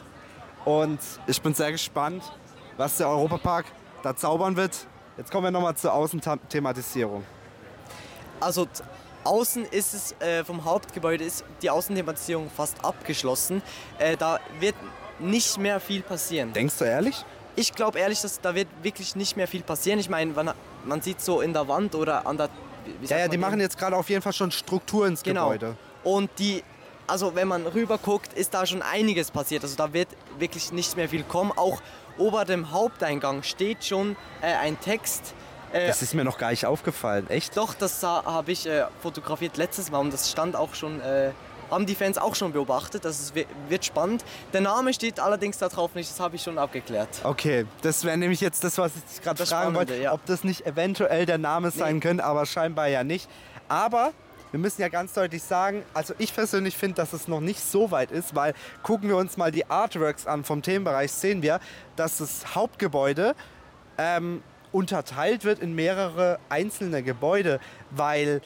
Und 0.65 1.01
ich 1.27 1.43
bin 1.43 1.55
sehr 1.55 1.73
gespannt, 1.73 2.23
was 2.77 2.97
der 2.97 3.09
Europapark 3.09 3.67
da 4.03 4.17
zaubern 4.17 4.57
wird. 4.57 4.87
Jetzt 5.17 5.31
kommen 5.31 5.45
wir 5.45 5.51
nochmal 5.51 5.77
zur 5.77 5.93
Außenthematisierung. 5.93 7.25
Also 8.41 8.67
außen 9.25 9.67
ist 9.67 9.95
es 9.95 10.13
äh, 10.21 10.45
vom 10.45 10.65
Hauptgebäude 10.65 11.25
ist 11.25 11.45
die 11.61 11.71
Außenthematisierung 11.71 12.51
fast 12.51 12.85
abgeschlossen. 12.85 13.63
Äh, 13.99 14.17
da 14.17 14.41
wird 14.59 14.75
nicht 15.19 15.59
mehr 15.59 15.81
viel 15.81 16.03
passieren. 16.03 16.53
Denkst 16.53 16.79
du 16.79 16.85
ehrlich? 16.85 17.25
Ich 17.55 17.75
glaube 17.75 17.99
ehrlich, 17.99 18.21
dass 18.23 18.41
da 18.41 18.55
wird 18.55 18.69
wirklich 18.83 19.15
nicht 19.15 19.37
mehr 19.37 19.47
viel 19.47 19.63
passieren. 19.63 19.99
Ich 19.99 20.09
meine, 20.09 20.33
man 20.85 21.03
sieht 21.03 21.21
so 21.21 21.41
in 21.41 21.53
der 21.53 21.69
Wand 21.69 21.95
oder 21.95 22.27
an 22.27 22.39
der. 22.39 22.49
ja, 23.03 23.19
ja, 23.19 23.29
die 23.29 23.37
machen 23.37 23.61
jetzt 23.61 23.79
gerade 23.79 23.95
auf 23.95 24.09
jeden 24.09 24.23
Fall 24.23 24.33
schon 24.33 24.51
Struktur 24.51 25.07
ins 25.07 25.23
genau. 25.23 25.51
Gebäude. 25.51 25.77
Und 26.03 26.31
die 26.39 26.65
also 27.13 27.35
wenn 27.35 27.47
man 27.47 27.67
rüber 27.67 27.99
guckt, 27.99 28.33
ist 28.33 28.55
da 28.55 28.65
schon 28.65 28.81
einiges 28.81 29.31
passiert. 29.31 29.63
Also 29.65 29.77
da 29.77 29.93
wird 29.93 30.09
wirklich 30.39 30.73
nicht 30.73 30.97
mehr 30.97 31.11
viel 31.11 31.25
kommen. 31.25 31.53
Auch 31.55 31.83
ober 32.17 32.47
dem 32.47 32.71
Haupteingang 32.71 33.43
steht 33.43 33.85
schon 33.85 34.17
äh, 34.41 34.55
ein 34.55 34.81
Text. 34.81 35.35
Äh, 35.75 35.89
das 35.89 36.01
ist 36.01 36.15
mir 36.15 36.25
noch 36.25 36.39
gar 36.39 36.51
nicht 36.51 36.65
aufgefallen, 36.65 37.29
echt? 37.29 37.55
Doch, 37.59 37.75
das 37.75 38.03
habe 38.03 38.51
ich 38.51 38.67
äh, 38.67 38.87
fotografiert 39.03 39.59
letztes 39.59 39.91
Mal 39.91 39.99
und 39.99 40.11
das 40.11 40.31
stand 40.31 40.57
auch 40.57 40.75
schon, 40.75 41.03
äh, 41.03 41.33
haben 41.71 41.85
die 41.85 41.95
Fans 41.95 42.17
auch 42.17 42.35
schon 42.35 42.53
beobachtet. 42.53 43.05
Das 43.05 43.35
wird 43.35 43.85
spannend. 43.85 44.25
Der 44.55 44.63
Name 44.63 44.95
steht 44.95 45.21
allerdings 45.21 45.59
da 45.59 45.69
drauf 45.69 45.95
nicht, 45.95 46.11
das 46.11 46.19
habe 46.19 46.37
ich 46.37 46.43
schon 46.43 46.57
abgeklärt. 46.57 47.11
Okay, 47.25 47.67
das 47.83 48.05
wäre 48.05 48.17
nämlich 48.17 48.41
jetzt 48.41 48.65
das, 48.65 48.79
was 48.79 48.93
ich 49.15 49.21
gerade 49.21 49.45
fragen 49.45 49.75
wollte, 49.75 50.01
ja. 50.01 50.15
ob 50.15 50.25
das 50.25 50.45
nicht 50.45 50.67
eventuell 50.67 51.27
der 51.27 51.37
Name 51.37 51.73
sein 51.73 51.97
nee. 51.97 52.01
könnte, 52.01 52.25
aber 52.25 52.47
scheinbar 52.47 52.89
ja 52.89 53.05
nicht. 53.05 53.29
Aber 53.69 54.13
wir 54.53 54.61
müssen 54.61 54.81
ja 54.81 54.89
ganz 54.89 55.15
deutlich 55.15 55.43
sagen, 55.43 55.83
also 55.95 56.15
ich 56.19 56.35
persönlich 56.35 56.77
finde, 56.77 56.97
dass 56.97 57.13
es 57.13 57.27
noch 57.27 57.41
nicht 57.41 57.61
so 57.61 57.91
weit 57.91 58.13
ist, 58.13 58.35
weil 58.35 58.55
gucken 58.83 59.09
wir 59.09 59.17
uns 59.17 59.37
mal 59.37 59.51
die 59.51 59.69
Artworks 59.69 60.27
an 60.27 60.45
vom 60.45 60.63
Themenbereich, 60.63 61.11
sehen 61.11 61.43
wir, 61.43 61.59
dass 61.97 62.19
das 62.19 62.55
Hauptgebäude 62.55 63.35
ähm, 63.99 64.43
unterteilt 64.71 65.45
wird 65.45 65.59
in 65.59 65.75
mehrere 65.75 66.39
einzelne 66.49 67.03
Gebäude, 67.03 67.61
weil 67.91 68.41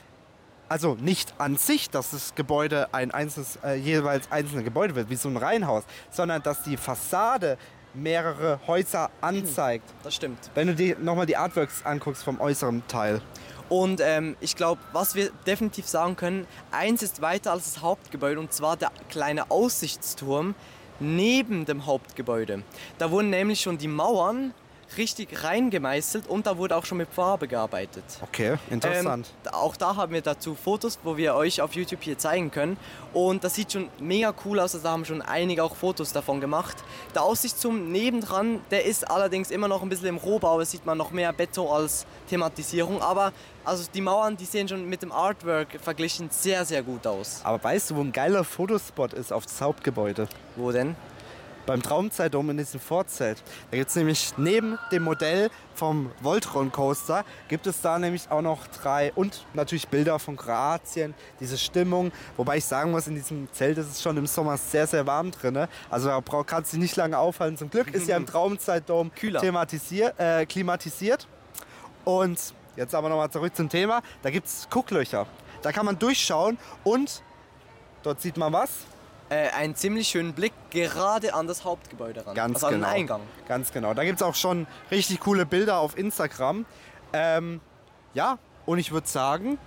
also 0.69 0.95
nicht 0.95 1.35
an 1.39 1.57
sich, 1.57 1.91
dass 1.91 2.11
das 2.11 2.35
Gebäude 2.35 2.93
ein 2.93 3.13
einzelnes, 3.13 3.59
äh, 3.65 3.75
jeweils 3.75 4.31
einzelne 4.33 4.65
Gebäude 4.65 4.97
wird, 4.97 5.11
wie 5.11 5.17
so 5.17 5.29
ein 5.29 5.37
Reihenhaus, 5.37 5.85
sondern 6.11 6.43
dass 6.43 6.63
die 6.63 6.77
Fassade 6.77 7.57
mehrere 7.95 8.61
Häuser 8.67 9.11
anzeigt. 9.21 9.89
Das 10.03 10.15
stimmt. 10.15 10.51
Wenn 10.55 10.69
du 10.69 10.75
dir 10.75 10.99
nochmal 10.99 11.27
die 11.27 11.37
Artworks 11.37 11.85
anguckst 11.85 12.25
vom 12.25 12.41
äußeren 12.41 12.83
Teil. 12.89 13.21
Und 13.69 14.01
ähm, 14.01 14.37
ich 14.41 14.57
glaube, 14.57 14.81
was 14.93 15.15
wir 15.15 15.31
definitiv 15.47 15.87
sagen 15.87 16.17
können, 16.17 16.47
eins 16.71 17.03
ist 17.03 17.21
weiter 17.21 17.53
als 17.53 17.75
das 17.75 17.83
Hauptgebäude 17.83 18.39
und 18.39 18.53
zwar 18.53 18.77
der 18.77 18.93
kleine 19.09 19.51
Aussichtsturm 19.51 20.55
neben 21.01 21.65
dem 21.65 21.87
Hauptgebäude. 21.87 22.63
Da 22.99 23.11
wurden 23.11 23.31
nämlich 23.31 23.61
schon 23.61 23.79
die 23.79 23.89
Mauern 23.89 24.55
richtig 24.97 25.43
reingemeißelt 25.43 26.29
und 26.29 26.47
da 26.47 26.57
wurde 26.59 26.77
auch 26.77 26.85
schon 26.85 26.99
mit 26.99 27.09
Farbe 27.13 27.49
gearbeitet. 27.49 28.05
Okay, 28.23 28.57
interessant. 28.71 29.29
Ähm, 29.45 29.53
auch 29.53 29.77
da 29.77 29.97
haben 29.97 30.13
wir 30.13 30.23
dazu 30.23 30.55
Fotos, 30.55 30.99
wo 31.03 31.17
wir 31.17 31.35
euch 31.35 31.61
auf 31.61 31.75
YouTube 31.75 32.03
hier 32.03 32.19
zeigen 32.19 32.51
können. 32.51 32.77
Und 33.13 33.45
das 33.45 33.55
sieht 33.55 33.73
schon 33.73 33.89
mega 33.99 34.35
cool 34.45 34.59
aus. 34.61 34.75
Also 34.75 34.85
da 34.85 34.93
haben 34.93 35.05
schon 35.05 35.23
einige 35.23 35.63
auch 35.65 35.75
Fotos 35.75 36.13
davon 36.13 36.41
gemacht. 36.41 36.77
Der 37.15 37.23
Aussicht 37.23 37.59
zum 37.59 37.91
Nebendran, 37.93 38.61
der 38.71 38.85
ist 38.85 39.11
allerdings 39.11 39.51
immer 39.51 39.69
noch 39.69 39.83
ein 39.83 39.89
bisschen 39.89 40.09
im 40.09 40.17
Rohbau. 40.17 40.59
Da 40.59 40.65
sieht 40.65 40.87
man 40.87 40.99
noch 40.99 41.11
mehr 41.11 41.33
Beton 41.33 41.69
als 41.69 42.07
Thematisierung. 42.29 43.03
Aber 43.03 43.33
also 43.65 43.85
die 43.93 44.01
Mauern, 44.01 44.37
die 44.37 44.45
sehen 44.45 44.69
schon 44.69 44.89
mit 44.89 45.03
dem 45.03 45.13
Artwork 45.13 45.69
verglichen 45.83 46.31
sehr, 46.31 46.65
sehr 46.65 46.83
gut 46.83 47.07
aus. 47.07 47.41
Aber 47.43 47.63
weißt 47.63 47.91
du, 47.91 47.97
wo 47.97 48.01
ein 48.01 48.13
geiler 48.13 48.45
Fotospot 48.45 49.13
ist 49.13 49.33
auf 49.33 49.45
das 49.47 49.61
Hauptgebäude? 49.61 50.29
Wo 50.57 50.71
denn? 50.73 50.95
Beim 51.67 51.83
Traumzeitum 51.83 52.49
in 52.51 52.57
diesem 52.57 52.81
Vorzelt. 52.81 53.43
Da 53.71 53.77
gibt 53.77 53.91
es 53.91 53.97
nämlich 53.97 54.33
neben 54.39 54.79
dem 54.93 55.03
Modell 55.03 55.51
vom 55.75 56.11
Voltron 56.21 56.73
Coaster, 56.73 57.25
gibt 57.49 57.67
es 57.67 57.81
da 57.81 57.99
nämlich 57.99 58.31
auch 58.31 58.41
noch 58.41 58.67
drei 58.69 59.13
und 59.15 59.45
natürlich 59.53 59.89
Bilder 59.89 60.19
von 60.19 60.37
Kroatien, 60.37 61.15
diese 61.41 61.59
Stimmung. 61.59 62.13
Wobei 62.37 62.59
ich 62.59 62.65
sagen 62.65 62.93
muss, 62.93 63.07
in 63.07 63.15
diesem 63.15 63.53
Zelt 63.53 63.77
ist 63.79 63.91
es 63.91 64.03
schon 64.03 64.17
im 64.17 64.27
Sommer 64.27 64.57
sehr, 64.57 64.87
sehr 64.87 65.07
warm 65.07 65.31
drin. 65.33 65.67
Also 65.91 66.09
da 66.09 66.23
kannst 66.45 66.73
du 66.73 66.79
nicht 66.79 66.97
lange 66.97 67.19
aufhalten. 67.19 67.57
Zum 67.57 67.71
Glück 67.71 67.93
ist 67.93 68.09
ja 68.09 68.17
im 68.17 68.27
Traumzeitdom 68.27 69.11
thematisiert, 69.15 70.19
äh, 70.19 70.47
klimatisiert. 70.47 71.27
Und 72.05 72.55
jetzt 72.77 72.95
aber 72.95 73.09
nochmal 73.09 73.31
zurück 73.31 73.55
zum 73.55 73.69
Thema. 73.69 74.01
Da 74.23 74.31
gibt 74.31 74.47
es 74.47 74.69
Gucklöcher. 74.71 75.27
Da 75.63 75.73
kann 75.73 75.85
man 75.85 75.99
durchschauen 75.99 76.59
und 76.85 77.23
dort 78.03 78.21
sieht 78.21 78.37
man 78.37 78.53
was? 78.53 78.71
Äh, 79.29 79.51
einen 79.51 79.75
ziemlich 79.75 80.09
schönen 80.09 80.33
Blick 80.33 80.53
gerade 80.71 81.35
an 81.35 81.47
das 81.47 81.65
Hauptgebäude 81.65 82.27
ran. 82.27 82.35
Ganz 82.35 82.63
also 82.63 82.75
genau. 82.75 82.87
An 82.87 82.93
den 82.93 83.01
Eingang. 83.01 83.21
Ganz 83.49 83.73
genau. 83.73 83.95
Da 83.95 84.05
gibt 84.05 84.17
es 84.17 84.23
auch 84.23 84.35
schon 84.35 84.67
richtig 84.91 85.21
coole 85.21 85.47
Bilder 85.47 85.79
auf 85.79 85.99
Instagram. 85.99 86.65
Ähm, 87.13 87.61
ja, 88.15 88.39
und 88.65 88.79
ich 88.79 88.93
würde 88.93 89.09
sagen, 89.09 89.59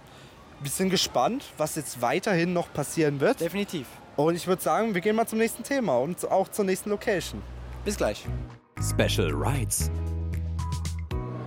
wir 0.62 0.72
sind 0.72 0.90
gespannt, 0.90 1.46
was 1.58 1.76
jetzt 1.76 2.02
weiterhin 2.02 2.54
noch 2.54 2.72
passieren 2.74 3.20
wird. 3.20 3.40
Definitiv. 3.40 3.88
Und 4.16 4.36
ich 4.36 4.48
würde 4.48 4.62
sagen, 4.62 4.94
wir 4.94 5.02
gehen 5.02 5.16
mal 5.16 5.28
zum 5.28 5.40
nächsten 5.40 5.64
Thema 5.64 5.98
und 5.98 6.30
auch 6.30 6.50
zur 6.50 6.66
nächsten 6.66 6.90
Location. 6.90 7.42
Bis 7.86 7.96
gleich. 7.96 8.26
Special 8.82 9.32
Rides. 9.34 9.90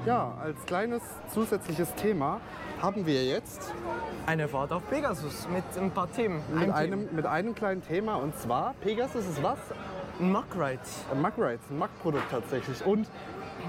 Ja, 0.05 0.35
als 0.43 0.67
kleines 0.67 1.01
zusätzliches 1.33 1.95
Thema 1.95 2.41
haben 2.81 3.07
wir 3.07 3.25
jetzt 3.25 3.73
eine 4.27 4.49
Fahrt 4.49 4.73
auf 4.73 4.83
Pegasus 4.91 5.47
mit 5.49 5.63
ein 5.81 5.93
paar 5.93 6.11
Themen. 6.11 6.43
Mit 6.53 6.71
einem, 6.71 7.09
mit 7.15 7.25
einem 7.25 7.55
kleinen 7.55 7.83
Thema 7.83 8.17
und 8.17 8.37
zwar 8.37 8.75
Pegasus 8.81 9.25
ist 9.25 9.41
was? 9.45 9.59
Ein 10.19 10.33
Muck 10.33 10.47
Ride. 10.57 10.81
Ein 11.13 11.23
Muck 11.23 11.39
Ride, 11.39 11.61
ein 11.71 11.79
Muck-Produkt 11.79 12.29
tatsächlich. 12.33 12.85
Und 12.85 13.07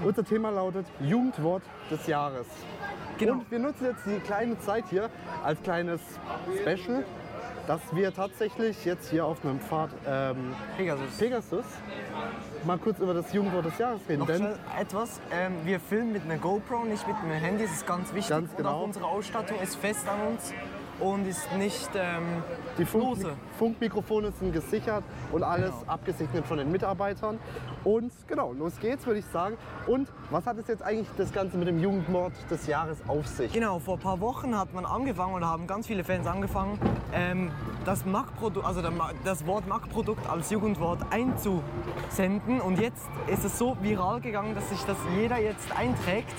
unser 0.02 0.24
Thema 0.24 0.50
lautet 0.50 0.86
Jugendwort 1.00 1.62
des 1.88 2.04
Jahres. 2.08 2.48
Genau. 3.18 3.34
Und 3.34 3.50
wir 3.52 3.60
nutzen 3.60 3.84
jetzt 3.84 4.04
die 4.04 4.18
kleine 4.18 4.58
Zeit 4.58 4.86
hier 4.90 5.10
als 5.44 5.62
kleines 5.62 6.00
Special, 6.60 7.04
dass 7.66 7.80
wir 7.92 8.12
tatsächlich 8.12 8.84
jetzt 8.84 9.10
hier 9.10 9.24
auf 9.24 9.44
einem 9.44 9.60
Pfad 9.60 9.90
ähm, 10.06 10.54
Pegasus. 10.76 11.16
Pegasus 11.18 11.64
mal 12.64 12.78
kurz 12.78 12.98
über 12.98 13.14
das 13.14 13.32
Jugendwort 13.32 13.66
des 13.66 13.78
Jahres 13.78 14.00
reden. 14.08 14.20
Noch 14.20 14.26
schnell 14.26 14.58
etwas. 14.80 15.20
Ähm, 15.30 15.52
wir 15.64 15.80
filmen 15.80 16.12
mit 16.12 16.22
einer 16.24 16.38
GoPro, 16.38 16.84
nicht 16.84 17.06
mit 17.06 17.16
einem 17.16 17.32
Handy. 17.32 17.64
Das 17.64 17.72
ist 17.72 17.86
ganz 17.86 18.12
wichtig. 18.14 18.30
Ganz 18.30 18.54
genau. 18.56 18.70
Und 18.70 18.74
auch 18.74 18.84
unsere 18.84 19.06
Ausstattung 19.06 19.58
ist 19.60 19.76
fest 19.76 20.08
an 20.08 20.32
uns 20.32 20.52
und 21.00 21.26
ist 21.26 21.52
nicht 21.56 21.90
ähm, 21.94 22.42
Die 22.78 22.84
Funk 22.84 23.18
Funkmikrofone 23.58 24.32
sind 24.32 24.52
gesichert 24.52 25.04
und 25.32 25.42
alles 25.42 25.72
genau. 25.80 25.92
abgesegnet 25.92 26.46
von 26.46 26.58
den 26.58 26.70
Mitarbeitern. 26.72 27.38
Und 27.84 28.12
genau, 28.26 28.52
los 28.52 28.78
geht's, 28.80 29.06
würde 29.06 29.20
ich 29.20 29.26
sagen. 29.26 29.56
Und 29.86 30.08
was 30.30 30.46
hat 30.46 30.58
es 30.58 30.66
jetzt 30.68 30.82
eigentlich 30.82 31.08
das 31.16 31.32
Ganze 31.32 31.56
mit 31.56 31.68
dem 31.68 31.78
Jugendmord 31.78 32.32
des 32.50 32.66
Jahres 32.66 32.98
auf 33.06 33.26
sich? 33.26 33.52
Genau, 33.52 33.78
vor 33.78 33.94
ein 33.94 34.00
paar 34.00 34.20
Wochen 34.20 34.58
hat 34.58 34.72
man 34.72 34.84
angefangen 34.86 35.34
oder 35.34 35.48
haben 35.48 35.66
ganz 35.66 35.86
viele 35.86 36.02
Fans 36.02 36.26
angefangen, 36.26 36.78
ähm, 37.12 37.50
das, 37.84 38.04
also 38.62 38.82
das 39.24 39.46
Wort 39.46 39.68
Mac-Produkt 39.68 40.28
als 40.28 40.50
Jugendwort 40.50 41.00
einzusenden. 41.10 42.60
Und 42.60 42.80
jetzt 42.80 43.06
ist 43.26 43.44
es 43.44 43.58
so 43.58 43.76
viral 43.82 44.20
gegangen, 44.20 44.54
dass 44.54 44.70
sich 44.70 44.82
das 44.84 44.96
jeder 45.16 45.38
jetzt 45.38 45.70
einträgt. 45.76 46.34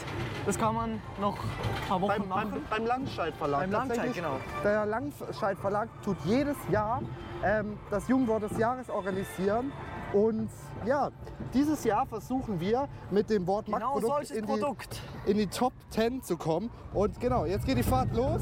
Das 0.46 0.58
kann 0.58 0.76
man 0.76 1.02
noch 1.22 1.38
ein 1.38 1.88
paar 1.88 2.02
Wochen 2.02 2.20
beim, 2.20 2.28
machen. 2.28 2.52
Beim, 2.52 2.62
beim 2.70 2.86
Landscheid 2.86 3.36
Verlag. 3.36 3.62
Beim 3.62 3.72
Landscheid, 3.72 4.14
genau. 4.14 4.40
Der 4.64 4.86
Landscheid 4.86 5.58
Verlag 5.58 5.90
tut 6.04 6.18
jedes 6.26 6.58
Jahr 6.72 7.02
ähm, 7.44 7.78
das 7.90 8.08
Jugendwort 8.08 8.44
des 8.44 8.58
Jahres 8.58 8.90
organisieren. 8.90 9.72
Und 10.14 10.50
ja, 10.86 11.12
dieses 11.54 11.84
Jahr 11.84 12.06
versuchen 12.06 12.60
wir 12.60 12.88
mit 13.12 13.30
dem 13.30 13.46
Wort 13.48 13.66
genau 13.66 13.98
in, 13.98 14.46
die, 14.46 15.32
in 15.32 15.38
die 15.38 15.48
Top 15.48 15.74
10 15.90 16.24
zu 16.24 16.38
kommen. 16.38 16.70
Und 16.94 17.20
genau, 17.20 17.46
jetzt 17.46 17.66
geht 17.66 17.78
die 17.78 17.84
Fahrt 17.84 18.14
los. 18.16 18.42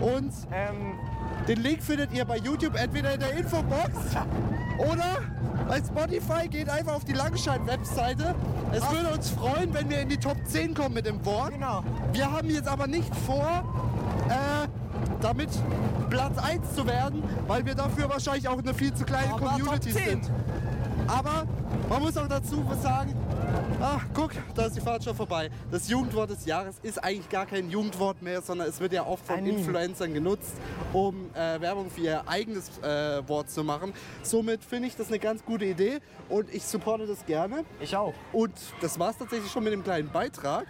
Und 0.00 0.32
ähm, 0.52 0.94
den 1.48 1.62
Link 1.62 1.82
findet 1.82 2.12
ihr 2.12 2.24
bei 2.24 2.36
YouTube 2.36 2.74
entweder 2.74 3.14
in 3.14 3.20
der 3.20 3.32
Infobox 3.36 3.92
oder 4.78 5.22
bei 5.68 5.78
Spotify. 5.78 6.48
Geht 6.48 6.68
einfach 6.68 6.96
auf 6.96 7.04
die 7.04 7.14
Langscheid-Webseite. 7.14 8.34
Es 8.72 8.82
Ach. 8.82 8.92
würde 8.92 9.08
uns 9.14 9.30
freuen, 9.30 9.72
wenn 9.72 9.88
wir 9.88 10.00
in 10.00 10.08
die 10.08 10.18
Top 10.18 10.36
10 10.44 10.74
kommen 10.74 10.94
mit 10.94 11.06
dem 11.06 11.24
Wort. 11.24 11.52
Genau. 11.52 11.82
Wir 12.12 12.30
haben 12.30 12.50
jetzt 12.50 12.68
aber 12.68 12.86
nicht 12.86 13.14
vor, 13.14 13.64
äh, 14.28 14.32
damit 15.26 15.50
Platz 16.08 16.38
1 16.38 16.76
zu 16.76 16.86
werden, 16.86 17.20
weil 17.48 17.66
wir 17.66 17.74
dafür 17.74 18.08
wahrscheinlich 18.08 18.46
auch 18.46 18.58
eine 18.58 18.72
viel 18.72 18.94
zu 18.94 19.04
kleine 19.04 19.34
aber 19.34 19.48
Community 19.48 19.90
sind. 19.90 20.30
Aber 21.08 21.46
man 21.88 22.00
muss 22.00 22.16
auch 22.16 22.28
dazu 22.28 22.64
sagen, 22.80 23.12
ach 23.80 24.04
guck, 24.14 24.30
da 24.54 24.66
ist 24.66 24.76
die 24.76 24.80
Fahrt 24.80 25.02
schon 25.02 25.16
vorbei. 25.16 25.50
Das 25.72 25.88
Jugendwort 25.88 26.30
des 26.30 26.46
Jahres 26.46 26.76
ist 26.80 27.02
eigentlich 27.02 27.28
gar 27.28 27.44
kein 27.44 27.70
Jugendwort 27.70 28.22
mehr, 28.22 28.40
sondern 28.40 28.68
es 28.68 28.78
wird 28.78 28.92
ja 28.92 29.04
oft 29.04 29.26
von 29.26 29.44
Influencern 29.44 30.14
genutzt, 30.14 30.52
um 30.92 31.30
äh, 31.34 31.60
Werbung 31.60 31.90
für 31.90 32.02
ihr 32.02 32.28
eigenes 32.28 32.78
äh, 32.78 33.28
Wort 33.28 33.50
zu 33.50 33.64
machen. 33.64 33.92
Somit 34.22 34.62
finde 34.62 34.86
ich 34.86 34.96
das 34.96 35.08
eine 35.08 35.18
ganz 35.18 35.44
gute 35.44 35.64
Idee 35.64 35.98
und 36.28 36.54
ich 36.54 36.64
supporte 36.64 37.06
das 37.08 37.26
gerne. 37.26 37.64
Ich 37.80 37.96
auch. 37.96 38.14
Und 38.32 38.52
das 38.80 38.96
war 38.98 39.10
es 39.10 39.18
tatsächlich 39.18 39.50
schon 39.50 39.64
mit 39.64 39.72
dem 39.72 39.82
kleinen 39.82 40.08
Beitrag 40.08 40.66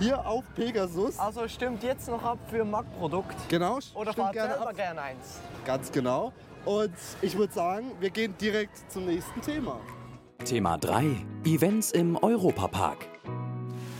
hier 0.00 0.26
auf 0.26 0.44
Pegasus. 0.56 1.18
Also 1.18 1.46
stimmt 1.46 1.82
jetzt 1.82 2.08
noch 2.08 2.22
ab 2.22 2.38
für 2.48 2.64
Mac-Produkt. 2.64 3.36
Genau. 3.48 3.78
Oder 3.94 4.12
fahrt 4.12 4.32
gerne 4.32 4.54
selber 4.54 4.68
ab. 4.70 4.76
gerne 4.76 5.00
eins. 5.02 5.38
Ganz 5.64 5.92
genau. 5.92 6.32
Und 6.64 6.94
ich 7.22 7.36
würde 7.36 7.52
sagen, 7.52 7.92
wir 8.00 8.10
gehen 8.10 8.34
direkt 8.40 8.90
zum 8.90 9.06
nächsten 9.06 9.40
Thema. 9.42 9.78
Thema 10.44 10.78
3. 10.78 11.16
Events 11.44 11.92
im 11.92 12.16
Europapark. 12.16 13.06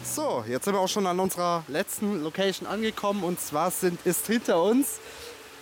So, 0.04 0.42
jetzt 0.48 0.64
sind 0.64 0.74
wir 0.74 0.80
auch 0.80 0.88
schon 0.88 1.06
an 1.06 1.20
unserer 1.20 1.62
letzten 1.68 2.22
Location 2.22 2.66
angekommen. 2.66 3.22
Und 3.22 3.38
zwar 3.38 3.70
sind, 3.70 4.04
ist 4.06 4.26
hinter 4.26 4.62
uns 4.62 4.98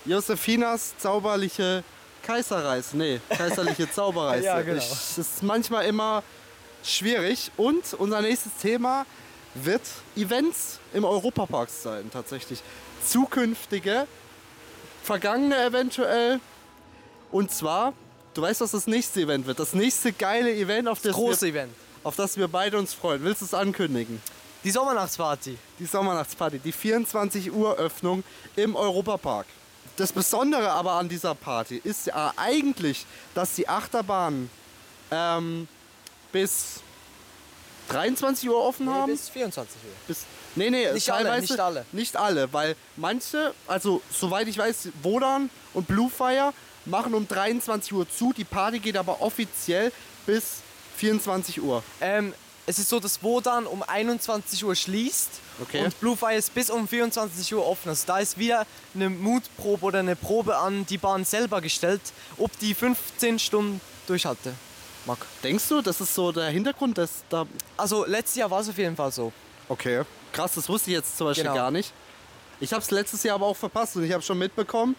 Josefinas 0.05 0.97
zauberliche 0.99 1.83
Kaiserreise. 2.23 2.97
Nee, 2.97 3.21
kaiserliche 3.29 3.91
Zauberreise. 3.93 4.45
ja, 4.45 4.61
genau. 4.63 4.79
Ich, 4.79 4.89
das 4.89 5.19
ist 5.19 5.43
manchmal 5.43 5.85
immer 5.87 6.23
schwierig. 6.83 7.51
Und 7.57 7.95
unser 7.95 8.23
nächstes 8.23 8.55
Thema 8.55 9.05
wird 9.55 9.83
Events 10.17 10.79
im 10.93 11.05
Europapark 11.05 11.69
sein, 11.71 12.11
tatsächlich. 12.13 12.63
Zukünftige, 13.05 14.07
vergangene 15.03 15.65
eventuell. 15.65 16.41
Und 17.31 17.51
zwar, 17.51 17.93
du 18.35 18.43
weißt, 18.43 18.61
was 18.61 18.73
das 18.73 18.87
nächste 18.87 19.21
Event 19.21 19.47
wird. 19.47 19.59
Das 19.59 19.75
nächste 19.75 20.13
geile 20.13 20.55
Event, 20.55 20.89
auf 20.89 20.99
das, 20.99 21.09
das 21.09 21.17
große 21.17 21.47
wir, 21.47 21.53
Event. 21.53 21.73
auf 22.05 22.17
das 22.17 22.37
wir 22.37 22.49
beide 22.49 22.79
uns 22.79 22.95
freuen. 22.95 23.23
Willst 23.23 23.41
du 23.41 23.47
es 23.47 23.55
ankündigen? 23.55 24.21
Die 24.65 24.71
Sommernachtsparty. 24.71 25.57
Die 25.79 25.87
Sommernachtsparty, 25.87 26.59
die 26.59 26.73
24 26.73 27.53
Uhr 27.53 27.77
Öffnung 27.77 28.25
im 28.57 28.77
Europapark. 28.77 29.47
Das 29.97 30.13
Besondere 30.13 30.71
aber 30.71 30.93
an 30.93 31.09
dieser 31.09 31.35
Party 31.35 31.81
ist 31.83 32.07
ja 32.07 32.33
eigentlich, 32.37 33.05
dass 33.35 33.55
die 33.55 33.69
Achterbahnen 33.69 34.49
ähm, 35.11 35.67
bis 36.31 36.81
23 37.89 38.49
Uhr 38.49 38.63
offen 38.63 38.87
nee, 38.87 38.93
haben? 38.93 39.13
Bis 39.13 39.29
24 39.29 39.77
Uhr. 39.77 39.91
Bis, 40.07 40.25
nee, 40.55 40.71
nee, 40.71 40.93
nicht 40.93 41.11
alle, 41.11 41.41
nicht 41.41 41.61
alle. 41.61 41.87
Nicht 41.93 42.17
alle, 42.17 42.53
weil 42.53 42.77
manche, 42.97 43.55
also 43.67 44.03
soweit 44.11 44.49
ich 44.49 44.59
weiß, 44.59 44.89
Wodan 45.03 45.51
und 45.75 45.87
Bluefire 45.87 46.53
machen 46.85 47.15
um 47.15 47.27
23 47.27 47.93
Uhr 47.93 48.09
zu. 48.09 48.33
Die 48.33 48.45
Party 48.45 48.79
geht 48.79 48.97
aber 48.97 49.21
offiziell 49.21 49.93
bis 50.27 50.63
24 50.97 51.63
Uhr. 51.63 51.83
Ähm, 52.01 52.35
es 52.67 52.79
ist 52.79 52.91
so, 52.91 53.01
dass 53.01 53.23
Wodan 53.23 53.67
um 53.67 53.83
21 53.83 54.63
Uhr 54.63 54.75
schließt 54.75 55.31
okay. 55.63 55.85
und 55.85 55.99
Bluefire 56.01 56.35
ist 56.35 56.55
bis 56.55 56.69
um 56.69 56.87
24 56.87 57.55
Uhr 57.55 57.67
offen. 57.67 57.89
Also 57.89 58.05
da 58.07 58.19
ist 58.19 58.37
wieder 58.37 58.67
eine 58.95 59.09
Mutprobe 59.09 59.87
oder 59.87 60.01
eine 60.01 60.17
Probe 60.17 60.57
an 60.57 60.85
die 60.85 60.99
Bahn 60.99 61.25
selber 61.25 61.63
gestellt, 61.63 62.03
ob 62.37 62.57
die 62.59 62.75
15 62.75 63.39
Stunden 63.39 63.81
durchhalte. 64.07 64.53
Mag. 65.09 65.19
Denkst 65.43 65.69
du, 65.69 65.81
das 65.81 66.01
ist 66.01 66.15
so 66.15 66.31
der 66.31 66.51
Hintergrund, 66.51 66.99
dass 66.99 67.25
da. 67.29 67.47
Also 67.77 68.05
letztes 68.05 68.37
Jahr 68.37 68.51
war 68.51 68.61
es 68.61 68.69
auf 68.69 68.77
jeden 68.79 68.95
Fall 68.95 69.11
so. 69.11 69.33
Okay. 69.69 70.03
Krass, 70.33 70.53
das 70.55 70.69
wusste 70.69 70.91
ich 70.91 70.97
jetzt 70.97 71.17
zum 71.17 71.27
Beispiel 71.27 71.45
genau. 71.45 71.57
gar 71.57 71.71
nicht. 71.71 71.93
Ich 72.61 72.73
habe 72.73 72.83
es 72.83 72.91
letztes 72.91 73.23
Jahr 73.23 73.37
aber 73.37 73.47
auch 73.47 73.57
verpasst 73.57 73.97
und 73.97 74.05
ich 74.05 74.13
habe 74.13 74.23
schon 74.23 74.39
mitbekommen, 74.39 74.97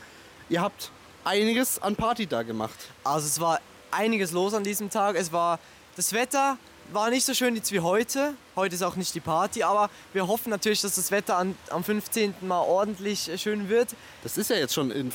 ihr 0.50 0.62
habt 0.62 0.91
einiges 1.24 1.80
an 1.80 1.95
Party 1.95 2.26
da 2.26 2.41
gemacht. 2.41 2.78
Also 3.04 3.28
es 3.28 3.39
war 3.39 3.60
einiges 3.91 4.32
los 4.32 4.54
an 4.54 4.63
diesem 4.63 4.89
Tag. 4.89 5.15
Es 5.15 5.32
war 5.32 5.60
das 5.95 6.12
Wetter 6.13 6.58
war 6.91 7.10
nicht 7.10 7.26
so 7.26 7.34
schön 7.34 7.56
jetzt 7.56 7.72
wie 7.72 7.80
heute. 7.80 8.34
Heute 8.56 8.76
ist 8.76 8.82
auch 8.82 8.95
nicht 8.95 9.13
die 9.13 9.19
Party, 9.19 9.63
aber 9.63 9.89
wir 10.13 10.28
hoffen 10.28 10.50
natürlich, 10.50 10.82
dass 10.82 10.95
das 10.95 11.12
Wetter 11.12 11.38
an, 11.38 11.56
am 11.69 11.84
15. 11.84 12.34
mal 12.41 12.62
ordentlich 12.62 13.30
äh, 13.30 13.38
schön 13.38 13.69
wird. 13.69 13.89
Das 14.24 14.38
ist 14.38 14.50
ja 14.50 14.56
jetzt 14.56 14.74
schon 14.74 14.89
in 14.91 15.12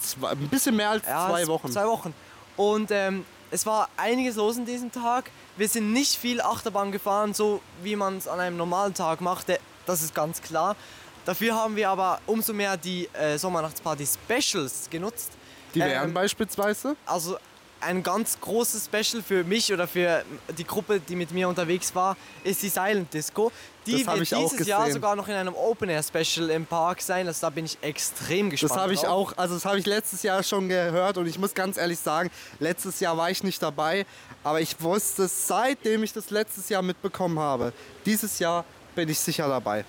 zwei, 0.00 0.30
ein 0.30 0.48
bisschen 0.48 0.76
mehr 0.76 0.90
als 0.90 1.06
Ja, 1.06 1.28
zwei 1.28 1.46
Wochen. 1.46 1.70
Zwei 1.70 1.86
Wochen. 1.86 2.14
Und 2.56 2.90
ähm, 2.90 3.24
es 3.50 3.66
war 3.66 3.88
einiges 3.96 4.36
los 4.36 4.56
an 4.56 4.64
diesem 4.66 4.92
Tag. 4.92 5.30
Wir 5.56 5.68
sind 5.68 5.92
nicht 5.92 6.16
viel 6.16 6.40
Achterbahn 6.40 6.92
gefahren, 6.92 7.34
so 7.34 7.60
wie 7.82 7.96
man 7.96 8.16
es 8.18 8.28
an 8.28 8.40
einem 8.40 8.56
normalen 8.56 8.94
Tag 8.94 9.20
macht. 9.20 9.46
Das 9.86 10.02
ist 10.02 10.14
ganz 10.14 10.40
klar. 10.40 10.76
Dafür 11.24 11.54
haben 11.54 11.76
wir 11.76 11.88
aber 11.90 12.20
umso 12.26 12.52
mehr 12.52 12.76
die 12.76 13.08
äh, 13.12 13.36
Sommernachtsparty 13.38 14.06
Specials 14.06 14.88
genutzt. 14.90 15.32
Die 15.74 15.80
wären 15.80 16.08
Ähm, 16.08 16.14
beispielsweise. 16.14 16.96
also 17.06 17.36
ein 17.82 18.02
ganz 18.02 18.38
großes 18.40 18.86
Special 18.86 19.22
für 19.22 19.42
mich 19.44 19.72
oder 19.72 19.88
für 19.88 20.22
die 20.58 20.64
Gruppe, 20.64 21.00
die 21.00 21.16
mit 21.16 21.30
mir 21.30 21.48
unterwegs 21.48 21.94
war, 21.94 22.16
ist 22.44 22.62
die 22.62 22.68
Silent 22.68 23.12
Disco. 23.14 23.50
Die 23.98 24.04
Das 24.04 24.14
wird 24.14 24.22
ich 24.22 24.34
auch 24.34 24.50
dieses 24.50 24.66
Jahr 24.66 24.90
sogar 24.90 25.16
noch 25.16 25.28
in 25.28 25.34
einem 25.34 25.54
Open 25.54 25.88
Air 25.88 26.02
Special 26.02 26.50
im 26.50 26.66
Park 26.66 27.02
sein. 27.02 27.26
Also 27.26 27.40
da 27.42 27.50
bin 27.50 27.64
ich 27.64 27.78
extrem 27.82 28.50
gespannt. 28.50 28.72
Das 28.72 28.78
habe 28.78 28.92
ich 28.92 29.06
auch, 29.06 29.36
also 29.36 29.54
das 29.54 29.64
habe 29.64 29.78
ich 29.78 29.86
letztes 29.86 30.22
Jahr 30.22 30.42
schon 30.42 30.68
gehört 30.68 31.18
und 31.18 31.26
ich 31.26 31.38
muss 31.38 31.54
ganz 31.54 31.76
ehrlich 31.76 31.98
sagen, 31.98 32.30
letztes 32.58 33.00
Jahr 33.00 33.16
war 33.16 33.30
ich 33.30 33.42
nicht 33.42 33.62
dabei, 33.62 34.06
aber 34.44 34.60
ich 34.60 34.80
wusste, 34.80 35.28
seitdem 35.28 36.02
ich 36.02 36.12
das 36.12 36.30
letztes 36.30 36.68
Jahr 36.68 36.82
mitbekommen 36.82 37.38
habe, 37.38 37.72
dieses 38.06 38.38
Jahr 38.38 38.64
bin 38.94 39.08
ich 39.08 39.18
sicher 39.18 39.48
dabei. 39.48 39.84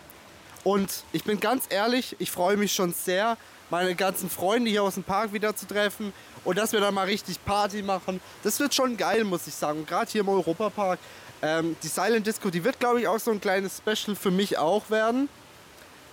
Und 0.63 1.03
ich 1.11 1.23
bin 1.23 1.39
ganz 1.39 1.65
ehrlich, 1.69 2.15
ich 2.19 2.29
freue 2.29 2.57
mich 2.57 2.73
schon 2.73 2.93
sehr, 2.93 3.37
meine 3.71 3.95
ganzen 3.95 4.29
Freunde 4.29 4.69
hier 4.69 4.83
aus 4.83 4.95
dem 4.95 5.03
Park 5.03 5.33
wieder 5.33 5.55
zu 5.55 5.65
treffen 5.65 6.13
und 6.43 6.57
dass 6.57 6.73
wir 6.73 6.79
dann 6.79 6.93
mal 6.93 7.05
richtig 7.05 7.43
Party 7.43 7.81
machen. 7.81 8.19
Das 8.43 8.59
wird 8.59 8.75
schon 8.75 8.97
geil, 8.97 9.23
muss 9.23 9.47
ich 9.47 9.55
sagen. 9.55 9.85
Gerade 9.85 10.11
hier 10.11 10.21
im 10.21 10.29
Europapark. 10.29 10.99
Ähm, 11.41 11.75
die 11.81 11.87
Silent 11.87 12.27
Disco, 12.27 12.49
die 12.49 12.63
wird, 12.63 12.79
glaube 12.79 13.01
ich, 13.01 13.07
auch 13.07 13.19
so 13.19 13.31
ein 13.31 13.41
kleines 13.41 13.77
Special 13.77 14.15
für 14.15 14.31
mich 14.31 14.57
auch 14.57 14.89
werden. 14.89 15.27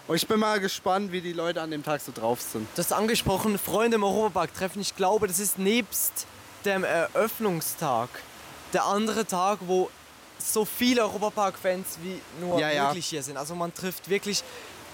Und 0.06 0.16
ich 0.16 0.26
bin 0.26 0.40
mal 0.40 0.58
gespannt, 0.58 1.12
wie 1.12 1.20
die 1.20 1.34
Leute 1.34 1.60
an 1.60 1.70
dem 1.70 1.82
Tag 1.82 2.00
so 2.00 2.12
drauf 2.14 2.40
sind. 2.40 2.66
Du 2.74 2.78
hast 2.82 2.92
angesprochen, 2.92 3.58
Freunde 3.58 3.96
im 3.96 4.04
Europapark 4.04 4.54
treffen. 4.54 4.80
Ich 4.80 4.96
glaube, 4.96 5.26
das 5.28 5.38
ist 5.38 5.58
nebst 5.58 6.26
dem 6.64 6.82
Eröffnungstag 6.82 8.08
der 8.72 8.84
andere 8.86 9.26
Tag, 9.26 9.58
wo 9.66 9.90
so 10.38 10.64
viele 10.64 11.02
Europapark-Fans 11.02 11.98
wie 12.02 12.20
nur 12.40 12.58
Ja, 12.58 12.70
ja. 12.70 12.86
möglich 12.86 13.06
hier 13.06 13.22
sind. 13.22 13.36
Also 13.36 13.54
man 13.54 13.74
trifft 13.74 14.08
wirklich 14.08 14.42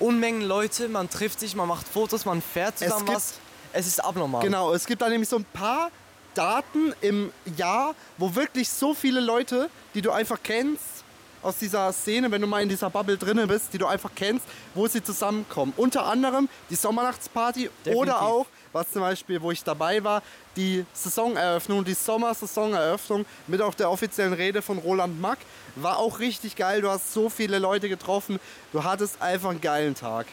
Unmengen 0.00 0.42
Leute, 0.42 0.88
man 0.88 1.08
trifft 1.08 1.38
sich, 1.38 1.54
man 1.54 1.68
macht 1.68 1.86
Fotos, 1.86 2.24
man 2.24 2.42
fährt 2.42 2.78
zusammen 2.78 3.04
gibt- 3.06 3.16
was. 3.16 3.34
Es 3.72 3.86
ist 3.86 4.02
abnormal. 4.02 4.42
Genau, 4.42 4.72
es 4.72 4.86
gibt 4.86 5.02
da 5.02 5.08
nämlich 5.08 5.28
so 5.28 5.36
ein 5.36 5.44
paar 5.44 5.90
Daten 6.34 6.92
im 7.00 7.32
Jahr, 7.56 7.94
wo 8.18 8.34
wirklich 8.34 8.68
so 8.68 8.94
viele 8.94 9.20
Leute, 9.20 9.70
die 9.94 10.02
du 10.02 10.10
einfach 10.10 10.38
kennst, 10.42 11.04
aus 11.44 11.58
dieser 11.58 11.92
Szene, 11.92 12.30
wenn 12.30 12.40
du 12.40 12.46
mal 12.46 12.62
in 12.62 12.68
dieser 12.68 12.90
Bubble 12.90 13.18
drinne 13.18 13.46
bist, 13.46 13.72
die 13.72 13.78
du 13.78 13.86
einfach 13.86 14.10
kennst, 14.14 14.46
wo 14.74 14.88
sie 14.88 15.02
zusammenkommen. 15.02 15.74
Unter 15.76 16.06
anderem 16.06 16.48
die 16.70 16.74
Sommernachtsparty 16.74 17.68
Definitiv. 17.84 18.00
oder 18.00 18.22
auch, 18.22 18.46
was 18.72 18.90
zum 18.90 19.02
Beispiel, 19.02 19.40
wo 19.42 19.50
ich 19.50 19.62
dabei 19.62 20.02
war, 20.02 20.22
die 20.56 20.84
Saisoneröffnung, 20.94 21.84
die 21.84 21.94
Sommersaisoneröffnung 21.94 23.26
mit 23.46 23.60
auch 23.60 23.74
der 23.74 23.90
offiziellen 23.90 24.32
Rede 24.32 24.62
von 24.62 24.78
Roland 24.78 25.20
Mack. 25.20 25.38
War 25.76 25.98
auch 25.98 26.18
richtig 26.18 26.56
geil, 26.56 26.80
du 26.80 26.88
hast 26.88 27.12
so 27.12 27.28
viele 27.28 27.58
Leute 27.58 27.88
getroffen, 27.88 28.40
du 28.72 28.82
hattest 28.82 29.20
einfach 29.20 29.50
einen 29.50 29.60
geilen 29.60 29.94
Tag. 29.94 30.26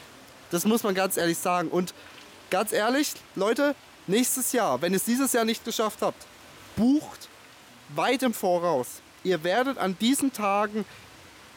Das 0.50 0.64
muss 0.64 0.82
man 0.82 0.94
ganz 0.94 1.16
ehrlich 1.16 1.38
sagen. 1.38 1.68
Und 1.68 1.94
ganz 2.50 2.72
ehrlich, 2.72 3.12
Leute, 3.36 3.74
nächstes 4.06 4.52
Jahr, 4.52 4.80
wenn 4.82 4.92
ihr 4.92 4.96
es 4.96 5.04
dieses 5.04 5.32
Jahr 5.32 5.44
nicht 5.44 5.64
geschafft 5.64 6.02
habt, 6.02 6.26
bucht 6.76 7.28
weit 7.94 8.22
im 8.22 8.34
Voraus. 8.34 9.00
Ihr 9.24 9.44
werdet 9.44 9.78
an 9.78 9.96
diesen 10.00 10.32
Tagen 10.32 10.84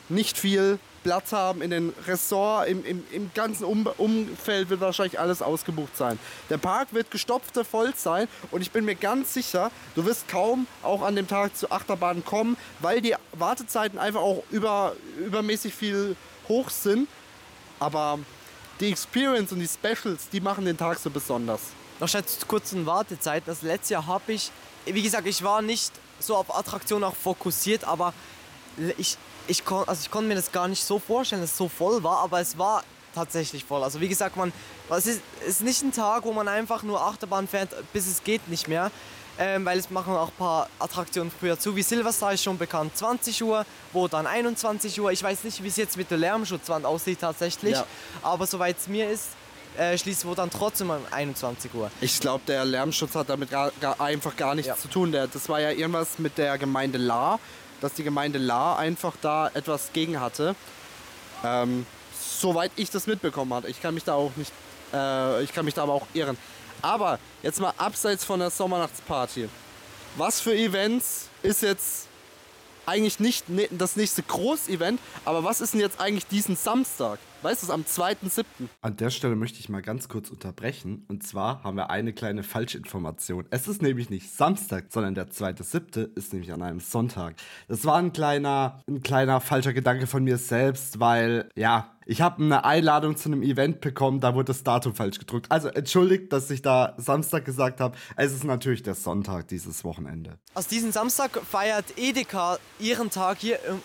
nicht 0.09 0.37
viel 0.37 0.79
Platz 1.05 1.33
haben 1.33 1.61
in 1.61 1.69
den 1.69 1.93
Ressort, 2.07 2.67
im, 2.67 2.83
im, 2.83 3.03
im 3.11 3.29
ganzen 3.35 3.63
um 3.63 3.85
Umfeld 3.97 4.69
wird 4.69 4.81
wahrscheinlich 4.81 5.19
alles 5.19 5.43
ausgebucht 5.43 5.95
sein. 5.95 6.17
Der 6.49 6.57
Park 6.57 6.93
wird 6.93 7.11
gestopfte 7.11 7.63
voll 7.63 7.93
sein 7.95 8.27
und 8.49 8.61
ich 8.61 8.71
bin 8.71 8.85
mir 8.85 8.95
ganz 8.95 9.35
sicher, 9.35 9.69
du 9.93 10.03
wirst 10.05 10.27
kaum 10.27 10.65
auch 10.81 11.03
an 11.03 11.15
dem 11.15 11.27
Tag 11.27 11.55
zu 11.55 11.69
Achterbahnen 11.69 12.25
kommen, 12.25 12.57
weil 12.79 13.01
die 13.01 13.13
Wartezeiten 13.33 13.99
einfach 13.99 14.21
auch 14.21 14.43
über, 14.49 14.95
übermäßig 15.19 15.75
viel 15.75 16.15
hoch 16.49 16.71
sind. 16.71 17.07
Aber 17.79 18.17
die 18.79 18.89
Experience 18.89 19.51
und 19.51 19.59
die 19.59 19.67
Specials, 19.67 20.29
die 20.29 20.41
machen 20.41 20.65
den 20.65 20.77
Tag 20.77 20.97
so 20.97 21.11
besonders. 21.11 21.61
Noch 21.99 22.09
schnell 22.09 22.25
zu 22.25 22.45
kurzen 22.45 22.85
Wartezeiten. 22.85 23.45
Das 23.45 23.61
letzte 23.61 23.93
Jahr 23.93 24.07
habe 24.07 24.33
ich, 24.33 24.51
wie 24.85 25.01
gesagt, 25.01 25.27
ich 25.27 25.43
war 25.43 25.61
nicht 25.61 25.91
so 26.19 26.35
auf 26.35 26.55
Attraktionen 26.55 27.03
auch 27.03 27.15
fokussiert, 27.15 27.83
aber 27.85 28.13
ich, 28.97 29.17
ich, 29.47 29.63
kon, 29.63 29.87
also 29.87 30.01
ich 30.01 30.11
konnte 30.11 30.27
mir 30.27 30.35
das 30.35 30.51
gar 30.51 30.67
nicht 30.67 30.83
so 30.83 30.99
vorstellen, 30.99 31.41
dass 31.41 31.51
es 31.51 31.57
so 31.57 31.69
voll 31.69 32.03
war, 32.03 32.19
aber 32.19 32.39
es 32.41 32.57
war 32.57 32.83
tatsächlich 33.13 33.63
voll. 33.63 33.83
Also 33.83 34.01
wie 34.01 34.09
gesagt, 34.09 34.35
man, 34.35 34.51
es 34.89 35.07
ist, 35.07 35.21
es 35.41 35.47
ist 35.47 35.61
nicht 35.61 35.81
ein 35.83 35.93
Tag, 35.93 36.25
wo 36.25 36.33
man 36.33 36.47
einfach 36.49 36.83
nur 36.83 37.01
Achterbahn 37.01 37.47
fährt, 37.47 37.69
bis 37.93 38.07
es 38.07 38.23
geht 38.23 38.47
nicht 38.49 38.67
mehr. 38.67 38.91
Ähm, 39.37 39.65
weil 39.65 39.77
es 39.77 39.89
machen 39.89 40.13
auch 40.15 40.29
ein 40.29 40.37
paar 40.37 40.69
Attraktionen 40.79 41.29
früher 41.29 41.59
zu. 41.59 41.75
Wie 41.75 41.81
Silverstar 41.83 42.31
ist 42.31 42.43
schon 42.43 42.57
bekannt, 42.57 42.95
20 42.95 43.43
Uhr, 43.43 43.65
wo 43.91 44.07
dann 44.07 44.27
21 44.27 44.97
Uhr. 45.01 45.11
Ich 45.11 45.21
weiß 45.21 45.43
nicht, 45.43 45.61
wie 45.61 45.67
es 45.67 45.75
jetzt 45.75 45.97
mit 45.97 46.09
der 46.09 46.17
Lärmschutzwand 46.19 46.85
aussieht 46.85 47.19
tatsächlich, 47.19 47.73
Ja. 47.73 47.85
aber 48.21 48.47
soweit 48.47 48.77
es 48.79 48.87
mir 48.87 49.09
ist, 49.09 49.25
äh, 49.77 49.97
schließt 49.97 50.25
wo 50.25 50.35
dann 50.35 50.49
trotzdem 50.49 50.89
um 50.89 51.01
21 51.11 51.73
Uhr. 51.73 51.89
Ich 52.01 52.19
glaube, 52.19 52.43
der 52.47 52.65
Lärmschutz 52.65 53.15
hat 53.15 53.29
damit 53.29 53.49
gar, 53.51 53.71
gar, 53.81 53.99
einfach 54.01 54.35
gar 54.35 54.55
nichts 54.55 54.69
Ja. 54.69 54.77
zu 54.77 54.87
tun. 54.87 55.11
Der, 55.11 55.27
das 55.27 55.47
war 55.49 55.59
ja 55.59 55.71
irgendwas 55.71 56.19
mit 56.19 56.37
der 56.37 56.57
Gemeinde 56.57 56.97
Lahr, 56.97 57.39
dass 57.81 57.93
die 57.93 58.03
Gemeinde 58.03 58.39
Lahr 58.39 58.77
einfach 58.79 59.13
da 59.21 59.49
etwas 59.53 59.91
gegen 59.93 60.19
hatte. 60.19 60.55
Ähm, 61.43 61.85
soweit 62.39 62.71
ich 62.75 62.89
das 62.89 63.07
mitbekommen 63.07 63.53
habe. 63.53 63.69
Ich 63.69 63.81
kann 63.81 63.93
mich 63.93 64.03
da 64.03 64.13
auch 64.15 64.31
nicht, 64.35 64.51
äh, 64.93 65.43
ich 65.43 65.53
kann 65.53 65.65
mich 65.65 65.73
da 65.73 65.83
aber 65.83 65.93
auch 65.93 66.07
irren. 66.13 66.37
Aber 66.81 67.19
jetzt 67.43 67.59
mal 67.59 67.73
abseits 67.77 68.23
von 68.25 68.39
der 68.39 68.49
Sommernachtsparty. 68.49 69.49
Was 70.17 70.39
für 70.39 70.55
Events 70.55 71.27
ist 71.43 71.61
jetzt 71.61 72.07
eigentlich 72.85 73.19
nicht 73.19 73.49
ne- 73.49 73.67
das 73.71 73.95
nächste 73.95 74.21
Großevent, 74.23 74.99
aber 75.25 75.43
was 75.43 75.59
ist 75.61 75.73
denn 75.73 75.81
jetzt 75.81 75.99
eigentlich 75.99 76.27
diesen 76.27 76.55
Samstag? 76.55 77.19
Weißt 77.45 77.61
du, 77.61 77.67
es 77.67 77.69
ist 77.69 77.99
am 77.99 78.07
2.7. 78.07 78.43
An 78.81 78.97
der 78.97 79.11
Stelle 79.11 79.35
möchte 79.35 79.59
ich 79.59 79.69
mal 79.69 79.83
ganz 79.83 80.09
kurz 80.09 80.31
unterbrechen. 80.31 81.05
Und 81.09 81.21
zwar 81.21 81.63
haben 81.63 81.77
wir 81.77 81.91
eine 81.91 82.11
kleine 82.11 82.41
Falschinformation. 82.41 83.45
Es 83.51 83.67
ist 83.67 83.83
nämlich 83.83 84.09
nicht 84.09 84.31
Samstag, 84.31 84.85
sondern 84.89 85.13
der 85.13 85.29
2.7. 85.29 86.15
ist 86.15 86.33
nämlich 86.33 86.51
an 86.51 86.63
einem 86.63 86.79
Sonntag. 86.79 87.35
Das 87.67 87.85
war 87.85 87.97
ein 87.97 88.13
kleiner, 88.13 88.81
ein 88.89 89.03
kleiner 89.03 89.41
falscher 89.41 89.73
Gedanke 89.73 90.07
von 90.07 90.23
mir 90.23 90.39
selbst, 90.39 90.99
weil, 90.99 91.47
ja, 91.55 91.91
ich 92.07 92.21
habe 92.21 92.43
eine 92.43 92.65
Einladung 92.65 93.15
zu 93.15 93.29
einem 93.29 93.43
Event 93.43 93.79
bekommen, 93.79 94.21
da 94.21 94.33
wurde 94.33 94.45
das 94.45 94.63
Datum 94.63 94.95
falsch 94.95 95.19
gedruckt. 95.19 95.51
Also 95.51 95.67
entschuldigt, 95.67 96.33
dass 96.33 96.49
ich 96.49 96.63
da 96.63 96.95
Samstag 96.97 97.45
gesagt 97.45 97.79
habe. 97.79 97.95
Es 98.15 98.33
ist 98.33 98.43
natürlich 98.43 98.81
der 98.81 98.95
Sonntag 98.95 99.49
dieses 99.49 99.83
Wochenende. 99.83 100.39
Also 100.55 100.69
diesen 100.69 100.91
Samstag 100.91 101.39
feiert 101.45 101.85
Edeka 101.95 102.57
ihren 102.79 103.11
Tag 103.11 103.37
hier, 103.37 103.63
im, 103.65 103.83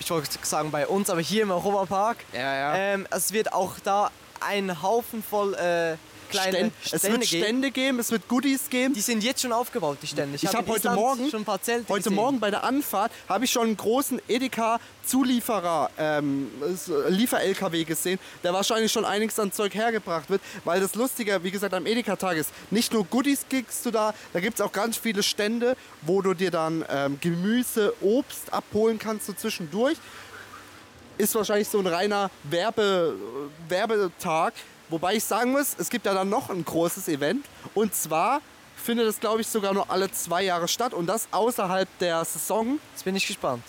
ich 0.00 0.10
wollte 0.10 0.38
sagen 0.42 0.70
bei 0.70 0.86
uns, 0.86 1.10
aber 1.10 1.20
hier 1.20 1.42
im 1.42 1.50
Europapark. 1.50 2.18
Ja, 2.32 2.54
ja. 2.54 2.74
Ähm, 2.76 3.06
es 3.10 3.32
wird 3.32 3.52
auch 3.52 3.78
da 3.82 4.10
ein 4.40 4.82
Haufen 4.82 5.22
voll 5.22 5.54
äh, 5.54 5.96
kleine 6.30 6.56
Ständ- 6.56 6.72
Stände 6.84 6.96
es 6.96 7.02
wird 7.02 7.20
geben. 7.30 7.42
Stände 7.44 7.70
geben, 7.70 7.98
es 7.98 8.10
wird 8.10 8.28
Goodies 8.28 8.68
geben. 8.70 8.94
Die 8.94 9.00
sind 9.00 9.22
jetzt 9.24 9.42
schon 9.42 9.52
aufgebaut, 9.52 9.98
die 10.02 10.06
Stände. 10.06 10.36
Ich 10.36 10.46
hab 10.46 10.54
habe 10.54 10.68
heute 10.68 10.90
Morgen, 10.90 11.30
schon 11.30 11.42
ein 11.42 11.44
paar 11.44 11.60
Zelte 11.62 11.88
heute 11.88 12.02
gesehen. 12.04 12.14
Morgen 12.16 12.40
bei 12.40 12.50
der 12.50 12.64
Anfahrt 12.64 13.12
habe 13.28 13.44
ich 13.44 13.50
schon 13.50 13.66
einen 13.66 13.76
großen 13.76 14.20
Edeka-Zulieferer, 14.28 15.90
ähm, 15.98 16.50
s- 16.72 16.90
Liefer-LKW 17.08 17.84
gesehen, 17.84 18.18
der 18.42 18.52
wahrscheinlich 18.52 18.92
schon 18.92 19.04
einiges 19.04 19.38
an 19.38 19.52
Zeug 19.52 19.74
hergebracht 19.74 20.28
wird, 20.30 20.40
weil 20.64 20.80
das 20.80 20.94
Lustige, 20.94 21.42
wie 21.42 21.50
gesagt, 21.50 21.74
am 21.74 21.86
Edeka-Tag 21.86 22.36
ist, 22.36 22.50
nicht 22.70 22.92
nur 22.92 23.04
Goodies 23.04 23.46
kriegst 23.48 23.84
du 23.86 23.90
da, 23.90 24.14
da 24.32 24.40
gibt 24.40 24.54
es 24.54 24.60
auch 24.60 24.72
ganz 24.72 24.96
viele 24.96 25.22
Stände, 25.22 25.76
wo 26.02 26.22
du 26.22 26.34
dir 26.34 26.50
dann 26.50 26.84
ähm, 26.88 27.18
Gemüse, 27.20 27.94
Obst 28.00 28.52
abholen 28.52 28.98
kannst 28.98 29.26
so 29.26 29.32
zwischendurch. 29.32 29.96
Ist 31.18 31.34
wahrscheinlich 31.34 31.68
so 31.68 31.78
ein 31.78 31.86
reiner 31.86 32.30
Werbe, 32.44 33.14
Werbetag, 33.68 34.52
wobei 34.88 35.14
ich 35.16 35.24
sagen 35.24 35.52
muss, 35.52 35.74
es 35.78 35.88
gibt 35.90 36.06
ja 36.06 36.14
dann 36.14 36.28
noch 36.28 36.50
ein 36.50 36.64
großes 36.64 37.08
Event 37.08 37.44
und 37.74 37.94
zwar 37.94 38.40
findet 38.76 39.06
es, 39.08 39.18
glaube 39.20 39.40
ich, 39.40 39.48
sogar 39.48 39.72
nur 39.74 39.90
alle 39.90 40.10
zwei 40.12 40.42
Jahre 40.44 40.68
statt 40.68 40.94
und 40.94 41.06
das 41.06 41.26
außerhalb 41.32 41.88
der 41.98 42.24
Saison, 42.24 42.78
Jetzt 42.92 43.04
bin 43.04 43.16
ich 43.16 43.26
gespannt. 43.26 43.64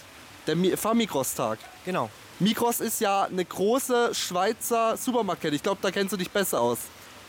der 0.45 0.55
Mi- 0.55 0.75
Famigros-Tag. 0.77 1.59
Genau. 1.85 2.09
Migros 2.39 2.81
ist 2.81 3.01
ja 3.01 3.23
eine 3.23 3.43
große 3.43 4.13
Schweizer 4.13 4.95
Supermarktkette. 4.95 5.55
Ich 5.55 5.63
glaube, 5.63 5.79
da 5.81 5.89
kennst 5.89 6.13
du 6.13 6.17
dich 6.17 6.29
besser 6.29 6.61
aus. 6.61 6.77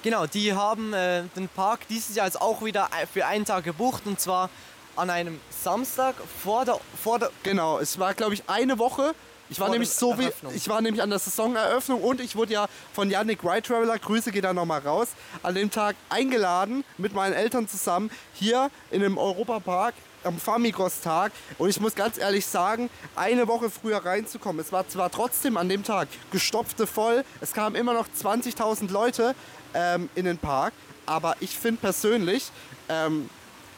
Genau, 0.02 0.26
die 0.26 0.52
haben 0.52 0.92
äh, 0.92 1.22
den 1.34 1.48
Park 1.48 1.80
dieses 1.88 2.14
Jahr 2.14 2.26
jetzt 2.26 2.40
auch 2.40 2.62
wieder 2.62 2.88
für 3.12 3.24
einen 3.24 3.44
Tag 3.46 3.64
gebucht 3.64 4.02
und 4.04 4.20
zwar 4.20 4.50
an 4.96 5.08
einem 5.10 5.40
Samstag 5.62 6.14
vor 6.42 6.64
der, 6.66 6.78
vor 7.02 7.18
der 7.18 7.30
Genau, 7.42 7.78
es 7.78 7.98
war, 7.98 8.12
glaube 8.12 8.34
ich, 8.34 8.42
eine 8.48 8.78
Woche. 8.78 9.14
Ich 9.50 9.60
war 9.60 9.70
nämlich 9.70 9.90
so 9.90 10.18
wie, 10.18 10.28
ich 10.54 10.68
war 10.68 10.80
nämlich 10.80 11.02
an 11.02 11.10
der 11.10 11.18
Saisoneröffnung 11.18 12.02
und 12.02 12.20
ich 12.20 12.36
wurde 12.36 12.52
ja 12.52 12.66
von 12.92 13.10
Yannick 13.10 13.42
Ride 13.42 13.62
Traveler, 13.62 13.98
Grüße 13.98 14.30
geht 14.30 14.44
da 14.44 14.52
nochmal 14.52 14.80
raus, 14.80 15.08
an 15.42 15.54
dem 15.54 15.70
Tag 15.70 15.96
eingeladen 16.10 16.84
mit 16.98 17.14
meinen 17.14 17.32
Eltern 17.32 17.66
zusammen 17.66 18.10
hier 18.34 18.70
in 18.90 19.00
dem 19.00 19.16
Europapark 19.16 19.94
am 20.24 20.38
Famigros-Tag 20.38 21.32
und 21.58 21.70
ich 21.70 21.80
muss 21.80 21.94
ganz 21.94 22.18
ehrlich 22.18 22.44
sagen, 22.44 22.90
eine 23.16 23.48
Woche 23.48 23.70
früher 23.70 24.04
reinzukommen. 24.04 24.60
Es 24.60 24.72
war 24.72 24.86
zwar 24.88 25.10
trotzdem 25.10 25.56
an 25.56 25.68
dem 25.68 25.84
Tag 25.84 26.08
gestopfte 26.30 26.86
voll, 26.86 27.24
es 27.40 27.52
kamen 27.52 27.76
immer 27.76 27.94
noch 27.94 28.06
20.000 28.08 28.90
Leute 28.90 29.34
ähm, 29.74 30.10
in 30.14 30.26
den 30.26 30.38
Park, 30.38 30.74
aber 31.06 31.36
ich 31.40 31.56
finde 31.56 31.80
persönlich, 31.80 32.50
ähm, 32.88 33.30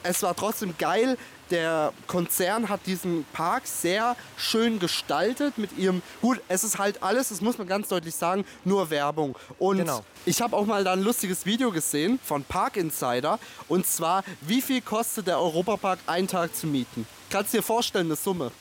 es 0.03 0.23
war 0.23 0.35
trotzdem 0.35 0.75
geil. 0.79 1.17
Der 1.51 1.93
Konzern 2.07 2.69
hat 2.69 2.87
diesen 2.87 3.25
Park 3.33 3.67
sehr 3.67 4.17
schön 4.37 4.79
gestaltet 4.79 5.59
mit 5.59 5.77
ihrem. 5.77 6.01
Gut, 6.23 6.41
es 6.49 6.63
ist 6.63 6.79
halt 6.79 7.03
alles, 7.03 7.31
das 7.31 7.41
muss 7.41 7.59
man 7.59 7.67
ganz 7.67 7.89
deutlich 7.89 8.15
sagen, 8.15 8.45
nur 8.65 8.91
Werbung. 8.91 9.37
Und 9.59 9.79
Genau. 9.79 10.05
ich 10.27 10.41
habe 10.41 10.57
auch 10.57 10.65
mal 10.67 10.85
da 10.85 10.93
ein 10.93 11.03
lustiges 11.03 11.47
Video 11.47 11.73
gesehen 11.73 12.21
von 12.23 12.45
Park 12.45 12.77
Insider. 12.77 13.39
Und 13.69 13.87
zwar, 13.87 14.23
wie 14.43 14.63
viel 14.63 14.81
kostet 14.81 15.27
der 15.27 15.39
Europapark 15.41 15.99
einen 16.07 16.29
Tag 16.29 16.55
zu 16.55 16.67
mieten? 16.69 17.07
Kannst 17.31 17.53
du 17.53 17.59
dir 17.59 17.63
vorstellen, 17.63 18.07
eine 18.07 18.17
Summe? 18.17 18.53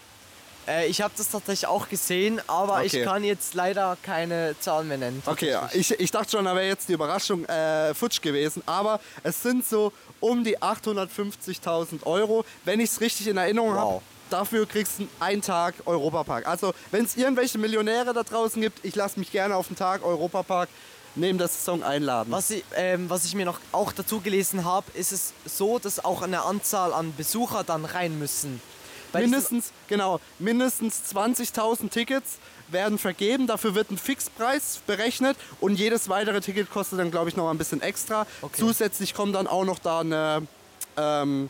Äh, 0.69 0.86
ich 0.88 1.01
habe 1.01 1.13
das 1.17 1.29
tatsächlich 1.29 1.67
auch 1.67 1.89
gesehen, 1.89 2.39
aber 2.47 2.75
Okay. 2.77 2.86
ich 2.99 3.03
kann 3.03 3.23
jetzt 3.23 3.55
leider 3.55 3.97
keine 4.03 4.55
Zahlen 4.60 4.88
mehr 4.88 4.97
nennen. 4.99 5.23
Okay, 5.25 5.58
ich, 5.73 5.91
ich 5.99 6.12
dachte 6.12 6.32
schon, 6.32 6.45
da 6.45 6.55
wäre 6.55 6.67
jetzt 6.67 6.88
die 6.88 6.93
Überraschung 6.93 7.43
äh, 7.45 7.93
futsch 7.95 8.21
gewesen, 8.21 8.62
aber 8.65 8.99
es 9.23 9.41
sind 9.41 9.65
so 9.65 9.91
um 10.19 10.43
die 10.43 10.58
850.000 10.60 12.05
Euro, 12.05 12.45
wenn 12.65 12.79
ich 12.79 12.91
es 12.91 13.01
richtig 13.01 13.27
in 13.27 13.38
Erinnerung 13.38 13.73
habe. 13.73 13.91
Wow. 13.93 14.01
Dafür 14.29 14.67
kriegst 14.67 14.99
du 14.99 15.08
einen 15.19 15.41
Tag 15.41 15.73
Europapark. 15.86 16.45
Also, 16.47 16.73
wenn 16.91 17.03
es 17.03 17.17
irgendwelche 17.17 17.58
Millionäre 17.58 18.13
da 18.13 18.21
draußen 18.21 18.62
gibt, 18.62 18.86
ich 18.86 18.95
lasse 18.95 19.17
mich 19.17 19.32
gerne 19.32 19.55
auf 19.55 19.67
den 19.67 19.75
Tag 19.75 20.05
Europapark 20.05 20.69
neben 21.15 21.39
der 21.39 21.47
Saison 21.47 21.82
einladen. 21.82 22.32
Was 22.32 22.51
ich, 22.51 22.63
ähm, 22.75 23.10
was 23.10 23.25
ich 23.25 23.34
mir 23.34 23.45
noch 23.45 23.60
auch 23.71 23.91
dazu 23.91 24.21
gelesen 24.21 24.65
habe, 24.65 24.86
ist 24.93 25.12
es 25.12 25.34
so, 25.45 25.79
dass 25.79 26.05
auch 26.05 26.21
eine 26.21 26.43
Anzahl 26.43 26.93
an 26.93 27.12
Besucher 27.17 27.63
dann 27.63 27.86
rein 27.86 28.19
müssen. 28.19 28.62
Mindestens, 29.13 29.72
genau, 29.88 30.19
mindestens 30.38 31.02
20.000 31.13 31.89
Tickets 31.89 32.38
werden 32.67 32.98
vergeben. 32.98 33.48
Dafür 33.48 33.76
wird 33.76 33.91
ein 33.91 33.98
Fixpreis 33.98 34.80
berechnet 34.86 35.38
und 35.60 35.76
jedes 35.76 36.10
weitere 36.10 36.41
Ticket 36.41 36.69
kostet 36.69 37.00
dann, 37.00 37.12
glaube 37.12 37.30
ich, 37.30 37.36
noch 37.36 37.50
ein 37.50 37.58
bisschen 37.58 37.82
extra. 37.82 38.26
Okay. 38.41 38.58
Zusätzlich 38.58 39.13
kommt 39.13 39.36
dann 39.36 39.48
auch 39.48 39.65
noch 39.65 39.80
da 39.80 40.02
eine, 40.02 40.48
ähm, 40.98 41.50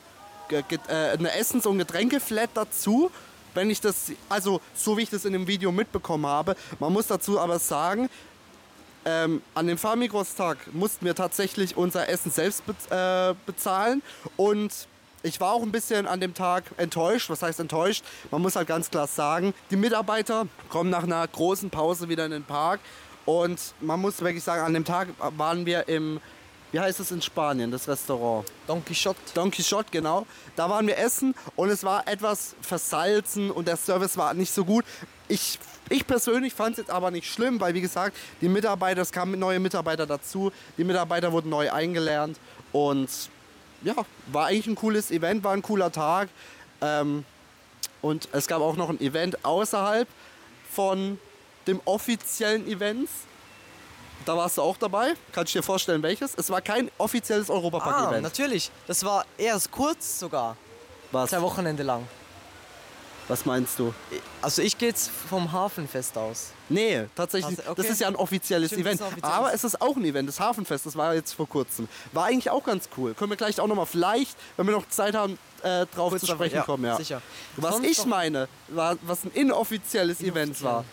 äh, 0.49 0.63
eine 0.89 1.31
Essens- 1.33 1.65
und 1.65 1.77
Getränkeflat 1.77 2.51
dazu. 2.53 3.11
Wenn 3.53 3.69
ich 3.69 3.81
das, 3.81 4.11
also 4.29 4.61
so 4.75 4.97
wie 4.97 5.01
ich 5.01 5.09
das 5.09 5.25
in 5.25 5.33
dem 5.33 5.47
Video 5.47 5.71
mitbekommen 5.71 6.27
habe, 6.27 6.55
man 6.79 6.93
muss 6.93 7.07
dazu 7.07 7.39
aber 7.39 7.59
sagen, 7.59 8.09
ähm, 9.05 9.41
an 9.55 9.67
dem 9.67 9.77
Famigros-Tag 9.77 10.73
mussten 10.73 11.05
wir 11.05 11.15
tatsächlich 11.15 11.77
unser 11.77 12.09
Essen 12.09 12.31
selbst 12.31 12.65
bez 12.65 12.85
äh, 12.91 13.33
bezahlen 13.45 14.01
und 14.37 14.71
ich 15.23 15.39
war 15.41 15.53
auch 15.53 15.61
ein 15.61 15.71
bisschen 15.71 16.07
an 16.07 16.19
dem 16.19 16.33
Tag 16.33 16.63
enttäuscht. 16.77 17.29
Was 17.29 17.41
heißt 17.41 17.59
enttäuscht? 17.59 18.03
Man 18.31 18.41
muss 18.41 18.55
halt 18.55 18.67
ganz 18.67 18.89
klar 18.89 19.07
sagen, 19.07 19.53
die 19.69 19.75
Mitarbeiter 19.75 20.47
kommen 20.69 20.89
nach 20.89 21.03
einer 21.03 21.27
großen 21.27 21.69
Pause 21.69 22.09
wieder 22.09 22.25
in 22.25 22.31
den 22.31 22.43
Park 22.43 22.79
und 23.25 23.59
man 23.81 23.99
muss 23.99 24.21
wirklich 24.21 24.43
sagen, 24.43 24.63
an 24.63 24.73
dem 24.73 24.85
Tag 24.85 25.09
waren 25.37 25.65
wir 25.65 25.87
im, 25.87 26.21
wie 26.71 26.79
heißt 26.79 26.99
es 26.99 27.11
in 27.11 27.21
Spanien, 27.21 27.69
das 27.69 27.87
Restaurant? 27.87 28.45
Don 28.65 28.83
Quixote. 28.83 29.19
Don 29.33 29.51
Quixote, 29.51 29.89
genau. 29.91 30.25
Da 30.55 30.69
waren 30.69 30.87
wir 30.87 30.97
essen 30.97 31.35
und 31.55 31.69
es 31.69 31.83
war 31.83 32.07
etwas 32.07 32.55
versalzen 32.61 33.51
und 33.51 33.67
der 33.67 33.77
Service 33.77 34.17
war 34.17 34.33
nicht 34.33 34.53
so 34.53 34.63
gut. 34.63 34.85
Ich, 35.27 35.59
ich 35.89 36.07
persönlich 36.07 36.53
fand 36.53 36.71
es 36.71 36.77
jetzt 36.77 36.91
aber 36.91 37.11
nicht 37.11 37.31
schlimm, 37.31 37.59
weil 37.59 37.73
wie 37.73 37.81
gesagt, 37.81 38.15
die 38.41 38.49
Mitarbeiter, 38.49 39.01
es 39.01 39.11
kamen 39.11 39.37
neue 39.37 39.59
Mitarbeiter 39.59 40.07
dazu, 40.07 40.51
die 40.77 40.83
Mitarbeiter 40.83 41.31
wurden 41.31 41.49
neu 41.49 41.71
eingelernt 41.71 42.39
und 42.71 43.09
ja, 43.83 43.95
war 44.27 44.47
eigentlich 44.47 44.67
ein 44.67 44.75
cooles 44.75 45.11
Event, 45.11 45.43
war 45.43 45.53
ein 45.53 45.61
cooler 45.61 45.91
Tag. 45.91 46.29
Ähm, 46.81 47.25
und 48.01 48.29
es 48.31 48.47
gab 48.47 48.61
auch 48.61 48.75
noch 48.75 48.89
ein 48.89 48.99
Event 49.01 49.43
außerhalb 49.43 50.07
von 50.71 51.19
dem 51.67 51.81
offiziellen 51.85 52.67
Events. 52.67 53.11
Da 54.25 54.35
warst 54.37 54.57
du 54.57 54.61
auch 54.61 54.77
dabei. 54.77 55.13
Kannst 55.31 55.53
du 55.53 55.59
dir 55.59 55.63
vorstellen, 55.63 56.03
welches? 56.03 56.35
Es 56.35 56.49
war 56.49 56.61
kein 56.61 56.91
offizielles 56.97 57.49
Ah, 57.49 57.53
Europapark-Event. 57.53 58.21
natürlich. 58.23 58.69
Das 58.87 59.03
war 59.03 59.25
erst 59.37 59.71
kurz 59.71 60.19
sogar. 60.19 60.55
Was? 61.11 61.29
Zwei 61.31 61.41
Wochenende 61.41 61.83
lang. 61.83 62.07
Was 63.29 63.45
meinst 63.45 63.77
du? 63.77 63.93
Also 64.41 64.63
ich 64.63 64.75
gehe 64.77 64.89
jetzt 64.89 65.09
vom 65.09 65.51
Hafenfest 65.51 66.17
aus. 66.17 66.49
Nee, 66.67 67.05
tatsächlich. 67.15 67.59
Okay. 67.59 67.73
Das 67.75 67.89
ist 67.89 68.01
ja 68.01 68.07
ein 68.07 68.15
offizielles 68.15 68.71
Stimmt, 68.71 68.87
Event. 68.87 69.01
ein 69.01 69.07
offizielles. 69.07 69.35
Aber 69.35 69.53
es 69.53 69.63
ist 69.63 69.81
auch 69.81 69.95
ein 69.95 70.03
Event, 70.03 70.27
das 70.27 70.39
Hafenfest, 70.39 70.87
das 70.87 70.95
war 70.95 71.13
jetzt 71.13 71.33
vor 71.33 71.47
kurzem. 71.47 71.87
War 72.11 72.25
eigentlich 72.25 72.49
auch 72.49 72.63
ganz 72.63 72.89
cool. 72.97 73.13
Können 73.13 73.29
wir 73.29 73.37
gleich 73.37 73.59
auch 73.59 73.67
nochmal 73.67 73.85
vielleicht, 73.85 74.35
wenn 74.57 74.65
wir 74.65 74.73
noch 74.73 74.89
Zeit 74.89 75.13
haben, 75.13 75.37
äh, 75.61 75.85
drauf 75.85 76.09
Kurz 76.09 76.21
zu 76.21 76.27
sprechen 76.27 76.55
ja, 76.55 76.63
kommen. 76.63 76.85
Ja. 76.85 76.97
sicher. 76.97 77.21
Was 77.55 77.75
Sonst 77.75 77.87
ich 77.87 78.05
meine, 78.05 78.47
war, 78.67 78.97
was 79.03 79.23
ein 79.23 79.31
inoffizielles 79.31 80.21
Event 80.21 80.61
war, 80.63 80.83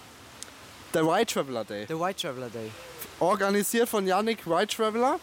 der 0.93 1.03
Ride 1.03 1.27
Traveler 1.27 1.65
Day. 1.65 1.87
Der 1.87 1.99
White 1.99 2.21
Traveler 2.21 2.51
Day. 2.51 2.71
Organisiert 3.19 3.89
von 3.89 4.07
Yannick 4.07 4.47
Ride 4.47 4.67
Traveler. 4.67 5.19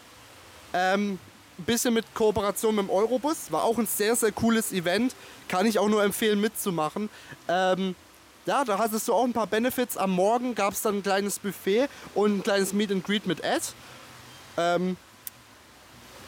Ähm, 0.72 1.20
ein 1.58 1.64
bisschen 1.64 1.94
mit 1.94 2.14
Kooperation 2.14 2.74
mit 2.74 2.86
dem 2.86 2.90
Eurobus. 2.90 3.50
War 3.50 3.64
auch 3.64 3.78
ein 3.78 3.86
sehr, 3.86 4.16
sehr 4.16 4.32
cooles 4.32 4.72
Event. 4.72 5.14
Kann 5.48 5.66
ich 5.66 5.78
auch 5.78 5.88
nur 5.88 6.02
empfehlen 6.02 6.40
mitzumachen. 6.40 7.08
Ähm, 7.48 7.94
ja, 8.46 8.64
da 8.64 8.78
hattest 8.78 9.08
du 9.08 9.14
auch 9.14 9.24
ein 9.24 9.32
paar 9.32 9.46
Benefits. 9.46 9.96
Am 9.96 10.10
Morgen 10.10 10.54
gab 10.54 10.74
es 10.74 10.82
dann 10.82 10.96
ein 10.96 11.02
kleines 11.02 11.38
Buffet 11.38 11.88
und 12.14 12.38
ein 12.38 12.42
kleines 12.42 12.72
Meet 12.72 12.90
and 12.92 13.04
Greet 13.04 13.26
mit 13.26 13.42
Ed. 13.42 13.62
Ähm, 14.56 14.96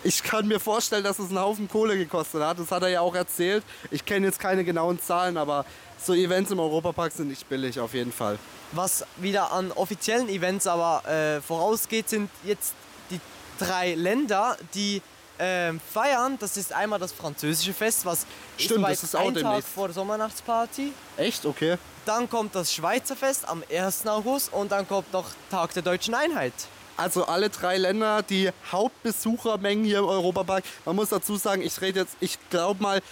ich 0.03 0.23
kann 0.23 0.47
mir 0.47 0.61
vorstellen, 0.61 1.03
dass 1.05 1.19
es 1.19 1.29
einen 1.29 1.41
Haufen 1.41 1.69
Kohle 1.69 1.99
gekostet 1.99 2.43
hat. 2.43 2.59
Das 2.59 2.71
hat 2.71 2.83
er 2.83 2.89
ja 2.89 3.01
auch 3.01 3.15
erzählt. 3.15 3.65
Ich 3.91 4.05
kenne 4.05 4.27
jetzt 4.27 4.39
keine 4.39 4.65
genauen 4.65 5.01
Zahlen, 5.01 5.37
aber 5.37 5.67
so 6.03 6.15
Events 6.15 6.51
im 6.51 6.61
Europapark 6.61 7.13
sind 7.13 7.29
nicht 7.29 7.49
billig 7.49 7.81
auf 7.81 7.93
jeden 7.93 8.13
Fall. 8.13 8.39
Was 8.73 9.05
wieder 9.17 9.53
an 9.53 9.73
offiziellen 9.73 10.29
Events 10.29 10.67
aber 10.67 11.07
äh, 11.09 11.41
vorausgeht, 11.41 12.09
sind 12.09 12.31
jetzt 12.45 12.75
die 13.11 13.21
drei 13.59 13.95
Länder, 13.95 14.57
die 14.75 15.03
ähm, 15.39 15.81
feiern. 15.93 16.37
Das 16.39 16.57
ist 16.57 16.73
einmal 16.73 16.99
das 16.99 17.13
französische 17.13 17.73
Fest, 17.73 18.05
was 18.05 18.27
Stimmt, 18.57 18.81
soweit 18.81 18.93
das 18.93 19.03
ist 19.03 19.17
auch 19.17 19.29
ein 19.29 19.35
Tag 19.35 19.65
vor 19.65 19.89
der 19.89 19.95
Sommernachts-Party. 19.95 20.93
Echt? 21.17 21.45
Okay. 21.45 21.77
Dann 22.05 22.29
kommt 22.31 22.55
das 22.55 22.73
Schweizer 22.73 23.17
Fest 23.17 23.49
am 23.49 23.63
1. 23.71 24.07
August 24.07 24.53
und 24.53 24.73
dann 24.73 24.87
kommt 24.87 25.13
noch 25.13 25.27
Tag 25.51 25.75
der 25.75 25.83
Deutschen 25.83 26.15
Einheit. 26.15 26.53
Also 26.97 27.27
alle 27.27 27.51
drei 27.51 27.77
Länder, 27.77 28.23
die 28.23 28.51
Hauptbesuchermengen 28.73 29.85
hier 29.85 29.99
im 29.99 30.07
Europapark. 30.07 30.65
Man 30.85 30.97
muss 30.97 31.11
dazu 31.11 31.37
sagen, 31.37 31.61
ich 31.63 31.79
rede 31.81 32.01
jetzt, 32.01 32.17
ich 32.21 32.39
glaube 32.49 32.83
mal, 32.83 33.03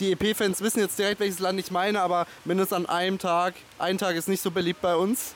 die 0.00 0.12
EP-Fans 0.12 0.60
wissen 0.60 0.80
jetzt 0.80 0.98
direkt, 0.98 1.20
welches 1.20 1.38
Land 1.38 1.58
ich 1.60 1.70
meine, 1.70 2.02
aber 2.02 2.26
mindestens 2.44 2.76
an 2.76 2.86
einem 2.86 3.18
Tag, 3.18 3.54
ein 3.78 3.98
Tag 3.98 4.16
ist 4.16 4.28
nicht 4.28 4.42
so 4.42 4.50
beliebt 4.50 4.82
bei 4.82 4.96
uns. 4.96 5.34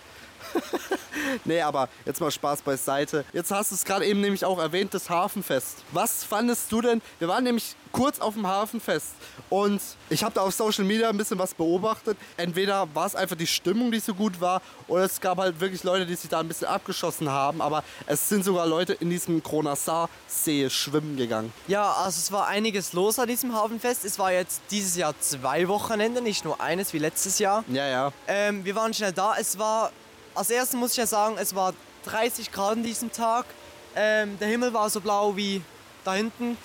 Nee, 1.44 1.60
aber 1.60 1.88
jetzt 2.04 2.20
mal 2.20 2.30
Spaß 2.30 2.62
beiseite. 2.62 3.24
Jetzt 3.32 3.50
hast 3.50 3.70
du 3.70 3.74
es 3.74 3.84
gerade 3.84 4.04
eben 4.06 4.20
nämlich 4.20 4.44
auch 4.44 4.58
erwähnt, 4.58 4.94
das 4.94 5.10
Hafenfest. 5.10 5.78
Was 5.92 6.24
fandest 6.24 6.70
du 6.72 6.80
denn? 6.80 7.02
Wir 7.18 7.28
waren 7.28 7.44
nämlich 7.44 7.74
kurz 7.92 8.20
auf 8.20 8.34
dem 8.34 8.46
Hafenfest 8.46 9.14
und 9.48 9.80
ich 10.10 10.22
habe 10.22 10.34
da 10.34 10.42
auf 10.42 10.54
Social 10.54 10.84
Media 10.84 11.08
ein 11.08 11.16
bisschen 11.16 11.38
was 11.38 11.54
beobachtet. 11.54 12.18
Entweder 12.36 12.86
war 12.94 13.06
es 13.06 13.14
einfach 13.14 13.36
die 13.36 13.46
Stimmung, 13.46 13.90
die 13.90 14.00
so 14.00 14.14
gut 14.14 14.40
war, 14.40 14.60
oder 14.86 15.04
es 15.04 15.20
gab 15.20 15.38
halt 15.38 15.60
wirklich 15.60 15.82
Leute, 15.82 16.04
die 16.04 16.14
sich 16.14 16.28
da 16.28 16.40
ein 16.40 16.48
bisschen 16.48 16.66
abgeschossen 16.66 17.30
haben. 17.30 17.62
Aber 17.62 17.82
es 18.06 18.28
sind 18.28 18.44
sogar 18.44 18.66
Leute 18.66 18.92
in 18.92 19.08
diesem 19.08 19.42
Kronassar-See 19.42 20.68
schwimmen 20.68 21.16
gegangen. 21.16 21.52
Ja, 21.68 21.90
also 21.92 22.18
es 22.18 22.30
war 22.32 22.46
einiges 22.48 22.92
los 22.92 23.18
an 23.18 23.28
diesem 23.28 23.54
Hafenfest. 23.54 24.04
Es 24.04 24.18
war 24.18 24.32
jetzt 24.32 24.60
dieses 24.70 24.96
Jahr 24.96 25.14
zwei 25.20 25.66
Wochenende, 25.68 26.20
nicht 26.20 26.44
nur 26.44 26.60
eines 26.60 26.92
wie 26.92 26.98
letztes 26.98 27.38
Jahr. 27.38 27.64
Ja, 27.68 27.86
ja. 27.88 28.12
Ähm, 28.28 28.64
wir 28.64 28.74
waren 28.74 28.92
schnell 28.92 29.12
da. 29.12 29.36
Es 29.38 29.58
war, 29.58 29.90
als 30.36 30.50
erstes 30.50 30.78
muss 30.78 30.92
ich 30.92 30.96
ja 30.98 31.06
sagen, 31.06 31.36
es 31.38 31.54
war 31.54 31.74
30 32.04 32.52
Grad 32.52 32.72
an 32.72 32.82
diesem 32.82 33.10
Tag. 33.12 33.46
Ähm, 33.94 34.38
der 34.38 34.48
Himmel 34.48 34.72
war 34.74 34.88
so 34.90 35.00
blau 35.00 35.36
wie 35.36 35.62
da 36.04 36.14
hinten. 36.14 36.56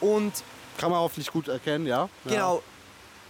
Und 0.00 0.32
Kann 0.78 0.90
man 0.90 1.00
hoffentlich 1.00 1.30
gut 1.30 1.48
erkennen, 1.48 1.86
ja. 1.86 2.08
genau, 2.24 2.62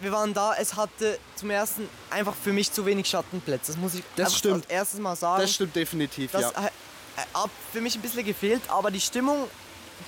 wir 0.00 0.12
waren 0.12 0.32
da. 0.32 0.54
Es 0.54 0.76
hatte 0.76 1.18
zum 1.34 1.50
ersten 1.50 1.88
einfach 2.08 2.34
für 2.34 2.52
mich 2.52 2.70
zu 2.72 2.86
wenig 2.86 3.08
Schattenplätze. 3.08 3.72
Das 3.72 3.76
muss 3.80 3.94
ich 3.94 4.02
Das 4.16 4.26
einfach 4.28 4.38
stimmt. 4.38 4.54
als 4.54 4.66
erstes 4.66 5.00
mal 5.00 5.16
sagen. 5.16 5.42
Das 5.42 5.52
stimmt 5.52 5.74
definitiv, 5.76 6.30
Das 6.32 6.42
ja. 6.42 6.48
äh, 6.50 6.66
äh, 6.66 6.70
hat 7.34 7.50
für 7.72 7.80
mich 7.80 7.96
ein 7.96 8.02
bisschen 8.02 8.24
gefehlt, 8.24 8.62
aber 8.68 8.90
die 8.90 9.00
Stimmung, 9.00 9.48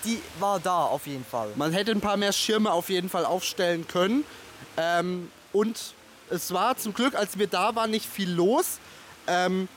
die 0.04 0.22
war 0.38 0.60
da 0.60 0.84
auf 0.84 1.06
jeden 1.06 1.24
Fall. 1.24 1.50
Man 1.56 1.72
hätte 1.72 1.90
ein 1.90 2.00
paar 2.00 2.16
mehr 2.16 2.32
Schirme 2.32 2.72
auf 2.72 2.88
jeden 2.88 3.10
Fall 3.10 3.24
aufstellen 3.26 3.86
können. 3.88 4.24
Ähm, 4.76 5.30
und 5.52 5.78
es 6.30 6.52
war 6.54 6.76
zum 6.78 6.94
Glück, 6.94 7.14
als 7.14 7.38
wir 7.38 7.46
da 7.48 7.74
waren, 7.74 7.90
nicht 7.90 8.06
viel 8.08 8.30
los. 8.30 8.78
Ähm, 9.26 9.68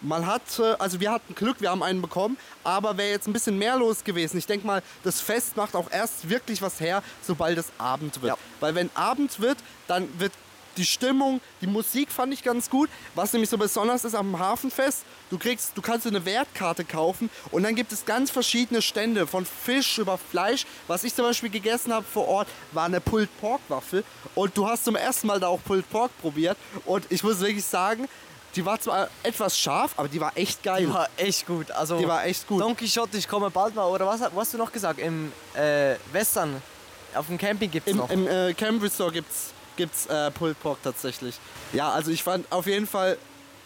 man 0.00 0.26
hatte, 0.26 0.80
also 0.80 1.00
wir 1.00 1.10
hatten 1.10 1.34
Glück, 1.34 1.60
wir 1.60 1.70
haben 1.70 1.82
einen 1.82 2.00
bekommen, 2.00 2.36
aber 2.62 2.96
wäre 2.96 3.10
jetzt 3.10 3.26
ein 3.26 3.32
bisschen 3.32 3.58
mehr 3.58 3.76
los 3.76 4.04
gewesen. 4.04 4.38
Ich 4.38 4.46
denke 4.46 4.66
mal, 4.66 4.82
das 5.02 5.20
Fest 5.20 5.56
macht 5.56 5.74
auch 5.74 5.90
erst 5.90 6.28
wirklich 6.28 6.62
was 6.62 6.78
her, 6.80 7.02
sobald 7.22 7.58
es 7.58 7.66
Abend 7.78 8.22
wird. 8.22 8.36
Ja. 8.36 8.38
Weil 8.60 8.74
wenn 8.74 8.90
Abend 8.94 9.40
wird, 9.40 9.58
dann 9.88 10.08
wird 10.20 10.32
die 10.76 10.86
Stimmung, 10.86 11.40
die 11.60 11.66
Musik 11.66 12.12
fand 12.12 12.32
ich 12.32 12.44
ganz 12.44 12.70
gut. 12.70 12.88
Was 13.16 13.32
nämlich 13.32 13.50
so 13.50 13.58
besonders 13.58 14.04
ist 14.04 14.14
am 14.14 14.38
Hafenfest, 14.38 15.02
du 15.28 15.36
kriegst, 15.36 15.72
du 15.74 15.82
kannst 15.82 16.06
eine 16.06 16.24
Wertkarte 16.24 16.84
kaufen 16.84 17.28
und 17.50 17.64
dann 17.64 17.74
gibt 17.74 17.90
es 17.92 18.04
ganz 18.04 18.30
verschiedene 18.30 18.80
Stände 18.80 19.26
von 19.26 19.44
Fisch 19.44 19.98
über 19.98 20.16
Fleisch. 20.16 20.66
Was 20.86 21.02
ich 21.02 21.14
zum 21.14 21.24
Beispiel 21.24 21.50
gegessen 21.50 21.92
habe 21.92 22.04
vor 22.04 22.28
Ort, 22.28 22.48
war 22.70 22.84
eine 22.84 23.00
Pulled 23.00 23.28
Pork 23.40 23.60
Waffel 23.68 24.04
und 24.36 24.56
du 24.56 24.68
hast 24.68 24.84
zum 24.84 24.94
ersten 24.94 25.26
Mal 25.26 25.40
da 25.40 25.48
auch 25.48 25.60
Pulled 25.64 25.90
Pork 25.90 26.12
probiert 26.20 26.56
und 26.86 27.04
ich 27.08 27.24
muss 27.24 27.40
wirklich 27.40 27.64
sagen, 27.64 28.08
die 28.54 28.64
war 28.64 28.80
zwar 28.80 29.08
etwas 29.22 29.58
scharf, 29.58 29.92
aber 29.96 30.08
die 30.08 30.20
war 30.20 30.32
echt 30.36 30.62
geil. 30.62 30.86
Die 30.86 30.92
war 30.92 31.08
echt 31.16 31.46
gut. 31.46 31.70
Also, 31.70 31.98
Die 31.98 32.08
war 32.08 32.24
echt 32.24 32.46
gut. 32.46 32.60
Don 32.60 32.76
Quixote, 32.76 33.16
ich 33.18 33.28
komme 33.28 33.50
bald 33.50 33.74
mal. 33.74 33.84
Oder 33.86 34.06
was, 34.06 34.20
was 34.20 34.32
hast 34.34 34.54
du 34.54 34.58
noch 34.58 34.72
gesagt? 34.72 34.98
Im 34.98 35.32
äh, 35.54 35.96
Western, 36.12 36.60
auf 37.14 37.26
dem 37.26 37.38
Camping 37.38 37.70
gibt 37.70 37.86
es 37.86 37.92
Im, 37.92 37.98
noch. 37.98 38.10
im 38.10 38.26
äh, 38.26 38.54
Camp 38.54 38.82
Resort 38.82 39.12
gibt's, 39.14 39.52
gibt's 39.76 40.06
äh, 40.06 40.30
Pulled 40.30 40.60
Pork 40.60 40.78
tatsächlich. 40.82 41.36
Ja, 41.72 41.90
also 41.92 42.10
ich 42.10 42.22
fand 42.22 42.50
auf 42.50 42.66
jeden 42.66 42.86
Fall 42.86 43.18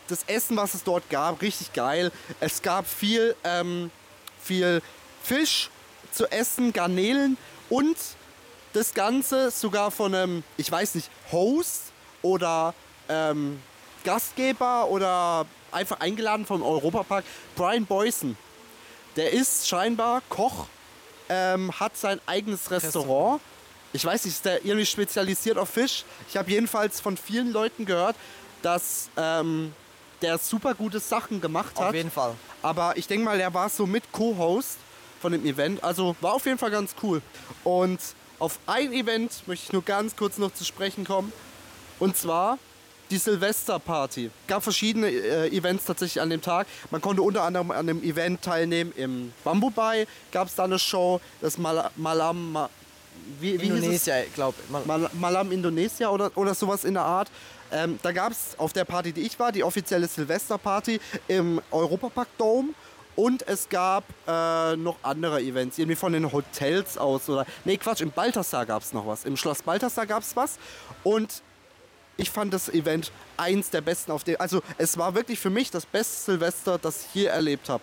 das 0.09 0.25
Essen, 0.27 0.57
was 0.57 0.75
es 0.75 0.85
dort 0.85 1.09
gab, 1.11 1.41
richtig 1.41 1.73
geil. 1.73 2.11
Es 2.41 2.61
gab 2.61 2.87
viel, 2.87 3.35
ähm, 3.45 3.91
viel 4.43 4.83
Fisch 5.23 5.71
zu 6.11 6.31
essen, 6.31 6.73
Garnelen 6.73 7.37
und 7.71 7.97
das 8.73 8.95
Ganze 8.95 9.51
sogar 9.51 9.91
von 9.91 10.15
einem, 10.15 10.45
ich 10.57 10.71
weiß 10.71 10.97
nicht, 10.97 11.11
Host 11.31 11.85
oder 12.23 12.75
ähm, 13.09 13.61
Gastgeber 14.05 14.89
oder 14.89 15.47
einfach 15.71 16.01
eingeladen 16.01 16.47
vom 16.47 16.63
Europapark, 16.63 17.25
Brian 17.57 17.87
Boyson. 17.87 18.37
Der 19.17 19.33
ist 19.33 19.69
scheinbar 19.69 20.23
Koch, 20.29 20.67
ähm, 21.29 21.73
hat 21.79 21.97
sein 21.97 22.21
eigenes 22.27 22.71
Restaurant. 22.71 23.41
Ich 23.93 24.05
weiß 24.05 24.25
nicht, 24.25 24.35
ist 24.35 24.45
der 24.45 24.65
irgendwie 24.65 24.87
spezialisiert 24.87 25.59
auf 25.59 25.69
Fisch? 25.69 26.05
Ich 26.29 26.37
habe 26.37 26.51
jedenfalls 26.51 27.01
von 27.01 27.17
vielen 27.17 27.53
Leuten 27.53 27.85
gehört, 27.85 28.17
dass 28.63 29.11
ähm, 29.17 29.75
der 30.23 30.39
super 30.39 30.75
gute 30.75 31.01
Sachen 31.01 31.41
gemacht 31.41 31.79
hat. 31.79 31.89
auf 31.89 31.95
jeden 31.95 32.11
Fall. 32.11 32.35
Aber 32.63 32.97
ich 32.97 33.07
denke 33.07 33.25
mal, 33.25 33.37
der 33.37 33.53
war 33.53 33.69
so 33.69 33.87
mit 33.87 34.11
Co-Host 34.13 34.79
von 35.21 35.33
dem 35.33 35.45
Event. 35.45 35.85
Also 35.85 36.17
war 36.21 36.35
auf 36.35 36.47
jeden 36.47 36.59
Fall 36.59 36.71
ganz 36.71 36.95
cool. 37.03 37.21
Und 37.65 37.99
auf 38.39 38.59
ein 38.67 38.93
Event 38.93 39.47
möchte 39.47 39.67
ich 39.67 39.73
nur 39.73 39.83
ganz 39.83 40.17
kurz 40.17 40.39
noch 40.39 40.55
zu 40.55 40.65
sprechen 40.65 41.05
kommen. 41.05 41.33
Und 41.99 42.17
zwar 42.17 42.59
die 43.11 43.19
Silvesterparty. 43.19 44.31
gab 44.47 44.63
verschiedene 44.63 45.09
äh, 45.09 45.49
Events 45.49 45.85
tatsächlich 45.85 46.21
an 46.21 46.31
dem 46.31 46.41
Tag. 46.41 46.67
Man 46.91 47.01
konnte 47.01 47.23
unter 47.23 47.43
anderem 47.43 47.71
an 47.71 47.87
dem 47.87 48.03
Event 48.03 48.43
teilnehmen 48.43 48.93
im 48.97 49.33
Bamboo 49.45 49.71
Bay. 49.71 50.07
Gab 50.31 50.49
es 50.49 50.55
da 50.55 50.65
eine 50.65 50.79
Show, 50.79 51.21
das 51.41 51.59
Mal 51.59 51.91
Malam... 51.97 52.53
Ma 52.53 52.71
wie, 53.39 53.61
wie 53.61 53.69
es? 53.69 53.77
Indonesia, 53.77 54.15
glaube. 54.35 54.57
Mal 54.69 55.11
Malam 55.13 55.53
Indonesia 55.53 56.09
oder, 56.09 56.31
oder 56.35 56.55
sowas 56.55 56.85
in 56.85 56.95
der 56.95 57.05
Art. 57.05 57.31
Ähm, 57.71 57.99
da 58.03 58.13
gab 58.13 58.33
es 58.33 58.59
auf 58.59 58.73
der 58.73 58.85
Party, 58.85 59.13
die 59.13 59.23
ich 59.23 59.39
war, 59.39 59.53
die 59.53 59.63
offizielle 59.63 60.07
Silvesterparty 60.09 61.01
im 61.29 61.61
Europapark 61.71 62.29
Dome. 62.39 62.71
Und 63.15 63.47
es 63.47 63.69
gab 63.69 64.05
äh, 64.27 64.75
noch 64.77 64.97
andere 65.03 65.41
Events, 65.41 65.79
irgendwie 65.79 65.97
von 65.97 66.15
den 66.15 66.33
Hotels 66.33 66.97
aus 66.97 67.29
oder. 67.29 67.45
Nee, 67.65 67.77
Quatsch, 67.77 68.01
im 68.01 68.11
Balthasar 68.11 68.65
gab 68.65 68.83
es 68.83 68.93
noch 68.95 69.07
was. 69.07 69.25
Im 69.25 69.37
Schloss 69.37 69.63
Balthasar 69.63 70.07
gab 70.07 70.23
es 70.23 70.35
was. 70.35 70.59
Und 71.05 71.43
ich 72.17 72.31
fand 72.31 72.53
das 72.53 72.69
Event 72.69 73.11
eins 73.37 73.71
der 73.71 73.81
besten 73.81 74.13
auf 74.13 74.25
dem. 74.25 74.41
Also, 74.41 74.63
es 74.79 74.97
war 74.99 75.15
wirklich 75.15 75.39
für 75.39 75.51
mich 75.51 75.71
das 75.71 75.87
beste 75.87 76.33
Silvester, 76.33 76.79
das 76.79 77.07
ich 77.07 77.23
je 77.23 77.25
erlebt 77.27 77.69
habe. 77.69 77.83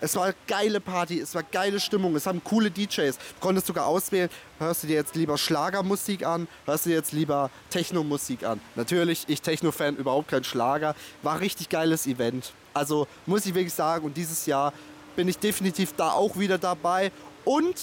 Es 0.00 0.16
war 0.16 0.24
eine 0.24 0.34
geile 0.46 0.80
Party, 0.80 1.18
es 1.18 1.34
war 1.34 1.42
geile 1.42 1.80
Stimmung, 1.80 2.14
es 2.14 2.26
haben 2.26 2.44
coole 2.44 2.70
DJs. 2.70 3.16
Du 3.16 3.40
konntest 3.40 3.66
sogar 3.66 3.86
auswählen, 3.86 4.28
hörst 4.58 4.82
du 4.82 4.86
dir 4.86 4.96
jetzt 4.96 5.14
lieber 5.14 5.38
Schlagermusik 5.38 6.26
an, 6.26 6.46
hörst 6.66 6.84
du 6.84 6.90
dir 6.90 6.96
jetzt 6.96 7.12
lieber 7.12 7.50
Techno-Musik 7.70 8.44
an. 8.44 8.60
Natürlich, 8.74 9.24
ich 9.28 9.40
Techno-Fan, 9.40 9.96
überhaupt 9.96 10.28
kein 10.28 10.44
Schlager. 10.44 10.94
War 11.22 11.40
richtig 11.40 11.70
geiles 11.70 12.06
Event. 12.06 12.52
Also 12.74 13.06
muss 13.24 13.46
ich 13.46 13.54
wirklich 13.54 13.72
sagen, 13.72 14.04
und 14.04 14.16
dieses 14.16 14.44
Jahr 14.44 14.74
bin 15.16 15.26
ich 15.28 15.38
definitiv 15.38 15.94
da 15.94 16.10
auch 16.10 16.38
wieder 16.38 16.58
dabei. 16.58 17.10
Und 17.44 17.80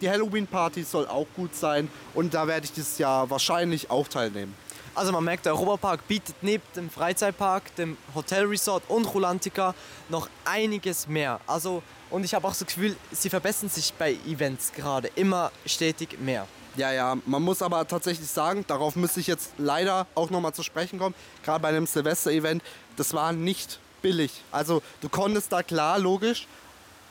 die 0.00 0.08
Halloween-Party 0.08 0.82
soll 0.82 1.06
auch 1.08 1.26
gut 1.36 1.54
sein 1.54 1.90
und 2.14 2.32
da 2.32 2.46
werde 2.46 2.64
ich 2.64 2.72
dieses 2.72 2.96
Jahr 2.98 3.28
wahrscheinlich 3.28 3.90
auch 3.90 4.08
teilnehmen. 4.08 4.54
Also 4.94 5.12
man 5.12 5.24
merkt, 5.24 5.46
der 5.46 5.54
Europapark 5.54 6.06
bietet 6.08 6.36
neben 6.42 6.64
dem 6.74 6.90
Freizeitpark, 6.90 7.74
dem 7.76 7.96
Hotelresort 8.14 8.82
und 8.88 9.04
Rulantica 9.06 9.74
noch 10.08 10.28
einiges 10.44 11.06
mehr. 11.06 11.40
Also, 11.46 11.82
und 12.10 12.24
ich 12.24 12.34
habe 12.34 12.46
auch 12.46 12.52
das 12.52 12.66
Gefühl, 12.66 12.96
sie 13.12 13.30
verbessern 13.30 13.68
sich 13.68 13.94
bei 13.94 14.16
Events 14.26 14.72
gerade 14.72 15.08
immer 15.14 15.52
stetig 15.64 16.18
mehr. 16.20 16.46
Ja, 16.76 16.92
ja, 16.92 17.16
man 17.26 17.42
muss 17.42 17.62
aber 17.62 17.86
tatsächlich 17.86 18.28
sagen, 18.28 18.64
darauf 18.66 18.94
müsste 18.94 19.20
ich 19.20 19.26
jetzt 19.26 19.52
leider 19.58 20.06
auch 20.14 20.30
nochmal 20.30 20.54
zu 20.54 20.62
sprechen 20.62 20.98
kommen, 20.98 21.14
gerade 21.44 21.60
bei 21.60 21.68
einem 21.68 21.86
Silvester-Event, 21.86 22.62
das 22.96 23.12
war 23.12 23.32
nicht 23.32 23.80
billig. 24.02 24.42
Also 24.52 24.82
du 25.00 25.08
konntest 25.08 25.52
da 25.52 25.62
klar, 25.62 25.98
logisch, 25.98 26.46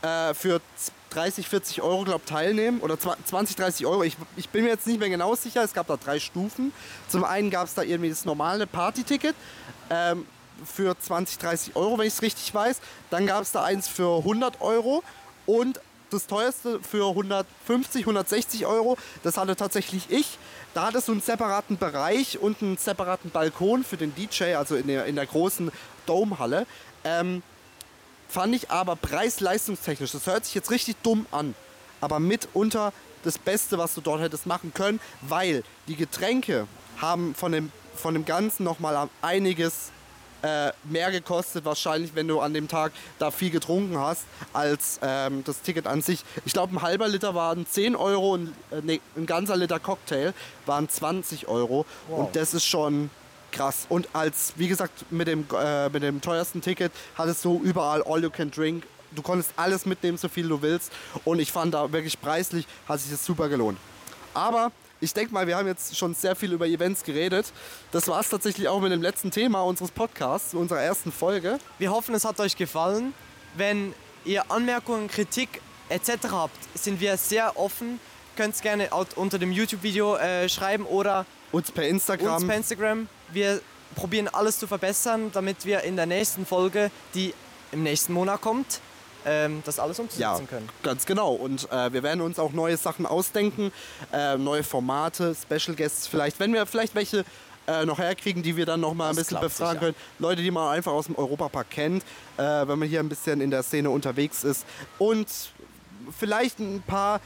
äh, 0.02 0.34
für 0.34 0.62
30, 1.10 1.48
40 1.48 1.82
Euro, 1.82 2.04
glaube 2.04 2.26
teilnehmen 2.26 2.82
oder 2.82 2.98
20, 3.00 3.56
30 3.56 3.86
Euro. 3.86 4.04
Ich, 4.04 4.18
ich 4.36 4.50
bin 4.50 4.64
mir 4.64 4.70
jetzt 4.70 4.88
nicht 4.88 5.00
mehr 5.00 5.10
genau 5.10 5.36
sicher. 5.36 5.64
Es 5.64 5.74
gab 5.74 5.88
da 5.88 5.98
drei 5.98 6.20
Stufen. 6.20 6.72
Zum 7.08 7.24
einen 7.24 7.50
gab 7.50 7.66
es 7.66 7.74
da 7.74 7.82
irgendwie 7.82 8.10
das 8.10 8.26
normale 8.26 8.68
Partyticket 8.68 9.36
ähm, 9.90 10.26
für 10.66 10.98
20, 10.98 11.38
30 11.40 11.76
Euro, 11.76 11.98
wenn 11.98 12.08
ich 12.08 12.14
es 12.14 12.22
richtig 12.22 12.54
weiß. 12.54 12.80
Dann 13.10 13.26
gab 13.26 13.42
es 13.42 13.52
da 13.52 13.64
eins 13.64 13.88
für 13.88 14.20
100 14.20 14.62
Euro 14.62 15.04
und 15.46 15.80
das 16.10 16.28
teuerste 16.28 16.80
für 16.82 17.10
150, 17.10 18.02
160 18.02 18.66
Euro. 18.66 18.98
Das 19.24 19.38
hatte 19.38 19.56
tatsächlich 19.56 20.10
ich. 20.10 20.38
Da 20.74 20.88
hattest 20.88 21.08
du 21.08 21.14
einen 21.14 21.22
separaten 21.22 21.78
Bereich 21.78 22.40
und 22.40 22.62
einen 22.62 22.78
separaten 22.78 23.32
Balkon 23.32 23.84
für 23.84 23.98
den 23.98 24.14
DJ, 24.16 24.56
also 24.56 24.76
in 24.76 24.88
der, 24.88 25.06
in 25.06 25.16
der 25.16 25.26
großen 25.26 25.72
Domehalle. 26.06 26.66
Ähm, 27.04 27.44
fand 28.30 28.56
ich 28.56 28.72
aber 28.72 28.96
preis-leistungstechnisch, 28.96 30.12
das 30.12 30.26
hört 30.28 30.46
sich 30.46 30.56
jetzt 30.56 30.72
richtig 30.72 30.96
dumm 31.04 31.26
an, 31.32 31.56
aber 32.00 32.20
mitunter 32.20 32.94
das 33.24 33.38
Beste, 33.38 33.78
was 33.78 33.96
du 33.96 34.02
dort 34.02 34.22
hättest 34.22 34.46
machen 34.46 34.74
können, 34.74 35.02
weil 35.22 35.64
die 35.88 35.96
Getränke 35.96 36.68
haben 36.98 37.36
von 37.36 37.52
dem, 37.52 37.72
von 37.96 38.14
dem 38.14 38.24
Ganzen 38.24 38.64
nochmal 38.64 39.10
einiges 39.22 39.92
äh, 40.42 40.72
mehr 40.86 41.12
gekostet, 41.12 41.66
wahrscheinlich, 41.66 42.16
wenn 42.16 42.28
du 42.28 42.40
an 42.40 42.54
dem 42.54 42.70
Tag 42.70 42.94
da 43.18 43.30
viel 43.30 43.50
getrunken 43.50 43.98
hast, 43.98 44.24
als 44.54 45.00
ähm, 45.02 45.44
das 45.44 45.62
Ticket 45.62 45.86
an 45.86 46.02
sich. 46.02 46.24
Ich 46.46 46.54
glaube, 46.54 46.76
ein 46.76 46.82
halber 46.82 47.10
Liter 47.10 47.36
waren 47.36 47.68
10 47.68 47.96
Euro 47.96 48.36
und 48.36 48.54
äh, 48.72 48.82
nee, 48.82 49.02
ein 49.18 49.26
ganzer 49.26 49.58
Liter 49.58 49.80
Cocktail 49.80 50.34
waren 50.66 50.88
20 50.88 51.50
Euro. 51.50 51.86
Wow. 52.08 52.20
Und 52.20 52.36
das 52.38 52.54
ist 52.54 52.66
schon 52.66 53.10
krass. 53.52 53.86
Und 53.90 54.08
als, 54.14 54.54
wie 54.56 54.68
gesagt, 54.68 55.12
mit 55.12 55.28
dem, 55.28 55.46
äh, 55.58 55.90
mit 55.90 56.04
dem 56.04 56.22
teuersten 56.22 56.62
Ticket 56.62 56.92
hattest 57.16 57.44
du 57.46 57.62
überall 57.64 58.04
All 58.04 58.22
You 58.24 58.30
Can 58.30 58.52
Drink. 58.52 58.84
Du 59.12 59.22
konntest 59.22 59.52
alles 59.56 59.86
mitnehmen, 59.86 60.18
so 60.18 60.28
viel 60.30 60.48
du 60.48 60.62
willst. 60.62 60.92
Und 61.26 61.40
ich 61.40 61.52
fand 61.52 61.74
da 61.74 61.92
wirklich 61.92 62.20
preislich, 62.22 62.68
hat 62.88 63.00
sich 63.00 63.12
das 63.12 63.26
super 63.26 63.50
gelohnt. 63.50 63.78
Aber 64.34 64.72
ich 65.02 65.14
denke 65.14 65.34
mal, 65.34 65.48
wir 65.48 65.58
haben 65.58 65.68
jetzt 65.68 65.98
schon 65.98 66.14
sehr 66.14 66.36
viel 66.36 66.52
über 66.54 66.68
Events 66.68 67.04
geredet. 67.04 67.52
Das 67.92 68.08
war 68.08 68.20
es 68.20 68.30
tatsächlich 68.30 68.68
auch 68.68 68.80
mit 68.82 68.92
dem 68.92 69.02
letzten 69.02 69.32
Thema 69.32 69.62
unseres 69.62 69.92
Podcasts, 69.92 70.54
unserer 70.54 70.82
ersten 70.82 71.12
Folge. 71.12 71.58
Wir 71.80 71.92
hoffen, 71.92 72.14
es 72.14 72.26
hat 72.26 72.40
euch 72.40 72.56
gefallen. 72.56 73.14
Wenn 73.56 73.94
ihr 74.26 74.52
Anmerkungen, 74.52 75.08
Kritik 75.08 75.62
etc. 75.90 76.28
habt, 76.32 76.78
sind 76.78 77.00
wir 77.00 77.18
sehr 77.18 77.58
offen. 77.58 78.00
Könnt 78.36 78.54
es 78.56 78.62
gerne 78.62 78.90
unter 79.16 79.40
dem 79.40 79.52
YouTube-Video 79.52 80.16
äh, 80.18 80.48
schreiben 80.48 80.86
oder 80.86 81.26
Uns 81.52 81.72
per 81.72 81.88
Instagram. 81.88 82.36
uns 82.36 82.46
per 82.48 82.56
Instagram. 82.56 83.08
Wir 83.32 83.62
probieren 83.96 84.28
alles 84.28 84.60
zu 84.60 84.68
verbessern, 84.68 85.32
damit 85.34 85.66
wir 85.66 85.82
in 85.82 85.96
der 85.96 86.06
nächsten 86.06 86.46
Folge, 86.46 86.92
die 87.14 87.34
im 87.72 87.84
nächsten 87.84 88.14
Monat 88.14 88.42
kommt, 88.42 88.82
ähm, 89.26 89.62
das 89.66 89.80
alles 89.80 90.00
umsetzen 90.00 90.22
ja, 90.22 90.40
können. 90.40 90.70
ganz 90.84 91.06
genau. 91.06 91.34
Und 91.34 91.72
äh, 91.72 91.92
wir 91.92 92.04
werden 92.04 92.22
uns 92.22 92.40
auch 92.40 92.54
neue 92.54 92.78
Sachen 92.78 93.06
ausdenken, 93.06 93.72
äh, 94.14 94.38
neue 94.38 94.64
Formate, 94.64 95.36
Special 95.36 95.76
Guests 95.76 96.08
vielleicht, 96.08 96.40
wenn 96.40 96.54
wir 96.54 96.66
vielleicht 96.66 96.96
welche 96.96 97.26
äh, 97.68 97.86
noch 97.86 98.00
herkriegen, 98.00 98.42
die 98.42 98.56
wir 98.56 98.66
dann 98.66 98.80
noch 98.80 98.94
mal 98.94 99.10
ein 99.10 99.16
bisschen 99.16 99.40
befragen 99.40 99.80
sicher. 99.80 99.94
können. 99.94 99.96
Leute, 100.18 100.42
die 100.42 100.52
man 100.52 100.74
einfach 100.74 100.92
aus 100.92 101.06
dem 101.06 101.16
Europapark 101.16 101.70
kennt, 101.70 102.04
äh, 102.38 102.42
wenn 102.42 102.80
man 102.80 102.88
hier 102.88 103.00
ein 103.00 103.10
bisschen 103.10 103.42
in 103.42 103.52
der 103.52 103.64
Szene 103.64 103.90
unterwegs 103.90 104.44
ist. 104.44 104.66
Und 104.98 105.28
vielleicht 106.18 106.60
ein 106.60 106.84
paar 106.86 107.22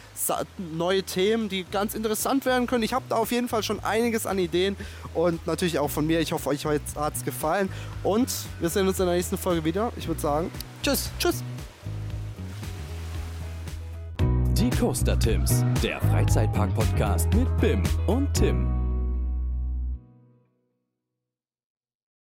neue 0.57 1.03
Themen, 1.03 1.49
die 1.49 1.63
ganz 1.63 1.95
interessant 1.95 2.45
werden 2.45 2.67
können. 2.67 2.83
Ich 2.83 2.93
habe 2.93 3.05
da 3.09 3.15
auf 3.15 3.31
jeden 3.31 3.47
Fall 3.47 3.63
schon 3.63 3.83
einiges 3.83 4.25
an 4.25 4.39
Ideen 4.39 4.75
und 5.13 5.45
natürlich 5.47 5.79
auch 5.79 5.89
von 5.89 6.05
mir. 6.05 6.19
Ich 6.19 6.31
hoffe, 6.31 6.49
euch 6.49 6.65
hat 6.65 7.15
es 7.15 7.23
gefallen. 7.23 7.69
Und 8.03 8.31
wir 8.59 8.69
sehen 8.69 8.87
uns 8.87 8.99
in 8.99 9.05
der 9.05 9.15
nächsten 9.15 9.37
Folge 9.37 9.63
wieder. 9.63 9.91
Ich 9.97 10.07
würde 10.07 10.21
sagen, 10.21 10.51
Tschüss. 10.81 11.09
tschüss. 11.19 11.43
Die 14.57 14.69
Coaster 14.69 15.17
Tims, 15.17 15.65
der 15.81 15.99
Freizeitpark-Podcast 16.01 17.33
mit 17.33 17.57
Bim 17.57 17.83
und 18.07 18.33
Tim. 18.33 18.82